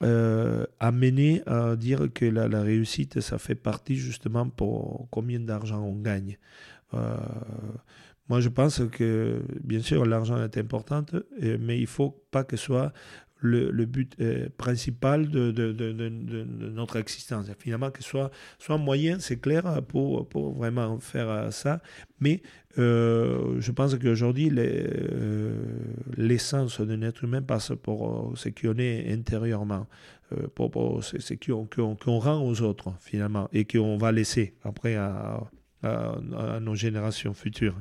euh, 0.03 0.67
amené 0.81 1.43
à 1.47 1.77
dire 1.77 2.09
que 2.13 2.25
la, 2.25 2.49
la, 2.49 2.63
réussite, 2.63 3.21
ça 3.21 3.39
fait 3.39 3.55
partie 3.55 3.97
justement 3.97 4.49
pour 4.49 5.09
combien 5.11 5.41
d'argent 5.41 5.83
on 5.83 5.97
gagne. 5.97 6.39
Moi, 8.29 8.41
je 8.41 8.49
pense 8.49 8.81
que, 8.91 9.43
bien 9.63 9.81
sûr, 9.81 10.07
l'argent 10.07 10.43
est 10.43 10.57
important, 10.57 11.05
mais 11.43 11.77
il 11.77 11.83
ne 11.83 11.87
faut 11.87 12.25
pas 12.31 12.43
que 12.43 12.57
ce 12.57 12.65
soit 12.65 12.93
le, 13.45 13.85
but 13.85 14.17
euh, 14.21 14.49
principal 14.57 15.29
de, 15.29 15.53
notre 16.73 16.97
existence. 16.97 17.47
Finalement, 17.59 17.91
que 17.91 18.03
ce 18.03 18.09
soit, 18.09 18.31
soit 18.59 18.79
moyen, 18.79 19.19
c'est 19.21 19.41
clair, 19.41 19.83
pour, 19.89 20.29
pour, 20.29 20.55
vraiment 20.55 20.99
faire 20.99 21.29
euh, 21.29 21.51
ça. 21.51 21.81
Mais 22.21 22.43
euh, 22.79 23.61
je 23.61 23.71
pense 23.71 23.97
qu'aujourd'hui, 23.97 24.51
l'essence 26.17 26.81
d'un 26.81 27.03
être 27.03 27.25
humain 27.25 27.43
passe 27.43 27.73
pour 27.83 28.33
ce 28.37 28.49
qu'on 28.49 28.79
est 28.79 29.13
intérieurement, 29.13 29.87
pour, 30.55 31.05
ce 31.05 31.35
qu'on 31.35 32.19
rend 32.19 32.45
aux 32.45 32.63
autres, 32.63 32.93
finalement, 33.01 33.49
et 33.53 33.65
qu'on 33.65 33.99
va 33.99 34.11
laisser 34.11 34.55
après 34.63 34.97
à 34.97 35.41
nos 36.61 36.75
générations 36.75 37.35
futures. 37.35 37.77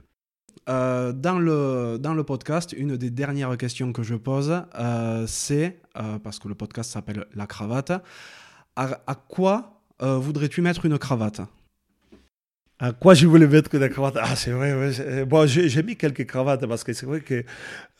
Euh, 0.69 1.11
dans, 1.11 1.39
le, 1.39 2.23
podcast, 2.23 2.73
une 2.77 2.95
des 2.95 3.09
dernières 3.09 3.57
questions 3.57 3.91
que 3.91 4.03
je 4.03 4.15
pose, 4.15 4.63
euh, 4.75 5.25
c'est, 5.27 5.81
euh, 5.97 6.19
parce 6.19 6.39
que 6.39 6.47
le 6.47 6.55
podcast 6.55 6.91
s'appelle 6.91 7.25
La 7.35 7.47
cravate, 7.47 7.91
à 8.75 9.15
quoi 9.27 9.69
voudrais-tu 9.99 10.61
mettre 10.61 10.85
une 10.85 10.97
cravate? 10.97 11.41
À 12.83 12.91
quoi 12.91 13.13
je 13.13 13.25
voulais 13.27 13.47
mettre 13.47 13.77
la 13.77 13.87
cravate? 13.87 14.17
Ah, 14.19 14.35
c'est 14.35 14.51
vrai, 14.51 14.73
ouais, 14.73 15.23
bon, 15.23 15.47
j'ai 15.47 15.83
mis 15.83 15.95
quelques 15.95 16.25
cravates 16.25 16.65
parce 16.67 16.83
que 16.83 16.91
c'est 16.91 17.05
vrai 17.05 17.21
que 17.21 17.45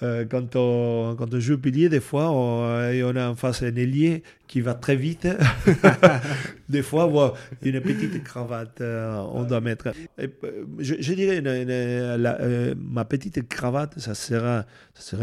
euh, 0.02 0.26
quand, 0.30 0.58
on, 0.58 1.16
quand 1.18 1.34
on 1.34 1.40
joue 1.40 1.54
au 1.54 1.58
pilier, 1.58 1.88
des 1.88 2.02
fois, 2.02 2.30
on, 2.32 2.66
on 2.66 3.16
a 3.16 3.30
en 3.30 3.36
face 3.36 3.64
un 3.64 3.74
ailier 3.78 4.24
qui 4.46 4.60
va 4.60 4.74
très 4.74 4.98
vite. 4.98 5.26
des 6.70 6.82
fois, 6.82 7.34
une 7.62 7.80
petite 7.80 8.26
cravate, 8.26 8.82
euh, 8.82 9.24
on 9.32 9.44
doit 9.44 9.62
mettre. 9.62 9.94
Euh, 10.20 10.28
je, 10.80 11.14
dirais, 11.14 11.42
ma 12.76 13.06
petite 13.06 13.48
cravate, 13.48 13.98
ça, 14.00 14.14
sera, 14.16 14.66
ça 14.96 15.16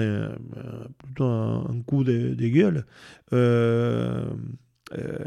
plutôt 1.04 1.24
un, 1.24 1.82
coup 1.86 2.02
de, 2.02 2.34
de 2.34 2.48
gueule. 2.48 2.86
Euh, 4.98 5.18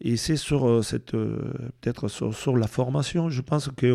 et 0.00 0.16
c'est 0.16 0.36
sur 0.36 0.68
euh, 0.68 0.82
cette 0.82 1.14
euh, 1.14 1.38
peut-être 1.80 2.08
sur, 2.08 2.56
la 2.56 2.66
formation, 2.66 3.30
je 3.30 3.40
pense 3.40 3.70
que 3.74 3.94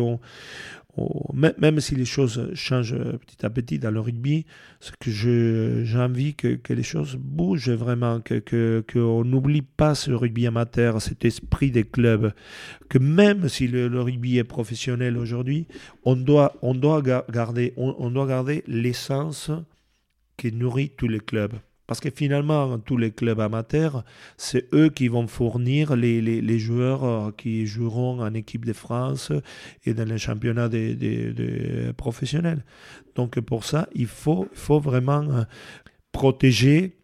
même 1.34 1.80
si 1.80 1.94
les 1.96 2.04
choses 2.04 2.52
changent 2.54 2.96
petit 2.96 3.44
à 3.44 3.50
petit 3.50 3.78
dans 3.78 3.90
le 3.90 4.00
rugby, 4.00 4.46
ce 4.80 4.90
que 4.98 5.10
j'ai 5.10 5.98
envie 5.98 6.34
que, 6.34 6.72
les 6.72 6.82
choses 6.82 7.16
bougent 7.16 7.70
vraiment, 7.70 8.20
que 8.20 8.84
qu'on 8.92 9.24
n'oublie 9.24 9.62
pas 9.62 9.94
ce 9.94 10.12
rugby 10.12 10.46
amateur, 10.46 11.02
cet 11.02 11.24
esprit 11.24 11.70
des 11.70 11.84
clubs, 11.84 12.32
que 12.88 12.98
même 12.98 13.48
si 13.48 13.66
le, 13.66 14.00
rugby 14.00 14.38
est 14.38 14.44
professionnel 14.44 15.16
aujourd'hui, 15.16 15.66
on 16.04 16.14
doit 16.16 16.54
on 16.62 16.74
doit 16.74 17.02
garder 17.02 17.74
on 17.76 18.10
doit 18.10 18.26
garder 18.26 18.62
l'essence 18.68 19.50
qui 20.36 20.52
nourrit 20.52 20.90
tous 20.90 21.08
les 21.08 21.20
clubs. 21.20 21.54
Parce 21.86 22.00
que 22.00 22.08
finalement, 22.10 22.78
tous 22.78 22.96
les 22.96 23.10
clubs 23.10 23.40
amateurs, 23.40 24.04
c'est 24.38 24.72
eux 24.74 24.88
qui 24.88 25.08
vont 25.08 25.26
fournir 25.26 25.96
les, 25.96 26.58
joueurs 26.58 27.04
euh, 27.04 27.30
qui 27.36 27.66
joueront 27.66 28.22
en 28.22 28.32
équipe 28.32 28.64
de 28.64 28.72
France 28.72 29.32
et 29.84 29.92
dans 29.92 30.08
les 30.08 30.18
championnats 30.18 30.68
des, 30.68 31.92
professionnels. 31.96 32.64
Donc 33.14 33.38
pour 33.40 33.64
ça, 33.64 33.88
il 33.94 34.06
faut, 34.06 34.48
vraiment 34.80 35.22
euh, 35.30 35.42
protéger, 36.12 36.96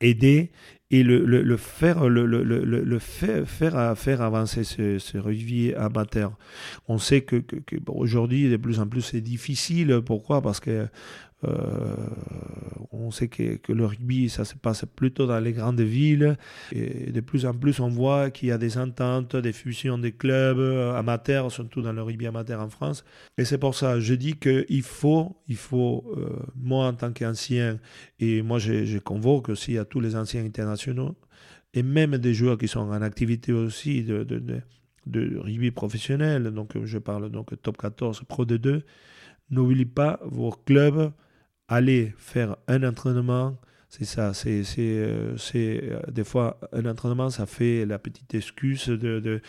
aider 0.00 0.52
et 0.92 1.02
le, 1.02 1.56
faire, 1.56 2.06
le, 2.06 2.26
le, 2.26 2.98
faire, 2.98 4.20
avancer 4.20 4.62
ce, 4.62 4.98
ce 4.98 5.74
amateur. 5.76 6.36
On 6.86 6.98
sait 6.98 7.22
que, 7.22 7.42
aujourd'hui, 7.88 8.50
de 8.50 8.58
plus 8.58 8.78
en 8.78 8.86
plus, 8.86 9.00
c'est 9.00 9.22
difficile. 9.22 10.02
Pourquoi? 10.04 10.42
Parce 10.42 10.60
que 10.60 10.70
euh, 10.70 10.86
on 12.92 13.10
sait 13.10 13.28
que, 13.28 13.72
le 13.72 13.86
rugby, 13.86 14.28
ça 14.28 14.44
se 14.44 14.54
passe 14.54 14.84
plutôt 14.84 15.26
dans 15.26 15.40
les 15.40 15.52
grandes 15.52 15.80
villes. 15.80 16.36
Et 16.72 17.10
de 17.10 17.20
plus 17.20 17.46
en 17.46 17.54
plus, 17.54 17.80
on 17.80 17.88
voit 17.88 18.30
qu'il 18.30 18.48
y 18.48 18.52
a 18.52 18.58
des 18.58 18.78
ententes, 18.78 19.36
des 19.36 19.52
fusions 19.52 19.98
des 19.98 20.12
clubs 20.12 20.58
amateurs, 20.96 21.50
surtout 21.50 21.82
dans 21.82 21.92
le 21.92 22.02
rugby 22.02 22.26
amateur 22.26 22.60
en 22.60 22.68
France. 22.68 23.04
Et 23.38 23.44
c'est 23.44 23.58
pour 23.58 23.74
ça, 23.74 24.00
je 24.00 24.14
dis 24.14 24.34
qu'il 24.34 24.82
faut, 24.82 25.36
il 25.48 25.56
faut 25.56 26.04
euh, 26.16 26.28
moi 26.54 26.86
en 26.86 26.94
tant 26.94 27.12
qu'ancien, 27.12 27.78
et 28.18 28.42
moi 28.42 28.58
je, 28.58 28.98
convoque 28.98 29.48
aussi 29.48 29.78
à 29.78 29.84
tous 29.84 30.00
les 30.00 30.16
anciens 30.16 30.44
internationaux, 30.44 31.16
et 31.74 31.82
même 31.82 32.18
des 32.18 32.34
joueurs 32.34 32.58
qui 32.58 32.68
sont 32.68 32.80
en 32.80 33.02
activité 33.02 33.52
aussi 33.52 34.04
de, 34.04 34.22
de, 34.24 34.38
de, 34.38 34.60
de 35.06 35.38
rugby 35.38 35.70
professionnel, 35.70 36.44
donc 36.50 36.72
je 36.84 36.98
parle 36.98 37.30
donc 37.30 37.50
top 37.62 37.78
14, 37.78 38.22
Pro 38.28 38.44
D2, 38.44 38.82
n'oubliez 39.50 39.86
pas 39.86 40.20
vos 40.24 40.50
clubs 40.50 41.12
aller 41.72 42.12
faire 42.18 42.56
un 42.68 42.82
entraînement, 42.82 43.58
c'est 43.88 44.04
ça, 44.04 44.34
c'est, 44.34 44.62
c'est, 44.64 44.80
euh, 44.80 45.36
euh, 45.54 46.00
des 46.10 46.24
fois 46.24 46.58
un 46.72 46.86
entraînement, 46.86 47.30
ça 47.30 47.46
fait 47.46 47.86
la 47.86 47.98
petite 47.98 48.34
excuse 48.34 48.86
de, 48.86 49.20
de, 49.20 49.40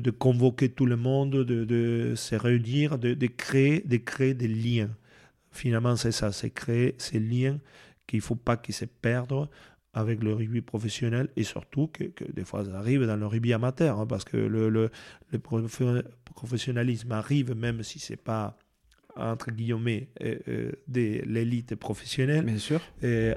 de, 0.00 0.10
convoquer 0.10 0.70
tout 0.70 0.86
le 0.86 0.96
monde, 0.96 1.44
de, 1.44 1.64
de 1.64 2.14
se 2.16 2.34
réunir, 2.34 2.98
de, 2.98 3.14
de, 3.14 3.26
créer, 3.26 3.82
de 3.86 3.96
créer 3.98 4.34
des 4.34 4.48
liens. 4.48 4.90
Finalement, 5.50 5.96
c'est 5.96 6.12
ça, 6.12 6.32
c'est 6.32 6.50
créer 6.50 6.94
ces 6.98 7.20
liens 7.20 7.58
qu'il 8.06 8.18
ne 8.18 8.22
faut 8.22 8.36
pas 8.36 8.56
qu'ils 8.56 8.74
se 8.74 8.86
perdent 8.86 9.48
avec 9.92 10.22
le 10.22 10.32
rugby 10.34 10.60
professionnel 10.62 11.28
et 11.36 11.42
surtout 11.44 11.88
que, 11.88 12.04
des 12.32 12.44
fois 12.44 12.64
ça 12.64 12.78
arrive 12.78 13.04
dans 13.06 13.16
le 13.16 13.26
rugby 13.26 13.52
amateur, 13.52 13.98
hein, 13.98 14.06
parce 14.06 14.24
que 14.24 14.36
le, 14.36 14.68
le, 14.68 14.90
le 15.32 15.38
professionnalisme 16.34 17.12
arrive 17.12 17.54
même 17.54 17.82
si 17.82 17.98
c'est 17.98 18.16
pas 18.16 18.56
entre 19.18 19.50
guillemets, 19.50 20.08
euh, 20.22 20.36
euh, 20.48 20.72
de 20.86 21.22
l'élite 21.26 21.74
professionnelle 21.74 22.44
bien 22.44 22.58
sûr. 22.58 22.80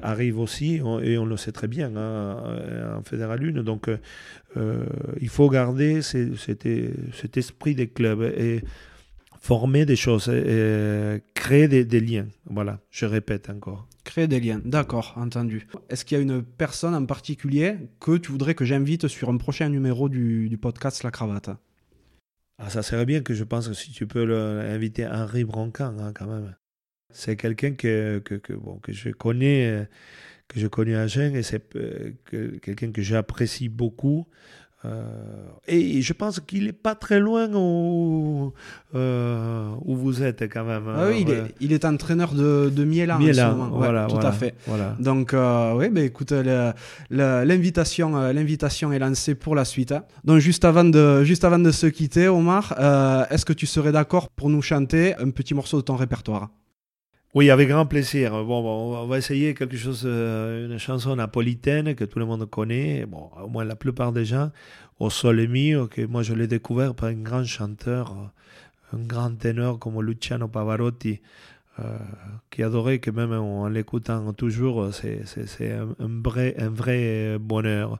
arrive 0.01 0.39
aussi, 0.39 0.75
et 0.75 1.17
on 1.17 1.25
le 1.25 1.37
sait 1.37 1.51
très 1.51 1.67
bien, 1.67 1.95
hein, 1.95 2.97
en 2.97 3.03
Fédéral 3.03 3.43
1. 3.43 3.63
Donc, 3.63 3.89
euh, 4.57 4.85
il 5.19 5.29
faut 5.29 5.49
garder 5.49 6.01
cet, 6.01 6.35
cet, 6.35 7.37
esprit 7.37 7.75
des 7.75 7.87
clubs 7.87 8.21
et 8.21 8.61
former 9.39 9.85
des 9.85 9.95
choses, 9.95 10.29
et 10.29 11.21
créer 11.33 11.67
des, 11.67 11.83
des, 11.83 11.99
liens. 11.99 12.27
Voilà, 12.45 12.79
je 12.91 13.05
répète 13.05 13.49
encore. 13.49 13.87
Créer 14.03 14.27
des 14.27 14.39
liens, 14.39 14.61
d'accord, 14.63 15.13
entendu. 15.15 15.67
Est-ce 15.89 16.05
qu'il 16.05 16.17
y 16.17 16.21
a 16.21 16.23
une 16.23 16.43
personne 16.43 16.95
en 16.95 17.05
particulier 17.05 17.75
que 17.99 18.17
tu 18.17 18.31
voudrais 18.31 18.55
que 18.55 18.65
j'invite 18.65 19.07
sur 19.07 19.29
un 19.29 19.37
prochain 19.37 19.69
numéro 19.69 20.09
du, 20.09 20.49
du 20.49 20.57
podcast 20.57 21.03
La 21.03 21.11
Cravate? 21.11 21.51
Ah, 22.63 22.69
ça 22.69 22.83
serait 22.83 23.05
bien 23.05 23.21
que 23.21 23.33
je 23.33 23.43
pense 23.43 23.67
que 23.67 23.73
si 23.73 23.91
tu 23.91 24.05
peux 24.07 24.31
inviter 24.33 25.07
Henri 25.07 25.43
Brancan, 25.43 25.97
hein, 25.99 26.13
quand 26.13 26.27
même. 26.27 26.55
C'est 27.13 27.35
quelqu'un 27.35 27.73
que, 27.73 28.21
je 28.87 29.09
connais, 29.09 29.87
que 30.47 30.59
je 30.59 30.67
connais 30.67 30.95
à 30.95 31.07
Gênes 31.07 31.35
et 31.35 31.43
c'est 31.43 31.75
euh, 31.75 32.13
quelqu'un 32.61 32.91
que 32.91 33.01
j'apprécie 33.01 33.67
beaucoup. 33.67 34.27
Euh, 34.83 35.03
et 35.67 36.01
je 36.01 36.13
pense 36.13 36.39
qu'il 36.39 36.65
n'est 36.65 36.71
pas 36.71 36.95
très 36.95 37.19
loin 37.19 37.47
où, 37.53 38.51
euh, 38.95 39.69
où 39.85 39.95
vous 39.95 40.23
êtes 40.23 40.43
quand 40.43 40.63
même. 40.63 40.85
Ah 40.87 41.05
oui, 41.09 41.21
il, 41.21 41.29
est, 41.31 41.43
il, 41.59 41.73
est, 41.73 41.85
entraîneur 41.85 42.33
de, 42.33 42.71
de 42.75 42.83
Miela. 42.83 43.19
Miela, 43.19 43.55
voilà, 43.71 44.07
tout 44.07 44.17
à 44.17 44.31
fait. 44.31 44.55
Voilà. 44.65 44.95
Donc, 44.99 45.33
euh, 45.33 45.73
oui, 45.75 45.89
ben, 45.89 46.03
écoute, 46.05 46.33
l'invitation, 47.11 48.15
l'invitation 48.31 48.91
est 48.91 48.99
lancée 48.99 49.35
pour 49.35 49.55
la 49.55 49.65
suite. 49.65 49.91
Hein. 49.91 50.03
Donc, 50.23 50.39
juste 50.39 50.65
avant 50.65 50.83
de, 50.83 51.23
juste 51.23 51.43
avant 51.43 51.59
de 51.59 51.71
se 51.71 51.87
quitter, 51.87 52.27
Omar, 52.27 52.73
est-ce 53.29 53.45
que 53.45 53.53
tu 53.53 53.67
serais 53.67 53.91
d'accord 53.91 54.29
pour 54.29 54.49
nous 54.49 54.61
chanter 54.61 55.15
un 55.17 55.29
petit 55.29 55.53
morceau 55.53 55.77
de 55.77 55.83
ton 55.83 55.95
répertoire? 55.95 56.49
Oui, 57.33 57.49
avec 57.49 57.69
grand 57.69 57.85
plaisir. 57.85 58.43
Bon, 58.43 58.61
on 59.01 59.07
va 59.07 59.17
essayer 59.17 59.53
quelque 59.53 59.77
chose, 59.77 60.03
euh, 60.05 60.67
une 60.67 60.77
chanson 60.77 61.15
napolitaine 61.15 61.95
que 61.95 62.03
tout 62.03 62.19
le 62.19 62.25
monde 62.25 62.45
connaît, 62.49 63.05
bon, 63.05 63.29
au 63.41 63.47
moins 63.47 63.63
la 63.63 63.77
plupart 63.77 64.11
des 64.11 64.25
gens, 64.25 64.51
Au 64.99 65.09
Sole 65.09 65.47
Mio, 65.47 65.87
que 65.87 66.05
moi 66.05 66.23
je 66.23 66.33
l'ai 66.33 66.47
découvert 66.47 66.93
par 66.93 67.07
un 67.07 67.13
grand 67.13 67.45
chanteur, 67.45 68.33
un 68.91 68.99
grand 68.99 69.33
ténor 69.37 69.79
comme 69.79 70.01
Luciano 70.01 70.49
Pavarotti, 70.49 71.21
euh, 71.79 71.97
qui 72.49 72.63
adorait 72.63 72.99
que 72.99 73.11
même 73.11 73.31
en, 73.31 73.69
l'écoutant 73.69 74.33
toujours, 74.33 74.93
c'est, 74.93 75.23
un, 75.71 75.95
vrai, 76.21 76.55
un 76.59 76.69
vrai 76.69 77.37
bonheur. 77.39 77.99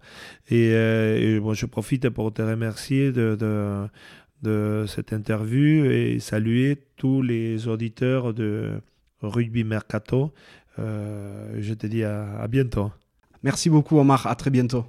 Et, 0.50 0.72
euh, 0.74 1.40
bon, 1.42 1.54
je 1.54 1.66
profite 1.68 2.10
pour 2.10 2.34
te 2.34 2.42
remercier 2.42 3.14
de, 3.14 3.38
de 4.44 4.86
cette 4.88 5.14
interview 5.14 5.86
et 5.86 6.20
saluer 6.20 6.78
tous 6.98 7.22
les 7.22 7.70
auditeurs 7.70 8.34
de 8.34 8.82
Rugby 9.22 9.64
Mercato. 9.64 10.32
Euh, 10.80 11.56
je 11.60 11.74
te 11.74 11.88
dis 11.88 12.04
à, 12.04 12.40
à 12.40 12.48
bientôt. 12.48 12.92
Merci 13.44 13.70
beaucoup 13.70 13.98
Omar, 14.00 14.28
à 14.28 14.36
très 14.36 14.50
bientôt. 14.50 14.86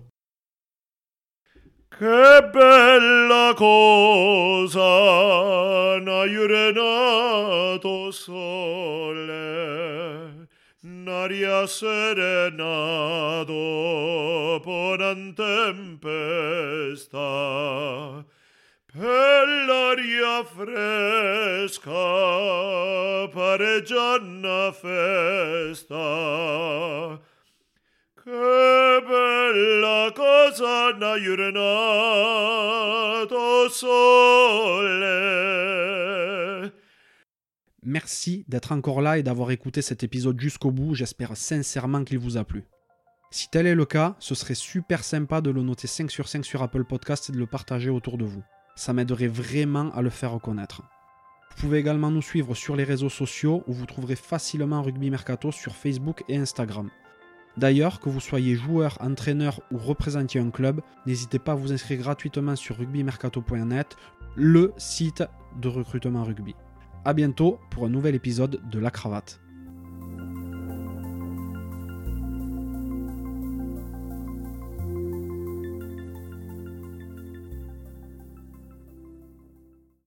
Che 1.98 2.50
bella 2.52 3.52
cosa 3.54 5.98
n'aiurenato 6.00 8.10
sole, 8.10 9.28
n'aria 10.80 11.66
serena 11.66 13.44
dopo 13.44 14.96
una 14.98 15.14
tempesta, 15.34 17.18
fresca 20.55 20.93
festa. 24.80 26.07
Bella 28.24 30.11
cosa 30.14 30.93
sole. 33.70 35.12
Merci 37.84 38.45
d'être 38.47 38.72
encore 38.72 39.01
là 39.01 39.18
et 39.18 39.22
d'avoir 39.22 39.51
écouté 39.51 39.80
cet 39.82 40.03
épisode 40.03 40.38
jusqu'au 40.38 40.70
bout. 40.70 40.95
J'espère 40.95 41.36
sincèrement 41.36 42.05
qu'il 42.05 42.18
vous 42.18 42.36
a 42.36 42.45
plu. 42.45 42.64
Si 43.30 43.49
tel 43.51 43.66
est 43.66 43.74
le 43.74 43.86
cas, 43.86 44.16
ce 44.18 44.34
serait 44.34 44.55
super 44.55 45.03
sympa 45.03 45.40
de 45.40 45.51
le 45.51 45.62
noter 45.62 45.86
5 45.86 46.11
sur 46.11 46.28
5 46.28 46.45
sur 46.45 46.62
Apple 46.62 46.84
Podcast 46.84 47.30
et 47.30 47.32
de 47.32 47.38
le 47.38 47.47
partager 47.47 47.88
autour 47.88 48.18
de 48.18 48.26
vous. 48.26 48.45
Ça 48.74 48.92
m'aiderait 48.92 49.28
vraiment 49.28 49.92
à 49.94 50.02
le 50.02 50.10
faire 50.10 50.32
reconnaître. 50.32 50.82
Vous 51.50 51.60
pouvez 51.60 51.78
également 51.78 52.10
nous 52.10 52.22
suivre 52.22 52.54
sur 52.54 52.76
les 52.76 52.84
réseaux 52.84 53.10
sociaux 53.10 53.62
où 53.66 53.72
vous 53.72 53.86
trouverez 53.86 54.16
facilement 54.16 54.82
Rugby 54.82 55.10
Mercato 55.10 55.52
sur 55.52 55.76
Facebook 55.76 56.24
et 56.28 56.36
Instagram. 56.36 56.90
D'ailleurs, 57.58 58.00
que 58.00 58.08
vous 58.08 58.20
soyez 58.20 58.54
joueur, 58.54 58.96
entraîneur 59.00 59.60
ou 59.70 59.76
représentiez 59.76 60.40
un 60.40 60.50
club, 60.50 60.80
n'hésitez 61.06 61.38
pas 61.38 61.52
à 61.52 61.56
vous 61.56 61.72
inscrire 61.72 61.98
gratuitement 61.98 62.56
sur 62.56 62.78
rugbymercato.net, 62.78 63.96
le 64.36 64.72
site 64.78 65.22
de 65.60 65.68
recrutement 65.68 66.24
rugby. 66.24 66.54
A 67.04 67.12
bientôt 67.12 67.58
pour 67.70 67.84
un 67.84 67.90
nouvel 67.90 68.14
épisode 68.14 68.60
de 68.70 68.78
La 68.78 68.90
Cravate. 68.90 69.41